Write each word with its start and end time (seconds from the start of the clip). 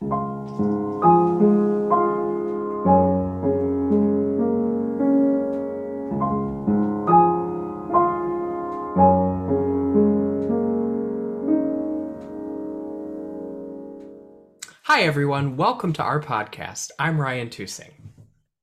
Hi, 0.00 0.08
everyone. 15.02 15.56
Welcome 15.56 15.92
to 15.94 16.02
our 16.02 16.20
podcast. 16.20 16.90
I'm 16.98 17.20
Ryan 17.20 17.50
Tusing. 17.50 17.92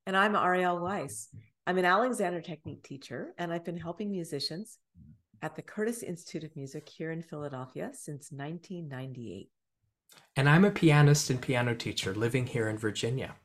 And 0.05 0.17
I'm 0.17 0.35
Ariel 0.35 0.81
Weiss. 0.81 1.29
I'm 1.65 1.77
an 1.77 1.85
Alexander 1.85 2.41
Technique 2.41 2.83
teacher, 2.83 3.33
and 3.37 3.53
I've 3.53 3.63
been 3.63 3.77
helping 3.77 4.11
musicians 4.11 4.79
at 5.41 5.55
the 5.55 5.61
Curtis 5.61 6.03
Institute 6.03 6.43
of 6.43 6.53
Music 6.57 6.89
here 6.89 7.11
in 7.11 7.23
Philadelphia 7.23 7.91
since 7.93 8.31
1998. 8.31 9.49
And 10.35 10.47
I'm 10.47 10.65
a 10.65 10.71
pianist 10.71 11.29
and 11.29 11.41
piano 11.41 11.75
teacher 11.75 12.15
living 12.15 12.47
here 12.47 12.69
in 12.69 12.77
Virginia. 12.77 13.35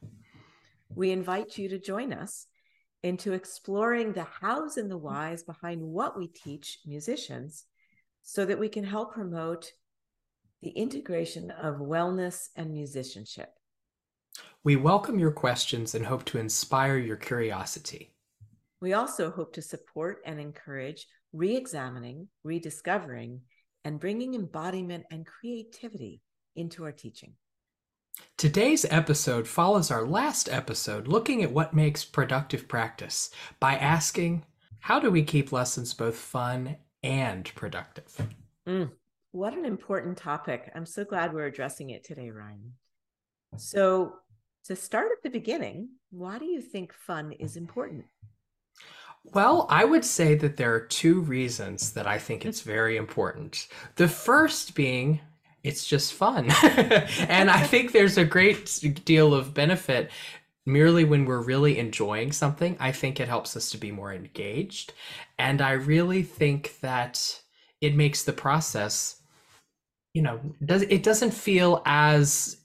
We 0.88 1.10
invite 1.10 1.58
you 1.58 1.68
to 1.68 1.78
join 1.78 2.12
us 2.12 2.46
into 3.02 3.32
exploring 3.32 4.12
the 4.12 4.26
hows 4.40 4.76
and 4.76 4.90
the 4.90 4.96
whys 4.96 5.42
behind 5.42 5.82
what 5.82 6.16
we 6.16 6.28
teach 6.28 6.78
musicians 6.86 7.64
so 8.22 8.44
that 8.44 8.58
we 8.58 8.68
can 8.68 8.84
help 8.84 9.14
promote 9.14 9.72
the 10.62 10.70
integration 10.70 11.50
of 11.50 11.76
wellness 11.76 12.48
and 12.56 12.72
musicianship. 12.72 13.50
We 14.64 14.76
welcome 14.76 15.18
your 15.18 15.32
questions 15.32 15.94
and 15.94 16.06
hope 16.06 16.24
to 16.26 16.38
inspire 16.38 16.98
your 16.98 17.16
curiosity. 17.16 18.14
We 18.80 18.92
also 18.92 19.30
hope 19.30 19.52
to 19.54 19.62
support 19.62 20.18
and 20.24 20.40
encourage 20.40 21.06
re 21.32 21.56
examining, 21.56 22.28
rediscovering, 22.42 23.42
and 23.84 24.00
bringing 24.00 24.34
embodiment 24.34 25.04
and 25.10 25.26
creativity 25.26 26.20
into 26.56 26.84
our 26.84 26.92
teaching. 26.92 27.34
Today's 28.36 28.84
episode 28.90 29.46
follows 29.46 29.90
our 29.90 30.06
last 30.06 30.48
episode 30.48 31.08
looking 31.08 31.42
at 31.42 31.52
what 31.52 31.74
makes 31.74 32.04
productive 32.04 32.66
practice 32.68 33.30
by 33.60 33.76
asking 33.76 34.44
how 34.80 35.00
do 35.00 35.10
we 35.10 35.22
keep 35.22 35.52
lessons 35.52 35.94
both 35.94 36.16
fun 36.16 36.76
and 37.02 37.50
productive? 37.54 38.26
Mm, 38.66 38.90
what 39.32 39.54
an 39.54 39.64
important 39.64 40.16
topic. 40.16 40.70
I'm 40.74 40.86
so 40.86 41.04
glad 41.04 41.32
we're 41.32 41.46
addressing 41.46 41.90
it 41.90 42.04
today, 42.04 42.30
Ryan. 42.30 42.72
So, 43.56 44.14
to 44.64 44.76
start 44.76 45.08
at 45.16 45.22
the 45.22 45.30
beginning, 45.30 45.90
why 46.10 46.38
do 46.38 46.44
you 46.44 46.60
think 46.60 46.92
fun 46.92 47.32
is 47.32 47.56
important? 47.56 48.04
Well, 49.32 49.66
I 49.70 49.84
would 49.84 50.04
say 50.04 50.34
that 50.36 50.56
there 50.56 50.74
are 50.74 50.80
two 50.80 51.20
reasons 51.20 51.92
that 51.92 52.06
I 52.06 52.18
think 52.18 52.44
it's 52.44 52.60
very 52.60 52.96
important. 52.96 53.68
The 53.96 54.08
first 54.08 54.74
being 54.74 55.20
it's 55.66 55.86
just 55.86 56.14
fun. 56.14 56.50
and 56.62 57.50
I 57.50 57.62
think 57.66 57.92
there's 57.92 58.16
a 58.16 58.24
great 58.24 59.02
deal 59.04 59.34
of 59.34 59.54
benefit 59.54 60.10
merely 60.64 61.04
when 61.04 61.24
we're 61.24 61.42
really 61.42 61.78
enjoying 61.78 62.32
something. 62.32 62.76
I 62.80 62.92
think 62.92 63.20
it 63.20 63.28
helps 63.28 63.56
us 63.56 63.70
to 63.70 63.78
be 63.78 63.90
more 63.90 64.12
engaged. 64.12 64.92
And 65.38 65.60
I 65.60 65.72
really 65.72 66.22
think 66.22 66.78
that 66.80 67.40
it 67.80 67.94
makes 67.94 68.24
the 68.24 68.32
process 68.32 69.16
you 70.14 70.22
know 70.22 70.40
does 70.64 70.80
it 70.80 71.02
doesn't 71.02 71.32
feel 71.32 71.82
as 71.84 72.56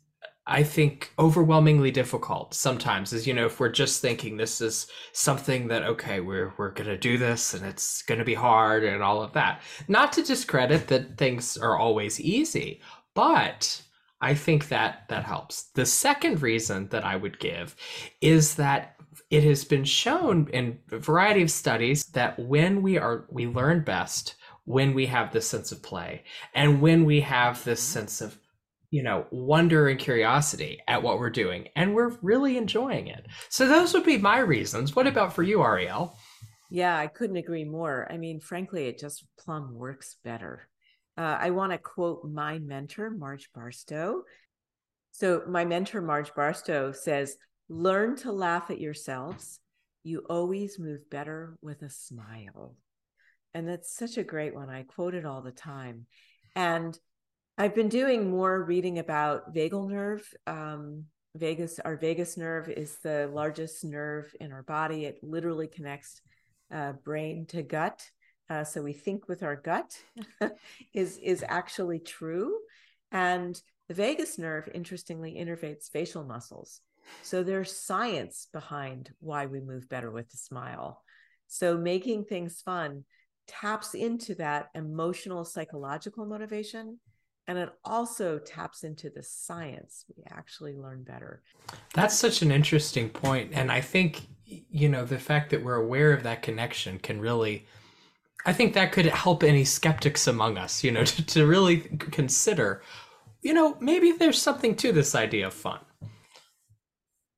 I 0.52 0.64
think 0.64 1.14
overwhelmingly 1.18 1.92
difficult 1.92 2.54
sometimes 2.54 3.14
is 3.14 3.26
you 3.26 3.34
know 3.34 3.46
if 3.46 3.62
we're 3.62 3.70
just 3.70 4.02
thinking 4.02 4.36
this 4.36 4.60
is 4.60 4.88
something 5.14 5.70
that 5.70 5.84
okay 5.84 6.20
we're 6.20 6.54
we're 6.58 6.72
going 6.72 6.90
to 6.90 6.98
do 6.98 7.18
this 7.18 7.54
and 7.54 7.66
it's 7.66 8.02
going 8.02 8.20
to 8.20 8.26
be 8.26 8.34
hard 8.34 8.84
and 8.84 9.02
all 9.02 9.24
of 9.24 9.32
that. 9.32 9.62
Not 9.88 10.12
to 10.14 10.24
discredit 10.24 10.88
that 10.88 11.18
things 11.18 11.58
are 11.58 11.78
always 11.78 12.20
easy, 12.20 12.82
but 13.14 13.82
I 14.20 14.34
think 14.34 14.68
that 14.68 15.08
that 15.08 15.24
helps. 15.24 15.64
The 15.74 15.86
second 15.86 16.42
reason 16.42 16.90
that 16.90 17.06
I 17.06 17.16
would 17.16 17.40
give 17.40 17.78
is 18.20 18.56
that 18.56 18.98
it 19.30 19.46
has 19.46 19.64
been 19.64 19.86
shown 19.86 20.50
in 20.52 20.80
a 20.92 21.00
variety 21.00 21.44
of 21.44 21.50
studies 21.50 22.04
that 22.08 22.38
when 22.38 22.82
we 22.82 22.98
are 22.98 23.26
we 23.30 23.48
learn 23.48 23.86
best 23.86 24.36
when 24.66 24.94
we 24.94 25.06
have 25.06 25.32
this 25.32 25.48
sense 25.48 25.72
of 25.72 25.82
play 25.82 26.24
and 26.54 26.82
when 26.82 27.06
we 27.06 27.22
have 27.22 27.64
this 27.64 27.82
mm-hmm. 27.82 28.00
sense 28.00 28.20
of 28.20 28.38
you 28.92 29.02
know 29.02 29.26
wonder 29.32 29.88
and 29.88 30.00
curiosity 30.00 30.80
at 30.88 31.02
what 31.02 31.18
we're 31.18 31.30
doing 31.30 31.70
and 31.76 31.96
we're 31.96 32.16
really 32.22 32.58
enjoying 32.58 33.08
it. 33.08 33.26
So 33.50 33.68
those 33.68 33.94
would 33.94 34.04
be 34.04 34.18
my 34.18 34.40
reasons. 34.40 34.96
What 34.96 35.08
about 35.08 35.34
for 35.34 35.44
you 35.44 35.64
ariel? 35.64 36.16
Yeah 36.70 36.98
i 36.98 37.08
couldn't 37.08 37.38
agree 37.38 37.66
more. 37.66 38.08
I 38.12 38.18
mean 38.18 38.40
frankly 38.40 38.88
it 38.88 39.00
just 39.00 39.26
plumb 39.40 39.74
works 39.74 40.18
better. 40.24 40.68
Uh, 41.18 41.38
i 41.40 41.50
want 41.50 41.72
to 41.72 41.78
quote 41.78 42.30
my 42.30 42.60
mentor 42.60 43.10
marge 43.10 43.50
barstow. 43.56 44.24
So 45.14 45.44
my 45.48 45.66
mentor 45.66 46.02
marge 46.02 46.36
barstow 46.36 46.92
says 46.92 47.38
learn 47.70 48.18
to 48.18 48.32
laugh 48.32 48.70
at 48.70 48.82
yourselves. 48.82 49.60
You 50.04 50.26
always 50.30 50.80
move 50.80 51.10
better 51.10 51.58
with 51.62 51.82
a 51.82 51.90
smile. 51.90 52.76
And 53.54 53.68
that's 53.68 53.96
such 53.96 54.18
a 54.18 54.24
great 54.24 54.54
one. 54.54 54.70
I 54.70 54.84
quote 54.84 55.14
it 55.14 55.26
all 55.26 55.42
the 55.42 55.52
time. 55.52 56.08
And 56.56 56.98
I've 57.58 57.76
been 57.76 57.90
doing 57.90 58.30
more 58.30 58.64
reading 58.64 59.00
about 59.00 59.54
vagal 59.54 59.90
nerve. 59.90 60.28
Um, 60.48 61.06
vagus, 61.36 61.80
our 61.80 61.96
vagus 61.96 62.38
nerve 62.38 62.70
is 62.70 62.98
the 63.04 63.30
largest 63.32 63.84
nerve 63.84 64.34
in 64.40 64.52
our 64.52 64.64
body. 64.64 65.06
It 65.06 65.20
literally 65.22 65.68
connects 65.68 66.22
uh, 66.74 66.94
brain 66.94 67.46
to 67.48 67.62
gut. 67.62 68.02
Uh, 68.50 68.64
so 68.64 68.82
we 68.82 68.94
think 68.94 69.28
with 69.28 69.44
our 69.44 69.56
gut 69.56 69.98
is 70.94 71.18
is 71.18 71.44
actually 71.48 72.00
true. 72.00 72.58
And 73.12 73.62
the 73.88 73.94
vagus 73.94 74.38
nerve, 74.38 74.70
interestingly, 74.74 75.36
innervates 75.36 75.90
facial 75.90 76.24
muscles. 76.24 76.82
So 77.22 77.44
there's 77.44 77.76
science 77.76 78.48
behind 78.52 79.12
why 79.20 79.46
we 79.46 79.60
move 79.60 79.90
better 79.90 80.12
with 80.12 80.34
a 80.34 80.38
smile. 80.38 81.04
So 81.48 81.78
making 81.78 82.26
things 82.26 82.62
fun 82.62 83.04
taps 83.48 83.94
into 83.94 84.36
that 84.36 84.70
emotional 84.76 85.44
psychological 85.44 86.26
motivation 86.26 87.00
and 87.48 87.58
it 87.58 87.70
also 87.84 88.40
taps 88.40 88.84
into 88.84 89.10
the 89.10 89.24
science 89.24 90.06
we 90.16 90.24
actually 90.30 90.76
learn 90.76 91.04
better. 91.04 91.42
That's 91.94 92.16
such 92.16 92.42
an 92.42 92.52
interesting 92.52 93.10
point 93.10 93.52
and 93.54 93.72
i 93.72 93.82
think 93.82 94.28
you 94.46 94.90
know 94.90 95.06
the 95.06 95.18
fact 95.18 95.50
that 95.52 95.64
we're 95.64 95.76
aware 95.76 96.12
of 96.14 96.24
that 96.24 96.42
connection 96.42 97.00
can 97.00 97.22
really 97.22 97.66
i 98.46 98.52
think 98.52 98.74
that 98.74 98.92
could 98.92 99.06
help 99.06 99.44
any 99.44 99.64
skeptics 99.64 100.28
among 100.28 100.58
us 100.58 100.84
you 100.84 100.92
know 100.92 101.04
to, 101.06 101.26
to 101.26 101.46
really 101.46 101.78
consider 101.78 102.82
you 103.42 103.54
know 103.54 103.78
maybe 103.80 104.12
there's 104.12 104.42
something 104.42 104.76
to 104.76 104.92
this 104.92 105.16
idea 105.16 105.48
of 105.48 105.54
fun. 105.54 105.80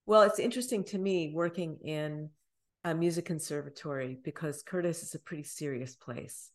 Well 0.05 0.23
it's 0.23 0.39
interesting 0.39 0.83
to 0.85 0.97
me 0.97 1.31
working 1.33 1.77
in 1.83 2.29
a 2.83 2.93
music 2.93 3.25
conservatory 3.25 4.17
because 4.23 4.61
Curtis 4.63 5.03
is 5.03 5.15
a 5.15 5.19
pretty 5.19 5.43
serious 5.43 5.95
place, 5.95 6.51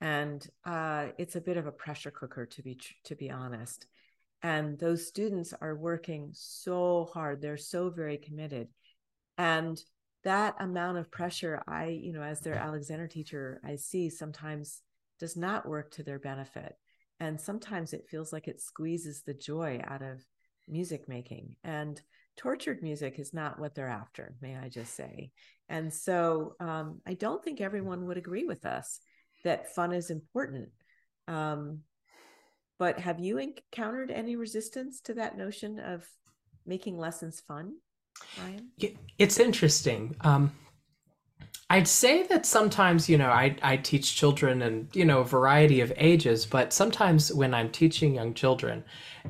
and 0.00 0.46
uh, 0.64 1.08
it's 1.18 1.36
a 1.36 1.40
bit 1.40 1.56
of 1.56 1.66
a 1.66 1.72
pressure 1.72 2.10
cooker 2.10 2.46
to 2.46 2.62
be 2.62 2.78
to 3.04 3.14
be 3.14 3.30
honest. 3.30 3.86
And 4.42 4.78
those 4.78 5.06
students 5.06 5.52
are 5.60 5.74
working 5.74 6.30
so 6.32 7.10
hard; 7.12 7.40
they're 7.42 7.56
so 7.56 7.90
very 7.90 8.16
committed, 8.16 8.68
and 9.36 9.82
that 10.24 10.56
amount 10.60 10.98
of 10.98 11.10
pressure, 11.10 11.62
I 11.66 11.86
you 11.86 12.12
know, 12.12 12.22
as 12.22 12.40
their 12.40 12.54
Alexander 12.54 13.08
teacher, 13.08 13.60
I 13.64 13.76
see 13.76 14.10
sometimes 14.10 14.82
does 15.18 15.36
not 15.36 15.68
work 15.68 15.90
to 15.92 16.02
their 16.02 16.18
benefit, 16.18 16.74
and 17.18 17.40
sometimes 17.40 17.92
it 17.92 18.08
feels 18.08 18.32
like 18.32 18.48
it 18.48 18.60
squeezes 18.60 19.22
the 19.22 19.34
joy 19.34 19.80
out 19.84 20.02
of 20.02 20.24
music 20.68 21.08
making. 21.08 21.56
And 21.64 22.00
tortured 22.36 22.82
music 22.82 23.18
is 23.18 23.34
not 23.34 23.58
what 23.58 23.74
they're 23.74 23.88
after, 23.88 24.34
may 24.40 24.56
I 24.56 24.68
just 24.68 24.94
say. 24.94 25.32
And 25.68 25.92
so 25.92 26.54
um, 26.60 27.00
I 27.06 27.14
don't 27.14 27.44
think 27.44 27.60
everyone 27.60 28.06
would 28.06 28.16
agree 28.16 28.44
with 28.44 28.64
us 28.64 29.00
that 29.44 29.74
fun 29.74 29.92
is 29.92 30.10
important. 30.10 30.68
Um, 31.28 31.80
but 32.78 32.98
have 32.98 33.20
you 33.20 33.38
encountered 33.38 34.10
any 34.10 34.36
resistance 34.36 35.00
to 35.02 35.14
that 35.14 35.36
notion 35.36 35.78
of 35.78 36.06
making 36.66 36.96
lessons 36.98 37.42
fun, 37.46 37.74
Ryan? 38.38 38.70
It's 39.18 39.38
interesting. 39.38 40.16
Um, 40.22 40.52
I'd 41.72 41.86
say 41.86 42.24
that 42.24 42.46
sometimes, 42.46 43.08
you 43.08 43.16
know, 43.16 43.30
I, 43.30 43.54
I 43.62 43.76
teach 43.76 44.16
children 44.16 44.60
and, 44.62 44.88
you 44.92 45.04
know, 45.04 45.20
a 45.20 45.24
variety 45.24 45.80
of 45.80 45.92
ages, 45.96 46.44
but 46.44 46.72
sometimes 46.72 47.32
when 47.32 47.54
I'm 47.54 47.70
teaching 47.70 48.16
young 48.16 48.34
children, 48.34 48.82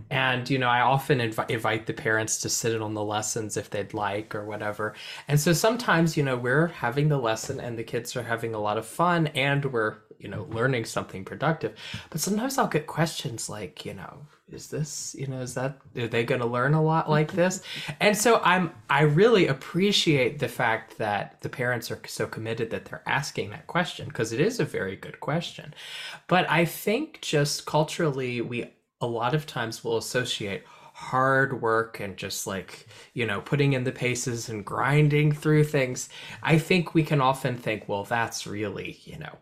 and, 0.08 0.48
you 0.48 0.58
know, 0.58 0.69
I 0.69 0.81
often 0.81 1.19
inv- 1.19 1.50
invite 1.50 1.84
the 1.84 1.92
parents 1.92 2.38
to 2.38 2.48
sit 2.48 2.72
in 2.72 2.81
on 2.81 2.94
the 2.94 3.04
lessons 3.04 3.58
if 3.58 3.69
they'd 3.69 3.92
like 3.92 4.34
or 4.34 4.46
whatever. 4.46 4.94
And 5.28 5.38
so 5.38 5.52
sometimes, 5.52 6.16
you 6.16 6.22
know, 6.22 6.37
we're 6.37 6.69
having 6.69 7.08
the 7.08 7.19
lesson 7.19 7.60
and 7.60 7.78
the 7.78 7.84
kids 7.84 8.16
are 8.16 8.22
having 8.22 8.54
a 8.54 8.60
lot 8.60 8.78
of 8.78 8.87
fun 8.87 9.26
and 9.28 9.62
we're, 9.66 9.96
you 10.19 10.28
know, 10.28 10.46
learning 10.50 10.87
something 10.87 11.26
productive. 11.26 11.75
But 12.08 12.22
sometimes 12.22 12.56
I'll 12.56 12.69
get 12.69 12.87
questions 12.87 13.50
like, 13.50 13.84
you 13.84 13.92
know, 13.92 14.26
is 14.52 14.69
this 14.69 15.14
you 15.19 15.26
know 15.26 15.41
is 15.41 15.55
that 15.55 15.79
are 15.97 16.08
they 16.08 16.25
going 16.25 16.41
to 16.41 16.47
learn 16.47 16.75
a 16.75 16.82
lot 16.82 17.08
like 17.08 17.32
this 17.32 17.62
and 18.00 18.17
so 18.17 18.41
i'm 18.44 18.70
i 18.88 19.02
really 19.02 19.47
appreciate 19.47 20.38
the 20.38 20.49
fact 20.49 20.99
that 20.99 21.41
the 21.41 21.49
parents 21.49 21.91
are 21.91 22.00
so 22.06 22.26
committed 22.26 22.70
that 22.70 22.85
they're 22.85 23.02
asking 23.06 23.50
that 23.50 23.67
question 23.67 24.06
because 24.08 24.32
it 24.32 24.41
is 24.41 24.61
a 24.61 24.64
very 24.64 24.97
good 24.97 25.20
question 25.20 25.75
but 26.26 26.49
i 26.50 26.64
think 26.64 27.20
just 27.20 27.67
culturally 27.67 28.41
we 28.41 28.70
a 29.00 29.06
lot 29.06 29.35
of 29.35 29.47
times 29.47 29.82
will 29.82 29.97
associate 29.97 30.62
hard 31.00 31.62
work 31.62 31.99
and 31.99 32.19
just 32.19 32.47
like, 32.47 32.87
you 33.14 33.26
know, 33.26 33.41
putting 33.41 33.73
in 33.73 33.85
the 33.85 33.91
paces 33.91 34.50
and 34.50 34.67
grinding 34.67 35.32
through 35.32 35.64
things, 35.64 36.11
I 36.43 36.58
think 36.58 36.93
we 36.94 37.02
can 37.02 37.23
often 37.23 37.56
think, 37.56 37.88
well, 37.88 38.05
that's 38.05 38.47
really, 38.47 39.00
you 39.05 39.19
know, 39.19 39.38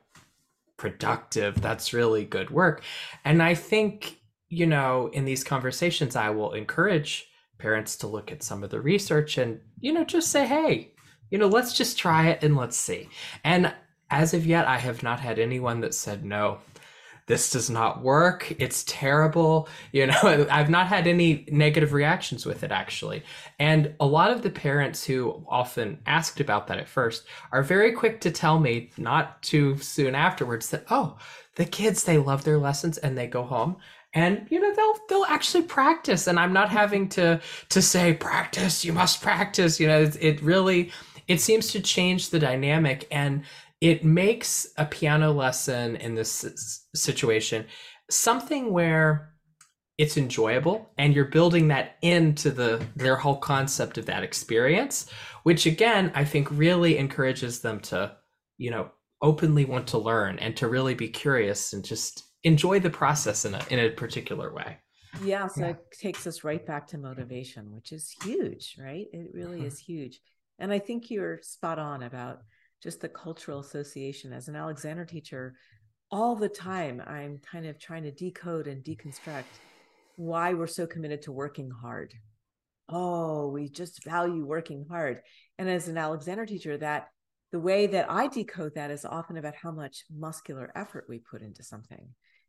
productive. 0.76 1.60
That's 1.60 1.92
really 1.92 2.24
good 2.24 2.50
work. 2.50 2.84
And 3.24 3.42
I 3.42 3.54
think, 3.54 4.17
you 4.48 4.66
know, 4.66 5.10
in 5.12 5.24
these 5.24 5.44
conversations, 5.44 6.16
I 6.16 6.30
will 6.30 6.52
encourage 6.52 7.28
parents 7.58 7.96
to 7.96 8.06
look 8.06 8.32
at 8.32 8.42
some 8.42 8.62
of 8.62 8.70
the 8.70 8.80
research 8.80 9.36
and, 9.36 9.60
you 9.80 9.92
know, 9.92 10.04
just 10.04 10.30
say, 10.30 10.46
hey, 10.46 10.92
you 11.30 11.38
know, 11.38 11.48
let's 11.48 11.74
just 11.74 11.98
try 11.98 12.28
it 12.28 12.42
and 12.42 12.56
let's 12.56 12.76
see. 12.76 13.08
And 13.44 13.74
as 14.10 14.32
of 14.32 14.46
yet, 14.46 14.66
I 14.66 14.78
have 14.78 15.02
not 15.02 15.20
had 15.20 15.38
anyone 15.38 15.80
that 15.80 15.94
said, 15.94 16.24
no, 16.24 16.58
this 17.26 17.50
does 17.50 17.68
not 17.68 18.02
work. 18.02 18.50
It's 18.58 18.84
terrible. 18.84 19.68
You 19.92 20.06
know, 20.06 20.46
I've 20.50 20.70
not 20.70 20.86
had 20.86 21.06
any 21.06 21.46
negative 21.50 21.92
reactions 21.92 22.44
with 22.46 22.62
it 22.62 22.70
actually. 22.70 23.22
And 23.58 23.94
a 24.00 24.06
lot 24.06 24.30
of 24.30 24.42
the 24.42 24.50
parents 24.50 25.04
who 25.04 25.44
often 25.48 25.98
asked 26.06 26.40
about 26.40 26.66
that 26.66 26.78
at 26.78 26.88
first 26.88 27.24
are 27.52 27.62
very 27.62 27.92
quick 27.92 28.20
to 28.22 28.30
tell 28.30 28.58
me, 28.58 28.90
not 28.96 29.42
too 29.42 29.78
soon 29.78 30.14
afterwards, 30.14 30.70
that, 30.70 30.84
oh, 30.90 31.16
the 31.56 31.64
kids, 31.64 32.04
they 32.04 32.18
love 32.18 32.44
their 32.44 32.58
lessons 32.58 32.98
and 32.98 33.16
they 33.16 33.26
go 33.26 33.42
home 33.42 33.76
and 34.14 34.46
you 34.50 34.60
know 34.60 34.74
they'll 34.74 34.94
they'll 35.08 35.24
actually 35.26 35.64
practice. 35.64 36.26
And 36.26 36.38
i'm 36.38 36.52
not 36.52 36.70
having 36.70 37.08
to 37.10 37.40
to 37.68 37.82
say 37.82 38.14
practice 38.14 38.84
you 38.84 38.92
must 38.92 39.22
practice. 39.22 39.78
You 39.78 39.88
know 39.88 40.02
it, 40.02 40.16
it 40.20 40.42
really 40.42 40.92
it 41.26 41.40
seems 41.40 41.72
to 41.72 41.80
change 41.80 42.30
the 42.30 42.38
dynamic. 42.38 43.06
And 43.10 43.44
it 43.80 44.04
makes 44.04 44.66
a 44.76 44.84
piano 44.84 45.32
lesson 45.32 45.96
in 45.96 46.14
this 46.14 46.82
situation 46.94 47.66
something 48.10 48.72
where 48.72 49.34
it's 49.98 50.16
enjoyable 50.16 50.90
and 50.96 51.14
you're 51.14 51.26
building 51.26 51.68
that 51.68 51.96
into 52.02 52.50
the 52.50 52.84
their 52.96 53.16
whole 53.16 53.36
concept 53.36 53.98
of 53.98 54.06
that 54.06 54.22
experience 54.22 55.10
which 55.42 55.66
again 55.66 56.10
i 56.14 56.24
think 56.24 56.48
really 56.50 56.96
encourages 56.96 57.60
them 57.60 57.78
to 57.80 58.10
you 58.56 58.70
know 58.70 58.90
openly 59.20 59.64
want 59.64 59.86
to 59.86 59.98
learn 59.98 60.38
and 60.38 60.56
to 60.56 60.68
really 60.68 60.94
be 60.94 61.08
curious 61.08 61.72
and 61.72 61.84
just 61.84 62.27
enjoy 62.48 62.80
the 62.80 62.90
process 62.90 63.44
in 63.44 63.54
a 63.54 63.64
in 63.70 63.78
a 63.78 63.90
particular 63.90 64.52
way. 64.52 64.78
Yeah 65.22 65.46
so 65.46 65.60
yeah. 65.60 65.70
it 65.70 65.78
takes 65.98 66.26
us 66.26 66.44
right 66.44 66.64
back 66.66 66.86
to 66.88 66.98
motivation 66.98 67.72
which 67.72 67.92
is 67.92 68.14
huge 68.22 68.76
right? 68.78 69.06
It 69.12 69.30
really 69.32 69.58
mm-hmm. 69.58 69.66
is 69.66 69.78
huge. 69.78 70.20
And 70.58 70.72
i 70.72 70.78
think 70.78 71.10
you're 71.10 71.40
spot 71.42 71.78
on 71.78 72.02
about 72.02 72.40
just 72.82 73.00
the 73.00 73.08
cultural 73.08 73.60
association. 73.60 74.32
As 74.32 74.48
an 74.48 74.56
Alexander 74.56 75.04
teacher 75.04 75.54
all 76.10 76.34
the 76.34 76.48
time 76.48 77.02
i'm 77.06 77.38
kind 77.52 77.66
of 77.66 77.78
trying 77.78 78.02
to 78.02 78.10
decode 78.10 78.66
and 78.66 78.82
deconstruct 78.82 79.44
why 80.16 80.54
we're 80.54 80.66
so 80.66 80.86
committed 80.86 81.20
to 81.22 81.30
working 81.30 81.70
hard. 81.70 82.14
Oh 82.88 83.48
we 83.48 83.68
just 83.68 84.04
value 84.04 84.44
working 84.44 84.86
hard. 84.88 85.20
And 85.58 85.68
as 85.68 85.88
an 85.88 85.98
alexander 85.98 86.46
teacher 86.46 86.78
that 86.78 87.08
the 87.52 87.60
way 87.60 87.86
that 87.86 88.10
i 88.10 88.26
decode 88.26 88.74
that 88.74 88.90
is 88.90 89.04
often 89.04 89.36
about 89.36 89.54
how 89.54 89.70
much 89.70 90.04
muscular 90.10 90.70
effort 90.74 91.06
we 91.08 91.18
put 91.18 91.42
into 91.42 91.62
something 91.62 92.08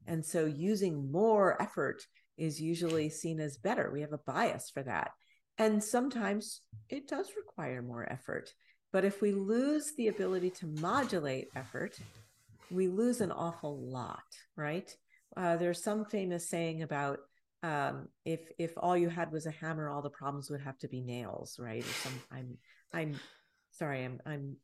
and 0.09 0.25
so 0.25 0.45
using 0.45 1.11
more 1.11 1.61
effort 1.61 2.01
is 2.37 2.59
usually 2.59 3.09
seen 3.09 3.39
as 3.39 3.57
better 3.57 3.89
we 3.91 4.01
have 4.01 4.13
a 4.13 4.19
bias 4.25 4.69
for 4.69 4.83
that 4.83 5.11
and 5.57 5.83
sometimes 5.83 6.61
it 6.89 7.07
does 7.07 7.31
require 7.37 7.81
more 7.81 8.11
effort 8.11 8.51
but 8.91 9.05
if 9.05 9.21
we 9.21 9.31
lose 9.31 9.93
the 9.95 10.07
ability 10.07 10.49
to 10.51 10.67
modulate 10.67 11.49
effort, 11.55 11.97
we 12.71 12.87
lose 12.87 13.21
an 13.21 13.31
awful 13.31 13.77
lot, 13.79 14.23
right? 14.55 14.93
Uh, 15.37 15.57
there's 15.57 15.83
some 15.83 16.05
famous 16.05 16.49
saying 16.49 16.81
about 16.81 17.19
um, 17.61 18.07
if 18.25 18.39
if 18.57 18.73
all 18.77 18.97
you 18.97 19.09
had 19.09 19.31
was 19.31 19.45
a 19.45 19.51
hammer, 19.51 19.89
all 19.89 20.01
the 20.01 20.09
problems 20.09 20.49
would 20.49 20.61
have 20.61 20.77
to 20.79 20.87
be 20.87 21.01
nails, 21.01 21.57
right? 21.59 21.83
Or 21.83 21.93
some 21.93 22.13
I'm 22.31 22.57
I'm 22.93 23.19
sorry, 23.71 24.05
I'm 24.05 24.19
I'm 24.25 24.55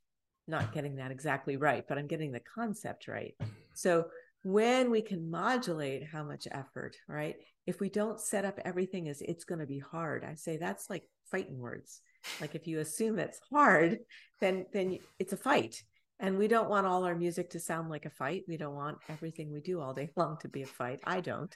not 0.48 0.74
getting 0.74 0.96
that 0.96 1.12
exactly 1.12 1.58
right, 1.58 1.86
but 1.88 1.98
I'm 1.98 2.08
getting 2.08 2.32
the 2.32 2.42
concept 2.56 3.08
right. 3.08 3.36
So 3.74 4.06
when 4.46 4.92
we 4.92 5.02
can 5.02 5.32
modulate 5.32 6.06
how 6.06 6.24
much 6.24 6.48
effort, 6.52 6.96
right? 7.08 7.36
If 7.66 7.80
we 7.80 7.90
don't 7.90 8.22
set 8.22 8.46
up 8.46 8.60
everything 8.64 9.10
as 9.10 9.22
it's 9.22 9.44
going 9.44 9.58
to 9.58 9.66
be 9.66 9.80
hard, 9.80 10.24
I 10.24 10.36
say 10.36 10.58
that's 10.58 10.88
like 10.88 11.10
fighting 11.32 11.58
words. 11.58 12.00
Like 12.40 12.54
if 12.54 12.68
you 12.68 12.80
assume 12.80 13.18
it's 13.18 13.40
hard 13.52 14.00
then 14.42 14.68
then 14.72 15.00
it's 15.18 15.34
a 15.34 15.38
fight. 15.38 15.82
And 16.20 16.38
we 16.38 16.48
don't 16.48 16.70
want 16.70 16.86
all 16.86 17.06
our 17.06 17.16
music 17.16 17.50
to 17.52 17.60
sound 17.60 17.90
like 17.90 18.06
a 18.06 18.12
fight. 18.12 18.44
We 18.48 18.56
don't 18.56 18.76
want 18.76 19.00
everything 19.10 19.52
we 19.52 19.62
do 19.62 19.82
all 19.82 19.94
day 19.94 20.12
long 20.16 20.38
to 20.42 20.48
be 20.48 20.62
a 20.62 20.68
fight. 20.68 21.00
I 21.04 21.22
don't. 21.22 21.56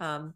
Um, 0.00 0.32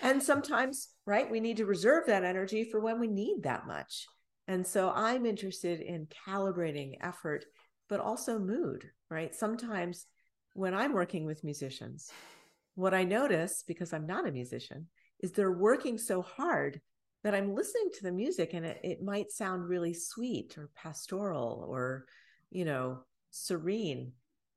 and 0.00 0.22
sometimes 0.22 0.88
right 1.06 1.30
we 1.30 1.40
need 1.40 1.58
to 1.58 1.66
reserve 1.66 2.06
that 2.06 2.24
energy 2.24 2.64
for 2.64 2.80
when 2.80 2.98
we 2.98 3.08
need 3.08 3.42
that 3.42 3.66
much. 3.66 4.06
And 4.48 4.66
so 4.66 4.90
i'm 4.94 5.26
interested 5.26 5.80
in 5.80 6.08
calibrating 6.26 6.96
effort 7.00 7.44
but 7.88 8.00
also 8.00 8.38
mood 8.38 8.90
right? 9.12 9.34
Sometimes 9.34 10.06
when 10.54 10.74
i'm 10.74 10.92
working 10.92 11.24
with 11.24 11.44
musicians 11.44 12.10
what 12.74 12.94
i 12.94 13.04
notice 13.04 13.64
because 13.66 13.92
i'm 13.92 14.06
not 14.06 14.28
a 14.28 14.32
musician 14.32 14.86
is 15.20 15.32
they're 15.32 15.52
working 15.52 15.96
so 15.98 16.20
hard 16.20 16.80
that 17.24 17.34
I'm 17.34 17.54
listening 17.54 17.90
to 17.94 18.02
the 18.02 18.12
music 18.12 18.52
and 18.52 18.66
it, 18.66 18.80
it 18.82 19.02
might 19.02 19.30
sound 19.30 19.68
really 19.68 19.94
sweet 19.94 20.58
or 20.58 20.70
pastoral 20.74 21.64
or, 21.68 22.06
you 22.50 22.64
know, 22.64 22.98
serene. 23.30 24.12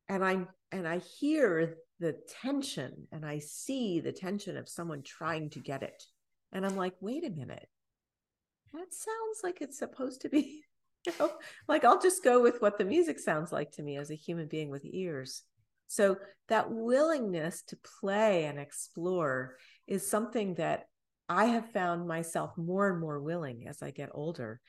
And 0.09 0.23
I'm 0.23 0.47
and 0.71 0.87
I 0.87 0.97
hear 0.97 1.77
the 1.99 2.15
tension 2.41 3.07
and 3.11 3.25
I 3.25 3.39
see 3.39 3.99
the 3.99 4.11
tension 4.11 4.57
of 4.57 4.67
someone 4.67 5.03
trying 5.03 5.49
to 5.51 5.59
get 5.59 5.83
it. 5.83 6.03
And 6.51 6.65
I'm 6.65 6.75
like, 6.75 6.93
wait 6.99 7.25
a 7.25 7.29
minute. 7.29 7.67
That 8.73 8.93
sounds 8.93 9.39
like 9.43 9.61
it's 9.61 9.79
supposed 9.79 10.21
to 10.21 10.29
be, 10.29 10.63
you 11.05 11.13
know, 11.19 11.31
like 11.67 11.85
I'll 11.85 12.01
just 12.01 12.23
go 12.23 12.41
with 12.41 12.61
what 12.61 12.77
the 12.77 12.85
music 12.85 13.19
sounds 13.19 13.51
like 13.51 13.71
to 13.73 13.83
me 13.83 13.97
as 13.97 14.09
a 14.09 14.15
human 14.15 14.47
being 14.47 14.69
with 14.69 14.83
ears. 14.85 15.43
So 15.87 16.17
that 16.49 16.71
willingness 16.71 17.63
to 17.63 17.77
play 17.99 18.45
and 18.45 18.59
explore 18.59 19.55
is 19.87 20.09
something 20.09 20.55
that 20.55 20.87
I 21.27 21.45
have 21.45 21.71
found 21.71 22.07
myself 22.07 22.51
more 22.57 22.89
and 22.89 22.99
more 22.99 23.19
willing 23.19 23.67
as 23.67 23.81
I 23.81 23.91
get 23.91 24.09
older 24.13 24.59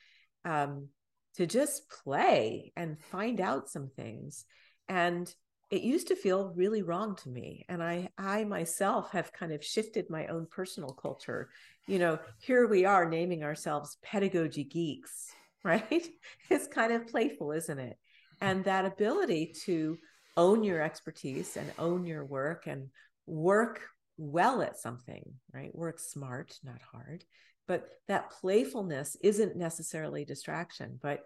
um, 0.43 0.89
to 1.35 1.45
just 1.45 1.89
play 2.03 2.71
and 2.75 2.99
find 2.99 3.39
out 3.39 3.69
some 3.69 3.89
things. 3.95 4.45
And 4.89 5.31
it 5.69 5.81
used 5.81 6.07
to 6.07 6.15
feel 6.15 6.53
really 6.55 6.81
wrong 6.81 7.15
to 7.17 7.29
me. 7.29 7.65
And 7.67 7.83
I, 7.83 8.09
I 8.17 8.45
myself 8.45 9.11
have 9.11 9.33
kind 9.33 9.51
of 9.51 9.63
shifted 9.63 10.09
my 10.09 10.27
own 10.27 10.47
personal 10.49 10.91
culture. 10.91 11.49
You 11.87 11.99
know, 11.99 12.19
here 12.39 12.67
we 12.67 12.85
are 12.85 13.09
naming 13.09 13.43
ourselves 13.43 13.97
pedagogy 14.01 14.63
geeks, 14.63 15.27
right? 15.63 16.07
it's 16.49 16.67
kind 16.67 16.93
of 16.93 17.07
playful, 17.07 17.51
isn't 17.51 17.79
it? 17.79 17.97
And 18.39 18.63
that 18.63 18.85
ability 18.85 19.53
to 19.65 19.97
own 20.37 20.63
your 20.63 20.81
expertise 20.81 21.57
and 21.57 21.71
own 21.77 22.05
your 22.05 22.23
work 22.23 22.67
and 22.67 22.87
work 23.25 23.81
well 24.17 24.61
at 24.61 24.79
something, 24.79 25.33
right? 25.53 25.75
Work 25.75 25.99
smart, 25.99 26.57
not 26.63 26.81
hard. 26.81 27.25
But 27.67 27.89
that 28.07 28.29
playfulness 28.29 29.17
isn't 29.21 29.57
necessarily 29.57 30.23
distraction. 30.23 30.99
But 31.01 31.23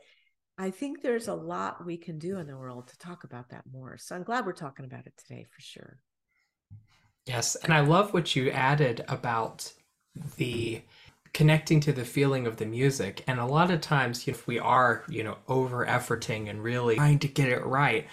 I 0.57 0.71
think 0.71 1.01
there's 1.01 1.27
a 1.27 1.35
lot 1.35 1.85
we 1.85 1.97
can 1.97 2.17
do 2.17 2.37
in 2.37 2.47
the 2.47 2.57
world 2.57 2.87
to 2.87 2.97
talk 2.97 3.23
about 3.23 3.49
that 3.49 3.65
more. 3.71 3.97
So 3.97 4.15
I'm 4.15 4.23
glad 4.23 4.45
we're 4.45 4.53
talking 4.53 4.85
about 4.85 5.05
it 5.05 5.13
today 5.17 5.45
for 5.49 5.61
sure. 5.61 5.99
Yes. 7.27 7.55
And 7.55 7.73
I 7.73 7.81
love 7.81 8.13
what 8.13 8.35
you 8.35 8.49
added 8.49 9.05
about 9.07 9.71
the 10.37 10.81
connecting 11.33 11.79
to 11.79 11.93
the 11.93 12.03
feeling 12.03 12.45
of 12.47 12.57
the 12.57 12.65
music. 12.65 13.23
And 13.27 13.39
a 13.39 13.45
lot 13.45 13.71
of 13.71 13.79
times, 13.81 14.27
if 14.27 14.47
we 14.47 14.59
are, 14.59 15.03
you 15.07 15.23
know, 15.23 15.37
over 15.47 15.85
efforting 15.85 16.49
and 16.49 16.61
really 16.61 16.95
trying 16.95 17.19
to 17.19 17.27
get 17.27 17.47
it 17.49 17.63
right, 17.65 18.07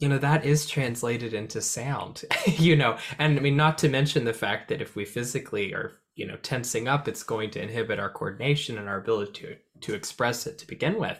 you 0.00 0.08
know 0.08 0.18
that 0.18 0.44
is 0.44 0.66
translated 0.66 1.34
into 1.34 1.60
sound 1.60 2.24
you 2.46 2.74
know. 2.74 2.96
And 3.18 3.38
i 3.38 3.40
mean 3.40 3.56
not 3.56 3.78
to 3.78 3.88
mention 3.88 4.24
the 4.24 4.32
fact 4.32 4.68
that 4.68 4.82
if 4.82 4.96
we 4.96 5.04
physically 5.04 5.72
are 5.72 6.00
you 6.16 6.26
know 6.26 6.36
tensing 6.36 6.88
up 6.88 7.06
it's 7.06 7.22
going 7.22 7.50
to 7.50 7.62
inhibit 7.62 8.00
our 8.00 8.10
coordination 8.10 8.78
and 8.78 8.88
our 8.88 8.98
ability 8.98 9.32
to 9.32 9.56
to 9.82 9.94
express 9.94 10.46
it 10.46 10.58
to 10.58 10.66
begin 10.66 10.98
with. 10.98 11.18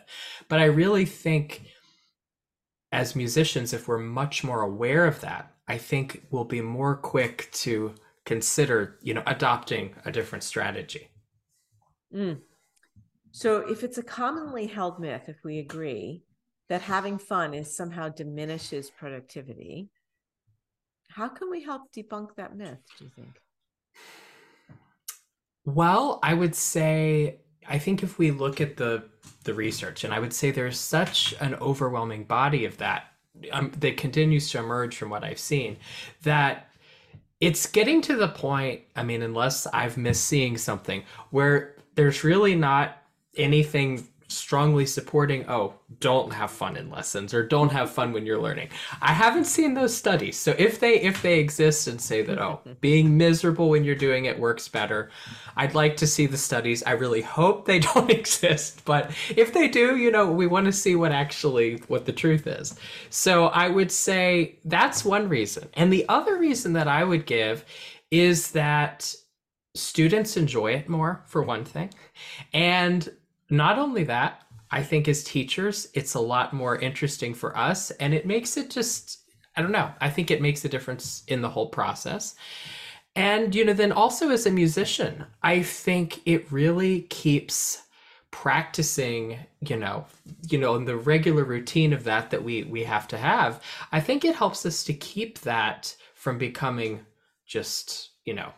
But 0.48 0.58
i 0.58 0.64
really 0.64 1.04
think 1.04 1.66
as 2.90 3.14
musicians 3.14 3.72
if 3.72 3.86
we're 3.86 3.98
much 3.98 4.42
more 4.42 4.62
aware 4.62 5.06
of 5.06 5.20
that 5.20 5.54
i 5.68 5.78
think 5.78 6.26
we'll 6.30 6.44
be 6.44 6.60
more 6.60 6.96
quick 6.96 7.48
to 7.52 7.94
consider 8.24 8.98
you 9.02 9.14
know 9.14 9.22
adopting 9.26 9.94
a 10.04 10.10
different 10.10 10.42
strategy. 10.42 11.08
Mm. 12.14 12.40
so 13.30 13.58
if 13.68 13.84
it's 13.84 13.98
a 13.98 14.02
commonly 14.02 14.66
held 14.66 14.98
myth 14.98 15.28
if 15.28 15.36
we 15.44 15.60
agree 15.60 16.24
that 16.70 16.80
having 16.80 17.18
fun 17.18 17.52
is 17.52 17.76
somehow 17.76 18.08
diminishes 18.08 18.90
productivity. 18.90 19.90
How 21.08 21.28
can 21.28 21.50
we 21.50 21.62
help 21.62 21.92
debunk 21.92 22.36
that 22.36 22.56
myth, 22.56 22.78
do 22.96 23.04
you 23.04 23.10
think? 23.14 23.40
Well, 25.64 26.20
I 26.22 26.32
would 26.32 26.54
say 26.54 27.40
I 27.68 27.78
think 27.78 28.02
if 28.02 28.18
we 28.18 28.30
look 28.30 28.60
at 28.60 28.76
the 28.76 29.04
the 29.44 29.52
research, 29.52 30.04
and 30.04 30.14
I 30.14 30.20
would 30.20 30.32
say 30.32 30.50
there's 30.50 30.78
such 30.78 31.34
an 31.40 31.54
overwhelming 31.56 32.24
body 32.24 32.64
of 32.64 32.76
that 32.78 33.04
um, 33.52 33.72
that 33.78 33.96
continues 33.96 34.50
to 34.50 34.58
emerge 34.58 34.96
from 34.96 35.10
what 35.10 35.24
I've 35.24 35.38
seen, 35.38 35.76
that 36.22 36.70
it's 37.40 37.66
getting 37.66 38.00
to 38.02 38.16
the 38.16 38.28
point, 38.28 38.82
I 38.94 39.02
mean, 39.02 39.22
unless 39.22 39.66
I've 39.66 39.96
missed 39.96 40.24
seeing 40.24 40.56
something 40.56 41.02
where 41.30 41.74
there's 41.96 42.22
really 42.22 42.54
not 42.54 42.98
anything 43.36 44.06
strongly 44.30 44.86
supporting 44.86 45.44
oh 45.48 45.74
don't 45.98 46.32
have 46.32 46.50
fun 46.50 46.76
in 46.76 46.88
lessons 46.88 47.34
or 47.34 47.44
don't 47.44 47.70
have 47.70 47.90
fun 47.90 48.12
when 48.12 48.24
you're 48.24 48.40
learning. 48.40 48.68
I 49.02 49.12
haven't 49.12 49.44
seen 49.44 49.74
those 49.74 49.96
studies. 49.96 50.38
So 50.38 50.54
if 50.58 50.80
they 50.80 51.00
if 51.00 51.20
they 51.22 51.40
exist 51.40 51.88
and 51.88 52.00
say 52.00 52.22
that 52.22 52.38
oh 52.38 52.60
being 52.80 53.16
miserable 53.16 53.68
when 53.68 53.84
you're 53.84 53.94
doing 53.94 54.24
it 54.26 54.38
works 54.38 54.68
better 54.68 55.10
i'd 55.56 55.74
like 55.74 55.96
to 55.98 56.06
see 56.06 56.26
the 56.26 56.36
studies. 56.36 56.82
I 56.84 56.92
really 56.92 57.22
hope 57.22 57.66
they 57.66 57.78
don't 57.94 58.10
exist 58.10 58.84
but 58.84 59.10
if 59.36 59.52
they 59.52 59.68
do 59.68 59.96
you 59.96 60.10
know 60.10 60.30
we 60.30 60.46
want 60.46 60.66
to 60.66 60.72
see 60.72 60.96
what 60.96 61.12
actually 61.12 61.76
what 61.88 62.06
the 62.06 62.12
truth 62.12 62.46
is. 62.46 62.74
So 63.10 63.46
i 63.46 63.68
would 63.68 63.90
say 63.90 64.58
that's 64.64 65.04
one 65.04 65.28
reason. 65.28 65.68
And 65.74 65.92
the 65.92 66.06
other 66.08 66.36
reason 66.36 66.72
that 66.74 66.88
i 66.88 67.04
would 67.04 67.26
give 67.26 67.64
is 68.10 68.52
that 68.52 69.14
students 69.74 70.36
enjoy 70.36 70.72
it 70.72 70.88
more 70.88 71.22
for 71.26 71.42
one 71.42 71.64
thing. 71.64 71.90
And 72.52 73.08
not 73.50 73.78
only 73.78 74.04
that, 74.04 74.42
I 74.70 74.82
think 74.82 75.08
as 75.08 75.24
teachers, 75.24 75.88
it's 75.94 76.14
a 76.14 76.20
lot 76.20 76.52
more 76.52 76.78
interesting 76.78 77.34
for 77.34 77.56
us 77.56 77.90
and 77.92 78.14
it 78.14 78.26
makes 78.26 78.56
it 78.56 78.70
just, 78.70 79.18
I 79.56 79.62
don't 79.62 79.72
know, 79.72 79.90
I 80.00 80.10
think 80.10 80.30
it 80.30 80.40
makes 80.40 80.64
a 80.64 80.68
difference 80.68 81.24
in 81.26 81.42
the 81.42 81.50
whole 81.50 81.68
process. 81.68 82.36
And, 83.16 83.54
you 83.54 83.64
know, 83.64 83.72
then 83.72 83.90
also 83.90 84.30
as 84.30 84.46
a 84.46 84.50
musician, 84.50 85.24
I 85.42 85.62
think 85.62 86.20
it 86.24 86.50
really 86.52 87.02
keeps 87.02 87.82
practicing 88.30 89.36
you 89.60 89.76
know 89.76 90.06
you 90.48 90.56
know 90.56 90.76
in 90.76 90.84
the 90.84 90.96
regular 90.96 91.42
routine 91.42 91.92
of 91.92 92.04
that 92.04 92.30
that 92.30 92.44
we 92.44 92.62
we 92.64 92.84
have 92.84 93.08
to 93.08 93.18
have 93.18 93.60
i 93.90 93.98
think 93.98 94.24
it 94.24 94.36
helps 94.36 94.64
us 94.64 94.84
to 94.84 94.94
keep 94.94 95.40
that 95.40 95.96
from 96.14 96.38
becoming 96.38 97.00
just 97.44 98.10
you 98.24 98.32
know 98.32 98.52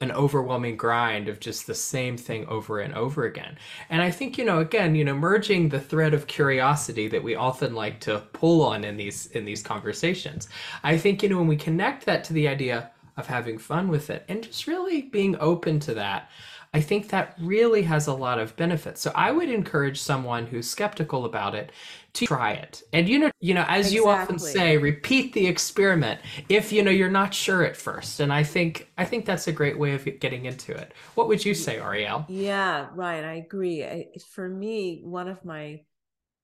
an 0.00 0.12
overwhelming 0.12 0.76
grind 0.76 1.28
of 1.28 1.40
just 1.40 1.66
the 1.66 1.74
same 1.74 2.16
thing 2.16 2.46
over 2.46 2.80
and 2.80 2.94
over 2.94 3.24
again. 3.24 3.58
And 3.90 4.00
I 4.00 4.10
think, 4.10 4.38
you 4.38 4.44
know, 4.44 4.60
again, 4.60 4.94
you 4.94 5.04
know, 5.04 5.14
merging 5.14 5.68
the 5.68 5.80
thread 5.80 6.14
of 6.14 6.26
curiosity 6.26 7.08
that 7.08 7.22
we 7.22 7.34
often 7.34 7.74
like 7.74 7.98
to 8.00 8.22
pull 8.32 8.62
on 8.62 8.84
in 8.84 8.96
these 8.96 9.26
in 9.26 9.44
these 9.44 9.62
conversations. 9.62 10.48
I 10.84 10.96
think, 10.98 11.22
you 11.22 11.28
know, 11.28 11.38
when 11.38 11.48
we 11.48 11.56
connect 11.56 12.06
that 12.06 12.24
to 12.24 12.32
the 12.32 12.46
idea 12.48 12.90
of 13.16 13.26
having 13.26 13.58
fun 13.58 13.88
with 13.88 14.10
it 14.10 14.24
and 14.28 14.44
just 14.44 14.68
really 14.68 15.02
being 15.02 15.36
open 15.40 15.80
to 15.80 15.94
that, 15.94 16.30
I 16.74 16.80
think 16.80 17.08
that 17.08 17.34
really 17.40 17.82
has 17.82 18.06
a 18.06 18.12
lot 18.12 18.38
of 18.38 18.54
benefits. 18.56 19.00
So 19.00 19.10
I 19.14 19.32
would 19.32 19.48
encourage 19.48 20.00
someone 20.00 20.46
who's 20.46 20.68
skeptical 20.68 21.24
about 21.24 21.54
it 21.54 21.72
to 22.14 22.26
try 22.26 22.52
it. 22.52 22.82
And 22.92 23.08
you 23.08 23.18
know, 23.18 23.30
you 23.40 23.54
know, 23.54 23.64
as 23.68 23.92
exactly. 23.92 23.96
you 23.96 24.08
often 24.08 24.38
say, 24.38 24.76
repeat 24.76 25.32
the 25.32 25.46
experiment 25.46 26.20
if 26.48 26.72
you 26.72 26.82
know 26.82 26.90
you're 26.90 27.10
not 27.10 27.32
sure 27.32 27.64
at 27.64 27.76
first. 27.76 28.20
And 28.20 28.32
I 28.32 28.42
think 28.42 28.90
I 28.98 29.04
think 29.04 29.24
that's 29.24 29.48
a 29.48 29.52
great 29.52 29.78
way 29.78 29.94
of 29.94 30.04
getting 30.20 30.44
into 30.44 30.72
it. 30.72 30.92
What 31.14 31.28
would 31.28 31.44
you 31.44 31.54
say, 31.54 31.78
Ariel? 31.78 32.26
Yeah, 32.28 32.88
right. 32.94 33.24
I 33.24 33.34
agree. 33.34 33.84
I, 33.84 34.06
for 34.30 34.48
me, 34.48 35.00
one 35.04 35.28
of 35.28 35.44
my 35.44 35.80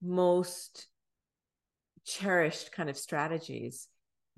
most 0.02 0.86
cherished 2.04 2.72
kind 2.72 2.90
of 2.90 2.96
strategies 2.96 3.88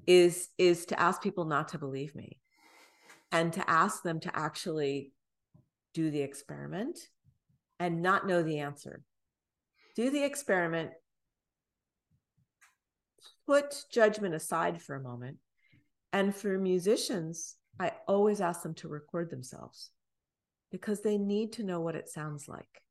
is 0.06 0.48
is 0.58 0.86
to 0.86 1.00
ask 1.00 1.22
people 1.22 1.44
not 1.44 1.68
to 1.68 1.78
believe 1.78 2.14
me 2.14 2.38
and 3.32 3.52
to 3.52 3.68
ask 3.68 4.02
them 4.02 4.20
to 4.20 4.30
actually 4.36 5.12
do 5.96 6.10
the 6.10 6.20
experiment 6.20 6.98
and 7.80 8.02
not 8.02 8.26
know 8.26 8.42
the 8.42 8.58
answer 8.58 9.02
do 9.96 10.10
the 10.10 10.22
experiment 10.22 10.90
put 13.46 13.84
judgment 13.90 14.34
aside 14.34 14.82
for 14.82 14.94
a 14.94 15.02
moment. 15.02 15.38
And 16.12 16.34
for 16.34 16.58
musicians, 16.58 17.56
I 17.80 17.92
always 18.06 18.40
ask 18.40 18.62
them 18.62 18.74
to 18.74 18.88
record 18.88 19.30
themselves 19.30 19.90
because 20.70 21.02
they 21.02 21.18
need 21.18 21.52
to 21.54 21.62
know 21.62 21.80
what 21.80 21.94
it 21.94 22.08
sounds 22.08 22.48
like. 22.48 22.82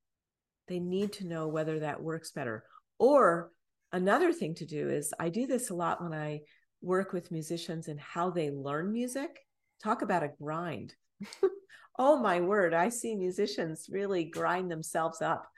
They 0.68 0.80
need 0.80 1.14
to 1.14 1.28
know 1.28 1.48
whether 1.48 1.80
that 1.80 2.02
works 2.02 2.32
better. 2.32 2.64
Or 2.98 3.52
another 3.92 4.34
thing 4.34 4.56
to 4.56 4.66
do 4.66 4.90
is 4.90 5.14
I 5.20 5.30
do 5.30 5.46
this 5.46 5.70
a 5.70 5.76
lot 5.76 6.02
when 6.02 6.14
I 6.14 6.42
work 6.82 7.14
with 7.14 7.32
musicians 7.32 7.88
and 7.88 8.00
how 8.00 8.30
they 8.32 8.50
learn 8.50 8.92
music. 8.92 9.40
Talk 9.84 10.02
about 10.02 10.24
a 10.24 10.32
grind. 10.42 10.96
oh 11.98 12.18
my 12.18 12.42
word, 12.42 12.74
I 12.74 12.90
see 12.90 13.16
musicians 13.16 13.88
really 13.90 14.26
grind 14.26 14.70
themselves 14.70 15.22
up 15.22 15.50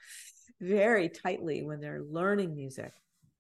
very 0.60 1.10
tightly 1.10 1.64
when 1.64 1.80
they're 1.80 2.04
learning 2.04 2.56
music. 2.56 2.94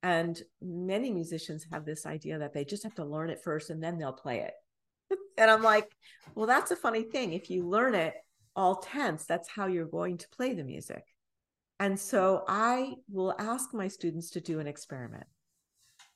And 0.03 0.39
many 0.61 1.11
musicians 1.11 1.65
have 1.71 1.85
this 1.85 2.05
idea 2.05 2.39
that 2.39 2.53
they 2.53 2.65
just 2.65 2.83
have 2.83 2.95
to 2.95 3.05
learn 3.05 3.29
it 3.29 3.41
first 3.43 3.69
and 3.69 3.83
then 3.83 3.97
they'll 3.97 4.13
play 4.13 4.39
it. 4.39 5.17
and 5.37 5.49
I'm 5.49 5.63
like, 5.63 5.91
well, 6.35 6.47
that's 6.47 6.71
a 6.71 6.75
funny 6.75 7.03
thing. 7.03 7.33
If 7.33 7.49
you 7.49 7.67
learn 7.67 7.95
it 7.95 8.13
all 8.55 8.77
tense, 8.77 9.25
that's 9.25 9.49
how 9.49 9.67
you're 9.67 9.85
going 9.85 10.17
to 10.17 10.29
play 10.29 10.53
the 10.53 10.63
music. 10.63 11.03
And 11.79 11.99
so 11.99 12.43
I 12.47 12.95
will 13.11 13.35
ask 13.37 13.73
my 13.73 13.87
students 13.87 14.31
to 14.31 14.41
do 14.41 14.59
an 14.59 14.67
experiment. 14.67 15.25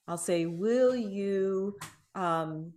I'll 0.08 0.18
say, 0.18 0.46
will 0.46 0.96
you 0.96 1.78
um, 2.16 2.74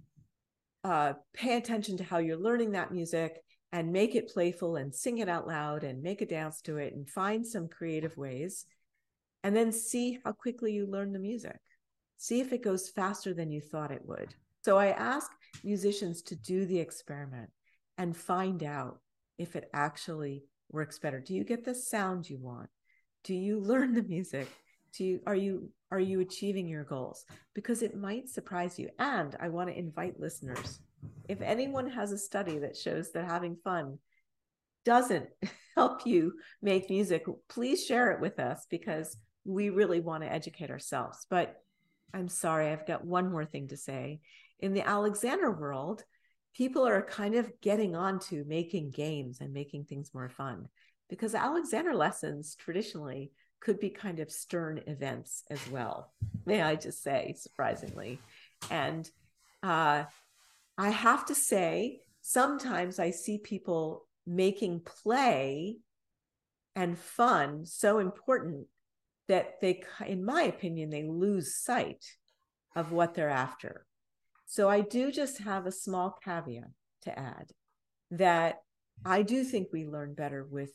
uh, 0.84 1.14
pay 1.32 1.56
attention 1.56 1.96
to 1.96 2.04
how 2.04 2.18
you're 2.18 2.36
learning 2.36 2.72
that 2.72 2.92
music 2.92 3.43
and 3.74 3.92
make 3.92 4.14
it 4.14 4.32
playful 4.32 4.76
and 4.76 4.94
sing 4.94 5.18
it 5.18 5.28
out 5.28 5.48
loud 5.48 5.82
and 5.82 6.00
make 6.00 6.22
a 6.22 6.26
dance 6.26 6.60
to 6.60 6.76
it 6.76 6.94
and 6.94 7.10
find 7.10 7.44
some 7.44 7.66
creative 7.66 8.16
ways 8.16 8.66
and 9.42 9.54
then 9.54 9.72
see 9.72 10.20
how 10.24 10.30
quickly 10.30 10.72
you 10.72 10.86
learn 10.86 11.12
the 11.12 11.18
music. 11.18 11.58
See 12.16 12.40
if 12.40 12.52
it 12.52 12.62
goes 12.62 12.88
faster 12.88 13.34
than 13.34 13.50
you 13.50 13.60
thought 13.60 13.90
it 13.90 14.06
would. 14.06 14.32
So 14.64 14.78
I 14.78 14.90
ask 14.90 15.28
musicians 15.64 16.22
to 16.22 16.36
do 16.36 16.66
the 16.66 16.78
experiment 16.78 17.50
and 17.98 18.16
find 18.16 18.62
out 18.62 19.00
if 19.38 19.56
it 19.56 19.68
actually 19.74 20.44
works 20.70 21.00
better. 21.00 21.18
Do 21.18 21.34
you 21.34 21.42
get 21.42 21.64
the 21.64 21.74
sound 21.74 22.30
you 22.30 22.38
want? 22.38 22.70
Do 23.24 23.34
you 23.34 23.58
learn 23.72 23.92
the 23.92 24.04
music? 24.04 24.48
Do 24.96 25.02
you 25.02 25.20
are 25.26 25.34
you 25.34 25.72
are 25.90 25.98
you 25.98 26.20
achieving 26.20 26.68
your 26.68 26.84
goals? 26.84 27.24
Because 27.54 27.82
it 27.82 27.96
might 27.96 28.28
surprise 28.28 28.78
you. 28.78 28.90
And 29.00 29.34
I 29.40 29.48
want 29.48 29.68
to 29.68 29.76
invite 29.76 30.20
listeners. 30.20 30.78
If 31.28 31.40
anyone 31.40 31.90
has 31.90 32.12
a 32.12 32.18
study 32.18 32.58
that 32.58 32.76
shows 32.76 33.12
that 33.12 33.24
having 33.24 33.56
fun 33.64 33.98
doesn't 34.84 35.28
help 35.76 36.06
you 36.06 36.34
make 36.62 36.90
music, 36.90 37.24
please 37.48 37.84
share 37.84 38.12
it 38.12 38.20
with 38.20 38.38
us 38.38 38.66
because 38.70 39.16
we 39.44 39.70
really 39.70 40.00
want 40.00 40.22
to 40.22 40.32
educate 40.32 40.70
ourselves. 40.70 41.26
But 41.28 41.56
I'm 42.12 42.28
sorry, 42.28 42.68
I've 42.68 42.86
got 42.86 43.04
one 43.04 43.30
more 43.30 43.44
thing 43.44 43.68
to 43.68 43.76
say. 43.76 44.20
In 44.60 44.72
the 44.72 44.86
Alexander 44.86 45.50
world, 45.50 46.04
people 46.54 46.86
are 46.86 47.02
kind 47.02 47.34
of 47.34 47.50
getting 47.60 47.96
on 47.96 48.20
to 48.20 48.44
making 48.46 48.92
games 48.92 49.40
and 49.40 49.52
making 49.52 49.84
things 49.84 50.12
more 50.14 50.28
fun 50.28 50.68
because 51.08 51.34
Alexander 51.34 51.94
lessons 51.94 52.54
traditionally 52.54 53.32
could 53.60 53.80
be 53.80 53.90
kind 53.90 54.20
of 54.20 54.30
stern 54.30 54.80
events 54.86 55.42
as 55.50 55.58
well, 55.70 56.12
may 56.44 56.62
I 56.62 56.76
just 56.76 57.02
say, 57.02 57.34
surprisingly. 57.36 58.18
And 58.70 59.10
uh, 59.62 60.04
I 60.76 60.90
have 60.90 61.26
to 61.26 61.34
say, 61.34 62.00
sometimes 62.20 62.98
I 62.98 63.10
see 63.10 63.38
people 63.38 64.06
making 64.26 64.80
play 64.80 65.76
and 66.74 66.98
fun 66.98 67.64
so 67.64 67.98
important 67.98 68.66
that 69.28 69.60
they, 69.60 69.82
in 70.06 70.24
my 70.24 70.42
opinion, 70.42 70.90
they 70.90 71.04
lose 71.04 71.56
sight 71.56 72.04
of 72.74 72.92
what 72.92 73.14
they're 73.14 73.30
after. 73.30 73.86
So 74.46 74.68
I 74.68 74.80
do 74.80 75.12
just 75.12 75.38
have 75.38 75.66
a 75.66 75.72
small 75.72 76.18
caveat 76.24 76.70
to 77.02 77.18
add 77.18 77.50
that 78.10 78.56
I 79.04 79.22
do 79.22 79.44
think 79.44 79.68
we 79.72 79.86
learn 79.86 80.14
better 80.14 80.44
with 80.48 80.70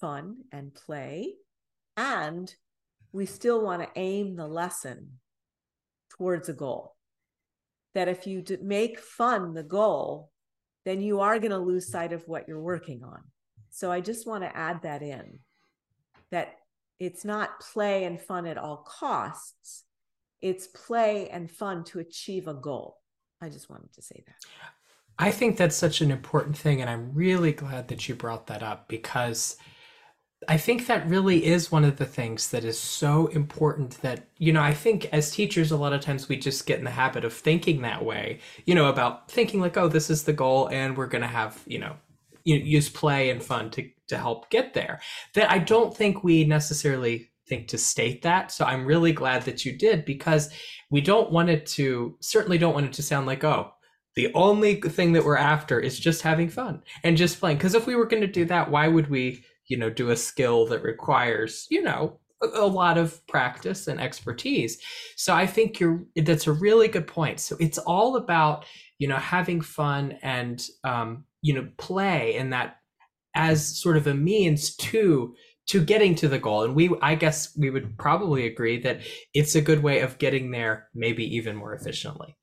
fun 0.00 0.38
and 0.50 0.74
play, 0.74 1.34
and 1.96 2.52
we 3.12 3.26
still 3.26 3.62
want 3.62 3.82
to 3.82 4.00
aim 4.00 4.36
the 4.36 4.48
lesson 4.48 5.18
towards 6.16 6.48
a 6.48 6.54
goal. 6.54 6.96
That 7.94 8.08
if 8.08 8.26
you 8.26 8.42
make 8.62 8.98
fun 8.98 9.54
the 9.54 9.62
goal, 9.62 10.30
then 10.84 11.00
you 11.00 11.20
are 11.20 11.38
going 11.38 11.50
to 11.50 11.58
lose 11.58 11.90
sight 11.90 12.12
of 12.12 12.26
what 12.26 12.48
you're 12.48 12.60
working 12.60 13.02
on. 13.04 13.20
So 13.70 13.90
I 13.92 14.00
just 14.00 14.26
want 14.26 14.44
to 14.44 14.56
add 14.56 14.82
that 14.82 15.02
in 15.02 15.38
that 16.30 16.54
it's 16.98 17.24
not 17.24 17.60
play 17.60 18.04
and 18.04 18.20
fun 18.20 18.46
at 18.46 18.58
all 18.58 18.78
costs. 18.78 19.84
It's 20.40 20.66
play 20.66 21.28
and 21.28 21.50
fun 21.50 21.84
to 21.84 22.00
achieve 22.00 22.48
a 22.48 22.54
goal. 22.54 22.98
I 23.40 23.48
just 23.48 23.70
wanted 23.70 23.92
to 23.94 24.02
say 24.02 24.22
that. 24.26 24.36
I 25.18 25.30
think 25.30 25.56
that's 25.56 25.76
such 25.76 26.00
an 26.00 26.10
important 26.10 26.56
thing 26.56 26.80
and 26.80 26.88
i'm 26.88 27.12
really 27.14 27.52
glad 27.52 27.88
that 27.88 28.08
you 28.08 28.14
brought 28.14 28.46
that 28.46 28.62
up 28.62 28.88
because 28.88 29.56
I 30.48 30.56
think 30.56 30.86
that 30.86 31.06
really 31.08 31.44
is 31.44 31.70
one 31.70 31.84
of 31.84 31.96
the 31.96 32.06
things 32.06 32.50
that 32.50 32.64
is 32.64 32.78
so 32.78 33.26
important 33.28 34.02
that, 34.02 34.26
you 34.38 34.52
know, 34.52 34.62
I 34.62 34.74
think 34.74 35.06
as 35.12 35.30
teachers, 35.30 35.70
a 35.70 35.76
lot 35.76 35.92
of 35.92 36.00
times 36.00 36.28
we 36.28 36.36
just 36.36 36.66
get 36.66 36.78
in 36.78 36.84
the 36.84 36.90
habit 36.90 37.24
of 37.24 37.32
thinking 37.32 37.82
that 37.82 38.04
way, 38.04 38.40
you 38.64 38.74
know, 38.74 38.88
about 38.88 39.30
thinking 39.30 39.60
like, 39.60 39.76
oh, 39.76 39.88
this 39.88 40.10
is 40.10 40.24
the 40.24 40.32
goal 40.32 40.68
and 40.68 40.96
we're 40.96 41.06
going 41.06 41.22
to 41.22 41.28
have, 41.28 41.62
you 41.66 41.78
know, 41.78 41.96
use 42.44 42.88
play 42.88 43.30
and 43.30 43.42
fun 43.42 43.70
to 43.70 43.88
to 44.08 44.18
help 44.18 44.50
get 44.50 44.74
there. 44.74 45.00
That 45.34 45.50
I 45.50 45.58
don't 45.58 45.96
think 45.96 46.24
we 46.24 46.44
necessarily 46.44 47.30
think 47.48 47.68
to 47.68 47.78
state 47.78 48.22
that. 48.22 48.50
So 48.50 48.64
I'm 48.64 48.84
really 48.84 49.12
glad 49.12 49.42
that 49.42 49.64
you 49.64 49.76
did 49.76 50.04
because 50.04 50.50
we 50.90 51.00
don't 51.00 51.30
want 51.30 51.50
it 51.50 51.66
to 51.66 52.16
certainly 52.20 52.58
don't 52.58 52.74
want 52.74 52.86
it 52.86 52.92
to 52.94 53.02
sound 53.02 53.26
like 53.26 53.44
oh 53.44 53.72
the 54.14 54.32
only 54.34 54.74
thing 54.74 55.12
that 55.12 55.24
we're 55.24 55.36
after 55.36 55.80
is 55.80 55.98
just 55.98 56.22
having 56.22 56.48
fun 56.48 56.82
and 57.02 57.16
just 57.16 57.40
playing. 57.40 57.56
Because 57.56 57.74
if 57.74 57.86
we 57.86 57.96
were 57.96 58.06
going 58.06 58.20
to 58.20 58.26
do 58.26 58.44
that, 58.46 58.70
why 58.70 58.88
would 58.88 59.08
we, 59.08 59.44
you 59.72 59.78
know, 59.78 59.88
do 59.88 60.10
a 60.10 60.16
skill 60.16 60.66
that 60.66 60.82
requires, 60.82 61.66
you 61.70 61.80
know, 61.80 62.20
a, 62.42 62.66
lot 62.66 62.98
of 62.98 63.26
practice 63.26 63.88
and 63.88 63.98
expertise? 63.98 64.76
So 65.16 65.34
I 65.34 65.46
think 65.46 65.80
you're 65.80 66.04
that's 66.14 66.46
a 66.46 66.52
really 66.52 66.88
good 66.88 67.06
point. 67.06 67.40
So 67.40 67.56
it's 67.58 67.78
all 67.78 68.16
about, 68.16 68.66
you 68.98 69.08
know, 69.08 69.16
having 69.16 69.62
fun 69.62 70.18
and 70.20 70.62
um, 70.84 71.24
you 71.40 71.54
know, 71.54 71.66
play 71.78 72.36
and 72.36 72.52
that 72.52 72.76
as 73.34 73.80
sort 73.80 73.96
of 73.96 74.06
a 74.06 74.12
means 74.12 74.76
to 74.76 75.34
to 75.68 75.82
getting 75.82 76.14
to 76.16 76.28
the 76.28 76.38
goal 76.38 76.64
and 76.64 76.74
we 76.74 76.90
i 77.00 77.14
guess 77.14 77.56
we 77.56 77.70
would 77.70 77.96
probably 77.96 78.46
agree 78.46 78.78
that 78.78 79.00
it's 79.32 79.54
a 79.54 79.60
good 79.62 79.82
way 79.82 80.00
of 80.00 80.18
getting 80.18 80.50
there 80.50 80.88
maybe 80.92 81.24
even 81.36 81.56
more 81.56 81.72
efficiently 81.72 82.36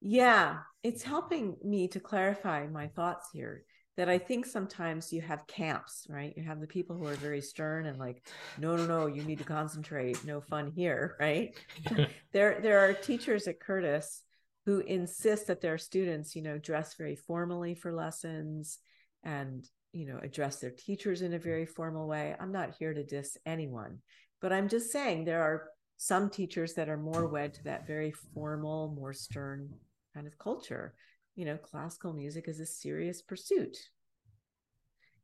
yeah 0.00 0.58
it's 0.82 1.02
helping 1.02 1.56
me 1.62 1.86
to 1.88 2.00
clarify 2.00 2.66
my 2.66 2.86
thoughts 2.86 3.28
here 3.34 3.64
that 3.98 4.08
i 4.08 4.16
think 4.16 4.46
sometimes 4.46 5.12
you 5.12 5.20
have 5.20 5.46
camps 5.46 6.06
right? 6.08 6.32
You 6.36 6.44
have 6.44 6.60
the 6.60 6.66
people 6.66 6.96
who 6.96 7.06
are 7.06 7.14
very 7.14 7.42
stern 7.42 7.86
and 7.86 7.98
like 7.98 8.26
no 8.56 8.76
no 8.76 8.86
no 8.86 9.06
you 9.06 9.22
need 9.24 9.38
to 9.38 9.44
concentrate 9.44 10.24
no 10.24 10.40
fun 10.40 10.72
here 10.74 11.16
right? 11.20 11.54
There 12.32 12.60
there 12.62 12.78
are 12.78 12.92
teachers 12.94 13.48
at 13.48 13.60
curtis 13.60 14.22
who 14.66 14.80
insist 14.80 15.48
that 15.48 15.60
their 15.60 15.78
students 15.78 16.36
you 16.36 16.42
know 16.42 16.58
dress 16.58 16.94
very 16.94 17.16
formally 17.16 17.74
for 17.74 17.92
lessons 17.92 18.78
and 19.24 19.68
you 19.92 20.06
know 20.06 20.20
address 20.22 20.60
their 20.60 20.70
teachers 20.70 21.20
in 21.22 21.34
a 21.34 21.38
very 21.38 21.66
formal 21.66 22.06
way. 22.06 22.36
I'm 22.38 22.52
not 22.52 22.76
here 22.78 22.94
to 22.94 23.02
diss 23.02 23.36
anyone 23.44 23.98
but 24.40 24.52
i'm 24.52 24.68
just 24.68 24.92
saying 24.92 25.24
there 25.24 25.42
are 25.42 25.70
some 25.96 26.30
teachers 26.30 26.74
that 26.74 26.88
are 26.88 26.96
more 26.96 27.26
wed 27.26 27.54
to 27.54 27.64
that 27.64 27.86
very 27.86 28.12
formal 28.12 28.94
more 28.96 29.12
stern 29.12 29.68
kind 30.14 30.26
of 30.26 30.38
culture 30.38 30.94
you 31.38 31.44
know 31.44 31.56
classical 31.56 32.12
music 32.12 32.48
is 32.48 32.58
a 32.58 32.66
serious 32.66 33.22
pursuit 33.22 33.78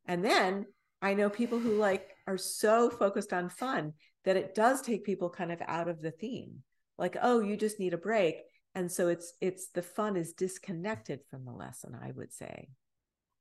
and 0.06 0.25
then 0.25 0.64
i 1.02 1.12
know 1.12 1.28
people 1.28 1.59
who 1.59 1.76
like 1.76 2.11
are 2.28 2.38
so 2.38 2.88
focused 2.88 3.33
on 3.33 3.49
fun 3.49 3.92
that 4.25 4.37
it 4.37 4.54
does 4.54 4.80
take 4.80 5.04
people 5.04 5.28
kind 5.28 5.50
of 5.50 5.61
out 5.66 5.88
of 5.88 6.00
the 6.00 6.12
theme 6.12 6.62
like 6.97 7.16
oh 7.21 7.40
you 7.40 7.56
just 7.56 7.80
need 7.80 7.92
a 7.92 7.99
break 7.99 8.37
and 8.76 8.90
so 8.90 9.09
it's 9.09 9.35
it's 9.40 9.71
the 9.71 9.83
fun 9.83 10.16
is 10.16 10.33
disconnected 10.35 11.18
from 11.28 11.44
the 11.44 11.52
lesson 11.52 11.99
i 12.00 12.12
would 12.12 12.33
say 12.33 12.68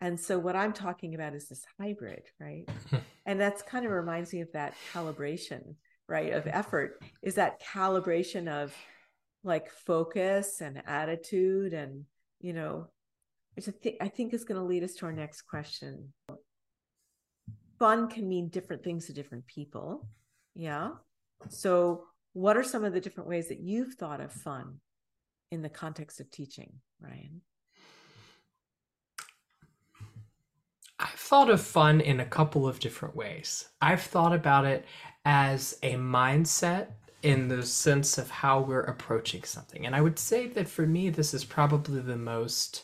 and 0.02 0.20
so 0.20 0.38
what 0.38 0.58
I'm 0.58 0.74
talking 0.74 1.16
about 1.16 1.34
is 1.34 1.48
this 1.48 1.64
hybrid, 1.80 2.24
right? 2.38 2.68
and 3.26 3.40
that's 3.40 3.62
kind 3.62 3.86
of 3.86 3.92
reminds 3.94 4.34
me 4.34 4.42
of 4.42 4.52
that 4.52 4.74
calibration, 4.94 5.76
right? 6.10 6.34
Of 6.34 6.44
mm-hmm. 6.44 6.58
effort 6.58 7.02
is 7.22 7.36
that 7.36 7.64
calibration 7.64 8.50
of 8.50 8.76
like 9.46 9.70
focus 9.70 10.60
and 10.60 10.84
attitude 10.86 11.72
and, 11.72 12.04
you 12.44 12.54
know, 12.54 12.88
which 13.56 13.68
I, 13.68 13.74
th- 13.82 13.98
I 14.02 14.10
think 14.10 14.34
is 14.34 14.44
going 14.44 14.60
to 14.60 14.68
lead 14.68 14.84
us 14.84 14.94
to 14.96 15.06
our 15.08 15.14
next 15.14 15.44
question. 15.44 16.14
Fun 17.80 18.10
can 18.10 18.28
mean 18.28 18.50
different 18.50 18.84
things 18.84 19.08
to 19.08 19.14
different 19.14 19.48
people. 19.48 20.06
Yeah. 20.54 20.90
So, 21.50 22.04
what 22.34 22.58
are 22.58 22.64
some 22.64 22.84
of 22.84 22.94
the 22.94 23.00
different 23.00 23.30
ways 23.30 23.48
that 23.48 23.60
you've 23.60 23.94
thought 23.96 24.20
of 24.20 24.32
fun 24.32 24.80
in 25.52 25.62
the 25.62 25.70
context 25.70 26.20
of 26.20 26.30
teaching, 26.30 26.74
Ryan? 27.00 27.42
I've 31.00 31.10
thought 31.12 31.50
of 31.50 31.62
fun 31.62 32.02
in 32.02 32.20
a 32.20 32.26
couple 32.26 32.68
of 32.68 32.80
different 32.80 33.16
ways. 33.16 33.70
I've 33.82 34.02
thought 34.02 34.34
about 34.34 34.66
it 34.66 34.86
as 35.26 35.78
a 35.84 35.94
mindset 35.94 36.88
in 37.24 37.48
the 37.48 37.66
sense 37.66 38.18
of 38.18 38.30
how 38.30 38.60
we're 38.60 38.82
approaching 38.82 39.44
something. 39.44 39.86
And 39.86 39.96
I 39.96 40.02
would 40.02 40.20
say 40.20 40.48
that 40.48 40.68
for 40.68 40.86
me, 40.86 41.10
this 41.10 41.34
is 41.34 41.46
probably 41.46 42.02
the 42.02 42.18
most, 42.18 42.84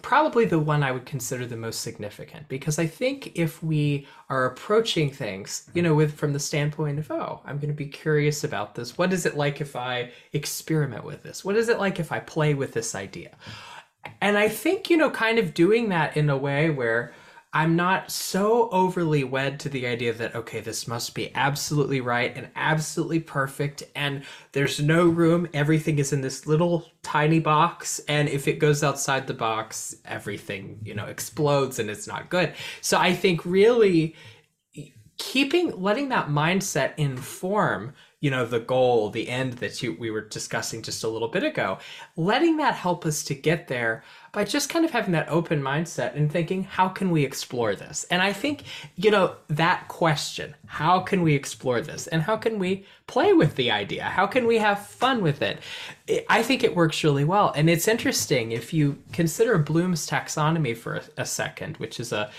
probably 0.00 0.46
the 0.46 0.58
one 0.58 0.82
I 0.82 0.92
would 0.92 1.06
consider 1.06 1.46
the 1.46 1.56
most 1.56 1.82
significant 1.82 2.48
because 2.48 2.78
I 2.78 2.86
think 2.86 3.32
if 3.34 3.62
we 3.62 4.06
are 4.30 4.46
approaching 4.46 5.10
things, 5.10 5.70
you 5.74 5.82
know, 5.82 5.94
with 5.94 6.14
from 6.14 6.32
the 6.32 6.40
standpoint 6.40 6.98
of, 6.98 7.10
oh, 7.10 7.42
I'm 7.44 7.58
going 7.58 7.68
to 7.68 7.74
be 7.74 7.86
curious 7.86 8.44
about 8.44 8.74
this. 8.74 8.96
What 8.96 9.12
is 9.12 9.26
it 9.26 9.36
like 9.36 9.60
if 9.60 9.76
I 9.76 10.10
experiment 10.32 11.04
with 11.04 11.22
this? 11.22 11.44
What 11.44 11.56
is 11.56 11.68
it 11.68 11.78
like 11.78 12.00
if 12.00 12.12
I 12.12 12.20
play 12.20 12.54
with 12.54 12.72
this 12.72 12.94
idea? 12.94 13.36
and 14.20 14.38
I 14.38 14.48
think, 14.48 14.90
you 14.90 14.96
know, 14.96 15.10
kind 15.10 15.38
of 15.38 15.54
doing 15.54 15.88
that 15.90 16.16
in 16.16 16.30
a 16.30 16.36
way 16.36 16.70
where 16.70 17.12
I'm 17.56 17.74
not 17.74 18.10
so 18.10 18.68
overly 18.68 19.24
wed 19.24 19.58
to 19.60 19.70
the 19.70 19.86
idea 19.86 20.12
that, 20.12 20.34
okay, 20.34 20.60
this 20.60 20.86
must 20.86 21.14
be 21.14 21.34
absolutely 21.34 22.02
right 22.02 22.36
and 22.36 22.50
absolutely 22.54 23.20
perfect, 23.20 23.82
and 23.94 24.24
there's 24.52 24.78
no 24.78 25.08
room. 25.08 25.48
Everything 25.54 25.98
is 25.98 26.12
in 26.12 26.20
this 26.20 26.46
little 26.46 26.84
tiny 27.02 27.38
box, 27.38 27.98
and 28.08 28.28
if 28.28 28.46
it 28.46 28.58
goes 28.58 28.84
outside 28.84 29.26
the 29.26 29.32
box, 29.32 29.96
everything, 30.04 30.78
you 30.84 30.92
know, 30.92 31.06
explodes 31.06 31.78
and 31.78 31.88
it's 31.88 32.06
not 32.06 32.28
good. 32.28 32.52
So 32.82 32.98
I 32.98 33.14
think 33.14 33.46
really 33.46 34.14
keeping, 35.16 35.80
letting 35.80 36.10
that 36.10 36.28
mindset 36.28 36.92
inform 36.98 37.94
you 38.20 38.30
know 38.30 38.46
the 38.46 38.60
goal 38.60 39.10
the 39.10 39.28
end 39.28 39.54
that 39.54 39.82
you, 39.82 39.94
we 39.98 40.10
were 40.10 40.22
discussing 40.22 40.82
just 40.82 41.04
a 41.04 41.08
little 41.08 41.28
bit 41.28 41.44
ago. 41.44 41.78
Letting 42.16 42.56
that 42.56 42.74
help 42.74 43.04
us 43.04 43.22
to 43.24 43.34
get 43.34 43.68
there 43.68 44.02
by 44.32 44.44
just 44.44 44.68
kind 44.68 44.84
of 44.84 44.90
having 44.90 45.12
that 45.12 45.28
open 45.28 45.62
mindset 45.62 46.16
and 46.16 46.30
thinking 46.30 46.64
how 46.64 46.88
can 46.88 47.10
we 47.10 47.24
explore 47.24 47.74
this? 47.74 48.04
And 48.10 48.22
i 48.22 48.32
think 48.32 48.64
you 48.96 49.10
know 49.10 49.36
that 49.48 49.88
question 49.88 50.54
how 50.66 51.00
can 51.00 51.22
we 51.22 51.34
explore 51.34 51.80
this? 51.80 52.06
And 52.06 52.22
how 52.22 52.36
can 52.36 52.58
we 52.58 52.86
play 53.06 53.32
with 53.32 53.54
the 53.56 53.70
idea? 53.70 54.04
How 54.04 54.26
can 54.26 54.46
we 54.46 54.58
have 54.58 54.86
fun 54.86 55.22
with 55.22 55.42
it? 55.42 55.60
I 56.28 56.42
think 56.42 56.64
it 56.64 56.74
works 56.74 57.04
really 57.04 57.24
well. 57.24 57.52
And 57.54 57.70
it's 57.70 57.86
interesting 57.88 58.52
if 58.52 58.72
you 58.72 58.98
consider 59.12 59.58
bloom's 59.58 60.08
taxonomy 60.08 60.76
for 60.76 60.96
a, 60.96 61.02
a 61.18 61.26
second 61.26 61.76
which 61.76 62.00
is 62.00 62.12
a 62.12 62.30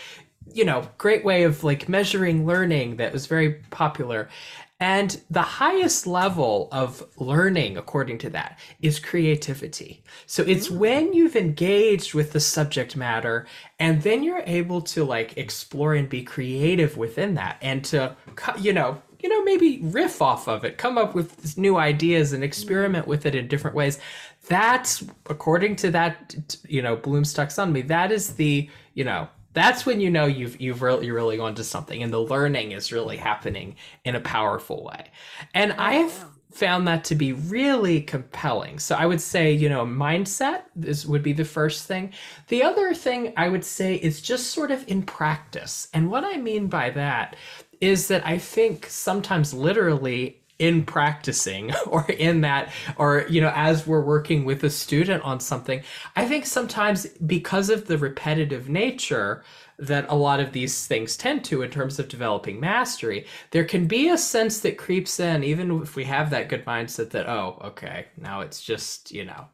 you 0.53 0.65
know 0.65 0.87
great 0.97 1.25
way 1.25 1.43
of 1.43 1.63
like 1.63 1.89
measuring 1.89 2.45
learning 2.45 2.97
that 2.97 3.11
was 3.13 3.25
very 3.25 3.53
popular 3.69 4.29
and 4.79 5.19
the 5.29 5.41
highest 5.41 6.05
level 6.05 6.69
of 6.71 7.03
learning, 7.17 7.77
according 7.77 8.19
to 8.19 8.29
that, 8.29 8.59
is 8.79 8.99
creativity. 8.99 10.03
So 10.27 10.43
it's 10.43 10.69
mm. 10.69 10.77
when 10.77 11.13
you've 11.13 11.35
engaged 11.35 12.13
with 12.13 12.31
the 12.31 12.39
subject 12.39 12.95
matter 12.95 13.47
and 13.79 14.03
then 14.03 14.21
you're 14.21 14.43
able 14.45 14.81
to 14.81 15.03
like 15.03 15.35
explore 15.37 15.95
and 15.95 16.07
be 16.07 16.21
creative 16.21 16.95
within 16.95 17.33
that 17.35 17.57
and 17.61 17.83
to, 17.85 18.15
you 18.59 18.71
know, 18.71 19.01
you 19.19 19.29
know, 19.29 19.43
maybe 19.43 19.79
riff 19.81 20.21
off 20.21 20.47
of 20.47 20.63
it, 20.63 20.77
come 20.77 20.95
up 20.95 21.15
with 21.15 21.57
new 21.57 21.77
ideas 21.77 22.33
and 22.33 22.43
experiment 22.43 23.07
with 23.07 23.25
it 23.25 23.33
in 23.33 23.47
different 23.47 23.75
ways. 23.75 23.99
That's 24.47 25.03
according 25.27 25.77
to 25.77 25.91
that, 25.91 26.35
you 26.67 26.83
know, 26.83 26.95
Bloom's 26.95 27.33
taxonomy. 27.33 27.87
That 27.87 28.11
is 28.11 28.35
the, 28.35 28.69
you 28.93 29.03
know, 29.03 29.27
that's 29.58 29.86
when 29.86 30.00
you 30.00 30.12
know 30.12 30.26
you've 30.26 30.62
you've 30.62 30.82
really 30.82 31.08
you're 31.08 31.15
really 31.15 31.39
onto 31.39 31.63
something 31.63 32.04
and 32.04 32.13
the 32.13 32.22
learning 32.22 32.74
is 32.74 32.91
really 32.91 33.17
happening 33.17 33.76
in 34.06 34.15
a 34.15 34.20
powerful 34.20 34.84
way. 34.84 35.10
And 35.54 35.72
oh, 35.72 35.76
i've 35.80 36.26
found 36.52 36.88
that 36.88 37.04
to 37.04 37.15
be 37.15 37.34
really 37.34 38.02
compelling. 38.02 38.80
So 38.80 38.96
i 38.96 39.06
would 39.06 39.22
say 39.22 39.52
you 39.52 39.67
know 39.70 39.86
mindset 39.86 40.63
this 40.76 41.06
would 41.06 41.24
be 41.24 41.34
the 41.34 41.46
first 41.46 41.88
thing. 41.88 42.13
The 42.50 42.63
other 42.63 42.93
thing 42.93 43.34
i 43.36 43.50
would 43.50 43.65
say 43.65 43.96
is 43.96 44.22
just 44.22 44.52
sort 44.52 44.72
of 44.72 44.88
in 44.88 45.02
practice. 45.04 45.88
And 45.93 46.12
what 46.12 46.24
i 46.24 46.38
mean 46.38 46.67
by 46.67 46.91
that 46.91 47.36
is 47.82 48.08
that 48.10 48.26
i 48.26 48.38
think 48.38 48.86
sometimes 48.88 49.54
literally 49.54 50.41
in 50.60 50.84
practicing 50.84 51.74
or 51.88 52.06
in 52.10 52.41
that 52.41 52.72
or 52.98 53.26
you 53.30 53.41
know 53.41 53.52
as 53.56 53.86
we're 53.86 54.04
working 54.04 54.46
with 54.46 54.63
a 54.63 54.70
student 54.70 55.24
on 55.24 55.39
something 55.39 55.82
i 56.15 56.26
think 56.26 56.46
sometimes 56.46 57.06
because 57.26 57.70
of 57.70 57.88
the 57.88 57.98
repetitive 57.98 58.70
nature 58.70 59.43
that 59.80 60.06
a 60.10 60.15
lot 60.15 60.39
of 60.39 60.54
these 60.54 60.88
things 60.88 61.15
tend 61.15 61.43
to 61.43 61.62
in 61.62 61.70
terms 61.70 62.00
of 62.00 62.08
developing 62.08 62.60
mastery 62.60 63.26
there 63.52 63.65
can 63.65 63.88
be 63.88 64.10
a 64.10 64.17
sense 64.17 64.60
that 64.62 64.78
creeps 64.78 65.20
in 65.20 65.43
even 65.43 65.82
if 65.82 65.96
we 65.96 66.04
have 66.04 66.30
that 66.30 66.50
good 66.50 66.65
mindset 66.65 67.12
that 67.12 67.30
oh 67.30 67.60
okay 67.63 68.08
now 68.17 68.41
it's 68.41 68.62
just 68.62 69.12
you 69.12 69.26
know 69.26 69.46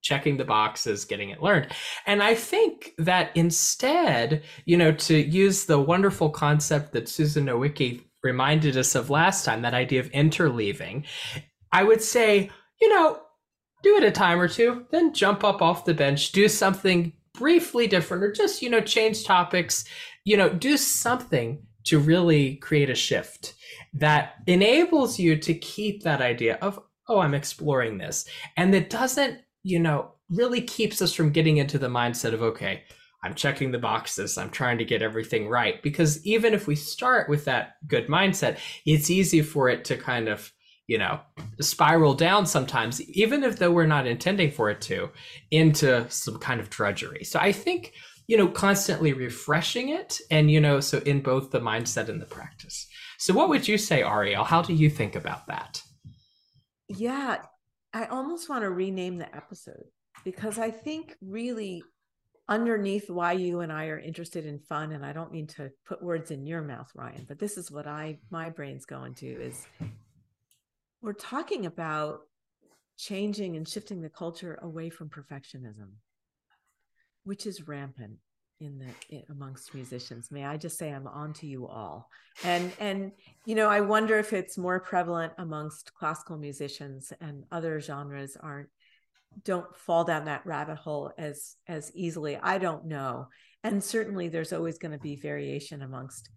checking 0.00 0.36
the 0.36 0.44
boxes, 0.44 1.04
getting 1.04 1.30
it 1.30 1.42
learned. 1.42 1.68
And 2.06 2.22
I 2.22 2.34
think 2.34 2.94
that 2.98 3.30
instead, 3.34 4.42
you 4.64 4.76
know, 4.76 4.92
to 4.92 5.16
use 5.16 5.64
the 5.64 5.78
wonderful 5.78 6.30
concept 6.30 6.92
that 6.92 7.08
Susan 7.08 7.46
Nowicki 7.46 8.04
reminded 8.22 8.76
us 8.76 8.94
of 8.94 9.10
last 9.10 9.44
time, 9.44 9.62
that 9.62 9.74
idea 9.74 10.00
of 10.00 10.10
interleaving, 10.12 11.04
I 11.72 11.84
would 11.84 12.02
say, 12.02 12.50
you 12.80 12.88
know, 12.88 13.20
do 13.82 13.96
it 13.96 14.02
a 14.02 14.10
time 14.10 14.40
or 14.40 14.48
two, 14.48 14.86
then 14.90 15.14
jump 15.14 15.44
up 15.44 15.62
off 15.62 15.84
the 15.84 15.94
bench, 15.94 16.32
do 16.32 16.48
something 16.48 17.12
briefly 17.34 17.86
different, 17.86 18.24
or 18.24 18.32
just, 18.32 18.62
you 18.62 18.70
know, 18.70 18.80
change 18.80 19.24
topics, 19.24 19.84
you 20.24 20.36
know, 20.36 20.48
do 20.48 20.76
something 20.76 21.62
to 21.84 21.98
really 21.98 22.56
create 22.56 22.90
a 22.90 22.94
shift 22.94 23.54
that 23.94 24.34
enables 24.46 25.18
you 25.18 25.36
to 25.36 25.54
keep 25.54 26.02
that 26.02 26.20
idea 26.20 26.58
of, 26.60 26.80
oh, 27.08 27.20
I'm 27.20 27.34
exploring 27.34 27.98
this. 27.98 28.26
And 28.56 28.74
that 28.74 28.90
doesn't, 28.90 29.40
you 29.62 29.78
know, 29.78 30.12
really 30.30 30.60
keeps 30.60 31.00
us 31.00 31.14
from 31.14 31.30
getting 31.30 31.56
into 31.56 31.78
the 31.78 31.88
mindset 31.88 32.34
of, 32.34 32.42
okay, 32.42 32.82
I'm 33.22 33.34
checking 33.34 33.72
the 33.72 33.78
boxes. 33.78 34.38
I'm 34.38 34.50
trying 34.50 34.78
to 34.78 34.84
get 34.84 35.02
everything 35.02 35.48
right. 35.48 35.82
Because 35.82 36.24
even 36.24 36.54
if 36.54 36.66
we 36.66 36.76
start 36.76 37.28
with 37.28 37.44
that 37.46 37.76
good 37.86 38.06
mindset, 38.06 38.58
it's 38.86 39.10
easy 39.10 39.42
for 39.42 39.68
it 39.68 39.84
to 39.86 39.96
kind 39.96 40.28
of 40.28 40.52
you 40.88 40.96
know, 40.96 41.20
spiral 41.60 42.14
down 42.14 42.46
sometimes, 42.46 43.00
even 43.10 43.44
if 43.44 43.58
though 43.58 43.70
we're 43.70 43.86
not 43.86 44.06
intending 44.06 44.50
for 44.50 44.70
it 44.70 44.80
to, 44.80 45.10
into 45.50 46.08
some 46.10 46.38
kind 46.38 46.60
of 46.60 46.70
drudgery. 46.70 47.22
So 47.24 47.38
I 47.38 47.52
think, 47.52 47.92
you 48.26 48.38
know, 48.38 48.48
constantly 48.48 49.12
refreshing 49.12 49.90
it 49.90 50.18
and, 50.30 50.50
you 50.50 50.60
know, 50.60 50.80
so 50.80 50.98
in 51.00 51.20
both 51.20 51.50
the 51.50 51.60
mindset 51.60 52.08
and 52.08 52.20
the 52.20 52.26
practice. 52.26 52.88
So 53.18 53.34
what 53.34 53.50
would 53.50 53.68
you 53.68 53.76
say, 53.76 54.02
Ariel? 54.02 54.44
How 54.44 54.62
do 54.62 54.72
you 54.72 54.88
think 54.88 55.14
about 55.14 55.46
that? 55.48 55.82
Yeah, 56.88 57.36
I 57.92 58.06
almost 58.06 58.48
want 58.48 58.62
to 58.62 58.70
rename 58.70 59.18
the 59.18 59.34
episode 59.36 59.84
because 60.24 60.58
I 60.58 60.70
think 60.70 61.16
really 61.20 61.84
underneath 62.48 63.10
why 63.10 63.32
you 63.32 63.60
and 63.60 63.72
I 63.72 63.86
are 63.86 63.98
interested 63.98 64.46
in 64.46 64.58
fun, 64.58 64.92
and 64.92 65.04
I 65.04 65.12
don't 65.12 65.32
mean 65.32 65.46
to 65.48 65.70
put 65.86 66.02
words 66.02 66.30
in 66.30 66.46
your 66.46 66.62
mouth, 66.62 66.90
Ryan, 66.94 67.26
but 67.28 67.38
this 67.38 67.58
is 67.58 67.70
what 67.70 67.86
I 67.86 68.18
my 68.30 68.50
brain's 68.50 68.86
going 68.86 69.14
to 69.16 69.26
is 69.26 69.66
we're 71.02 71.12
talking 71.12 71.66
about 71.66 72.20
changing 72.96 73.56
and 73.56 73.68
shifting 73.68 74.00
the 74.00 74.08
culture 74.08 74.58
away 74.62 74.90
from 74.90 75.08
perfectionism, 75.08 75.90
which 77.24 77.46
is 77.46 77.68
rampant 77.68 78.16
in 78.60 78.78
the 78.78 79.16
in, 79.16 79.22
amongst 79.30 79.74
musicians. 79.74 80.30
May 80.30 80.44
I 80.44 80.56
just 80.56 80.78
say 80.78 80.90
I'm 80.90 81.06
on 81.06 81.32
to 81.34 81.46
you 81.46 81.68
all. 81.68 82.08
And 82.44 82.72
and 82.80 83.12
you 83.44 83.54
know, 83.54 83.68
I 83.68 83.80
wonder 83.80 84.18
if 84.18 84.32
it's 84.32 84.58
more 84.58 84.80
prevalent 84.80 85.32
amongst 85.38 85.94
classical 85.94 86.38
musicians 86.38 87.12
and 87.20 87.44
other 87.52 87.80
genres 87.80 88.36
aren't 88.40 88.70
don't 89.44 89.76
fall 89.76 90.04
down 90.04 90.24
that 90.24 90.44
rabbit 90.46 90.76
hole 90.76 91.12
as 91.18 91.56
as 91.66 91.90
easily 91.94 92.36
i 92.42 92.58
don't 92.58 92.86
know. 92.86 93.28
And 93.64 93.82
certainly 93.82 94.28
there's 94.28 94.52
always 94.52 94.78
going 94.78 94.92
to 94.92 94.98
be 94.98 95.16
variation 95.16 95.82
amongst 95.82 96.30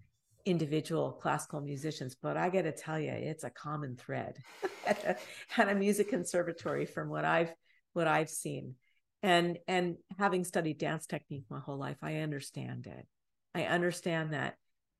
individual 0.43 1.11
classical 1.11 1.61
musicians 1.61 2.15
but 2.19 2.35
i 2.35 2.49
got 2.49 2.63
to 2.63 2.71
tell 2.71 2.99
you 2.99 3.11
it's 3.11 3.43
a 3.43 3.49
common 3.51 3.95
thread 3.95 4.39
at, 4.87 5.21
a, 5.59 5.75
music 5.75 6.09
conservatory 6.09 6.85
from 6.87 7.09
what 7.09 7.25
i've 7.25 7.53
what 7.93 8.07
i've 8.07 8.29
seen. 8.29 8.75
And 9.23 9.59
and 9.67 9.97
having 10.17 10.43
studied 10.43 10.79
dance 10.79 11.05
technique 11.05 11.45
my 11.49 11.59
whole 11.59 11.77
life 11.77 11.97
i 12.01 12.17
understand 12.17 12.87
it. 12.87 13.05
I 13.53 13.65
understand 13.65 14.33
that 14.33 14.55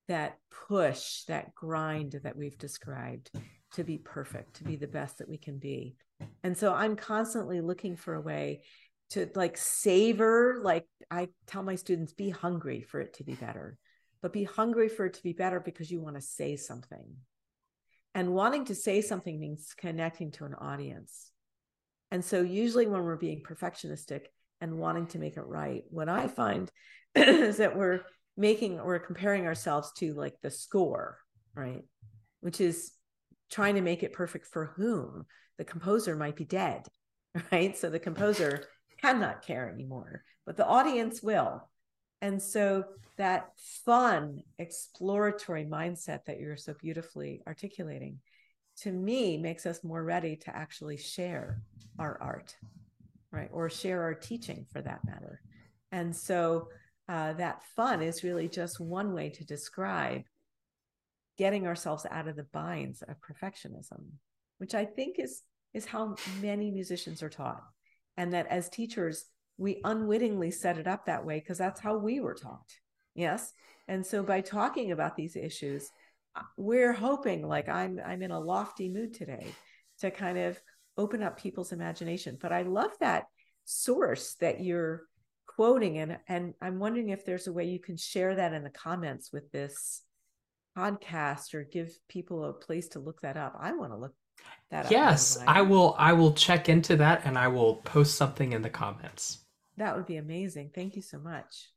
that 0.08 0.38
push 0.68 1.24
that 1.24 1.56
grind 1.56 2.20
that 2.24 2.36
we've 2.36 2.58
described 2.58 3.32
to 3.74 3.84
be 3.84 3.98
perfect 3.98 4.56
to 4.56 4.64
be 4.64 4.76
the 4.76 4.88
best 4.88 5.18
that 5.18 5.30
we 5.30 5.38
can 5.38 5.58
be 5.58 5.96
and 6.44 6.58
so 6.58 6.74
i'm 6.74 6.96
constantly 6.96 7.62
looking 7.62 7.96
for 7.96 8.14
a 8.14 8.22
way 8.22 8.62
to 9.10 9.30
like 9.36 9.58
savor 9.58 10.60
like 10.64 10.86
i 11.10 11.28
tell 11.48 11.64
my 11.64 11.76
students 11.76 12.14
be 12.14 12.30
hungry 12.30 12.82
for 12.82 13.00
it 13.00 13.14
to 13.14 13.24
be 13.24 13.34
better 13.34 13.78
but 14.22 14.34
be 14.34 14.44
hungry 14.44 14.88
for 14.88 15.06
it 15.06 15.16
to 15.16 15.24
be 15.24 15.34
better 15.34 15.60
because 15.60 15.90
you 15.90 16.00
want 16.00 16.16
to 16.16 16.22
say 16.22 16.56
something. 16.56 17.16
And 18.14 18.34
wanting 18.34 18.66
to 18.66 18.76
say 18.76 19.02
something 19.02 19.40
means 19.40 19.74
connecting 19.76 20.32
to 20.32 20.46
an 20.46 20.54
audience. 20.54 21.32
And 22.12 22.24
so 22.24 22.42
usually 22.42 22.88
when 22.88 23.04
we're 23.04 23.16
being 23.16 23.42
perfectionistic 23.42 24.26
and 24.60 24.78
wanting 24.78 25.08
to 25.08 25.18
make 25.18 25.38
it 25.38 25.42
right 25.42 25.86
what 25.90 26.08
i 26.08 26.28
find 26.28 26.70
is 27.16 27.58
that 27.58 27.76
we're 27.76 28.02
making 28.38 28.78
we're 28.78 29.00
comparing 29.00 29.48
ourselves 29.48 29.92
to 29.94 30.14
like 30.14 30.36
the 30.44 30.52
score 30.52 31.18
right? 31.56 31.82
Which 32.42 32.62
is 32.62 32.92
trying 33.50 33.76
to 33.76 33.82
make 33.82 34.04
it 34.04 34.14
perfect 34.14 34.46
for 34.46 34.74
whom 34.78 35.26
the 35.62 35.66
composer 35.66 36.16
might 36.16 36.36
be 36.36 36.44
dead, 36.44 36.88
right? 37.52 37.78
So 37.78 37.92
the 37.92 38.00
composer 38.00 38.64
cannot 39.00 39.46
care 39.46 39.70
anymore, 39.70 40.24
but 40.44 40.58
the 40.58 40.66
audience 40.66 41.22
will. 41.22 41.70
And 42.20 42.42
so 42.42 42.84
that 43.18 43.52
fun, 43.86 44.42
exploratory 44.58 45.66
mindset 45.66 46.26
that 46.26 46.40
you're 46.40 46.58
so 46.58 46.74
beautifully 46.82 47.44
articulating 47.46 48.18
to 48.78 48.92
me 48.92 49.38
makes 49.38 49.68
us 49.68 49.84
more 49.84 50.04
ready 50.04 50.36
to 50.38 50.56
actually 50.56 50.98
share 50.98 51.62
our 52.00 52.18
art, 52.20 52.56
right? 53.32 53.50
Or 53.52 53.70
share 53.70 54.02
our 54.02 54.16
teaching 54.16 54.66
for 54.74 54.82
that 54.82 55.06
matter. 55.06 55.42
And 55.92 56.16
so 56.16 56.70
uh, 57.08 57.34
that 57.34 57.62
fun 57.76 58.02
is 58.02 58.24
really 58.24 58.50
just 58.50 58.80
one 58.80 59.14
way 59.14 59.30
to 59.30 59.46
describe 59.46 60.24
getting 61.38 61.68
ourselves 61.68 62.08
out 62.10 62.28
of 62.28 62.36
the 62.36 62.48
binds 62.52 63.04
of 63.04 63.18
perfectionism, 63.22 64.06
which 64.58 64.74
I 64.74 64.86
think 64.86 65.20
is 65.20 65.44
is 65.74 65.86
how 65.86 66.16
many 66.42 66.72
musicians 66.72 67.24
are 67.24 67.30
taught. 67.30 67.64
And 68.18 68.34
that 68.34 68.48
as 68.48 68.70
teachers, 68.70 69.26
we 69.58 69.80
unwittingly 69.84 70.52
set 70.52 70.78
it 70.78 70.88
up 70.88 71.06
that 71.06 71.26
way 71.26 71.40
because 71.40 71.58
that's 71.58 71.80
how 71.80 71.98
we 71.98 72.20
were 72.20 72.34
taught. 72.34 72.74
Yes. 73.16 73.54
And 73.88 74.06
so 74.06 74.24
by 74.24 74.42
talking 74.42 74.92
about 74.92 75.16
these 75.16 75.36
issues, 75.36 75.90
uh, 76.36 76.42
we're 76.58 76.94
hoping 76.94 77.48
like 77.48 77.68
I'm 77.68 78.00
I'm 78.06 78.22
in 78.22 78.32
a 78.32 78.40
lofty 78.40 78.90
mood 78.90 79.14
today 79.14 79.48
to 80.00 80.12
kind 80.12 80.38
of 80.38 80.60
open 80.98 81.24
up 81.24 81.40
people's 81.40 81.72
imagination. 81.72 82.38
But 82.42 82.52
I 82.52 82.64
love 82.64 82.92
that 83.00 83.26
source 83.66 84.36
that 84.36 84.62
you're 84.62 85.04
quoting 85.46 85.98
and 85.98 86.18
and 86.28 86.54
I'm 86.62 86.80
wondering 86.80 87.10
if 87.10 87.26
there's 87.26 87.48
a 87.48 87.54
way 87.54 87.66
you 87.66 87.80
can 87.80 87.98
share 87.98 88.36
that 88.36 88.54
in 88.54 88.64
the 88.64 88.70
comments 88.70 89.32
with 89.34 89.52
this 89.52 90.02
podcast 90.78 91.54
or 91.54 91.64
give 91.64 91.92
people 92.08 92.46
a 92.46 92.54
place 92.54 92.88
to 92.90 93.00
look 93.00 93.22
that 93.22 93.38
up. 93.38 93.58
I 93.60 93.74
want 93.74 93.92
to 93.92 93.98
look 93.98 94.16
that 94.70 94.90
yes 94.92 95.38
i 95.48 95.62
will 95.62 95.96
i 95.98 96.14
will 96.14 96.34
check 96.34 96.70
into 96.70 96.96
that 96.96 97.22
and 97.26 97.38
i 97.38 97.48
will 97.48 97.76
post 97.76 98.16
something 98.16 98.54
in 98.54 98.62
the 98.62 98.70
comments. 98.70 99.40
That 99.78 99.96
would 99.96 100.06
be 100.06 100.18
amazing. 100.18 100.72
Thank 100.76 100.96
you 100.96 101.02
so 101.02 101.18
much. 101.18 101.70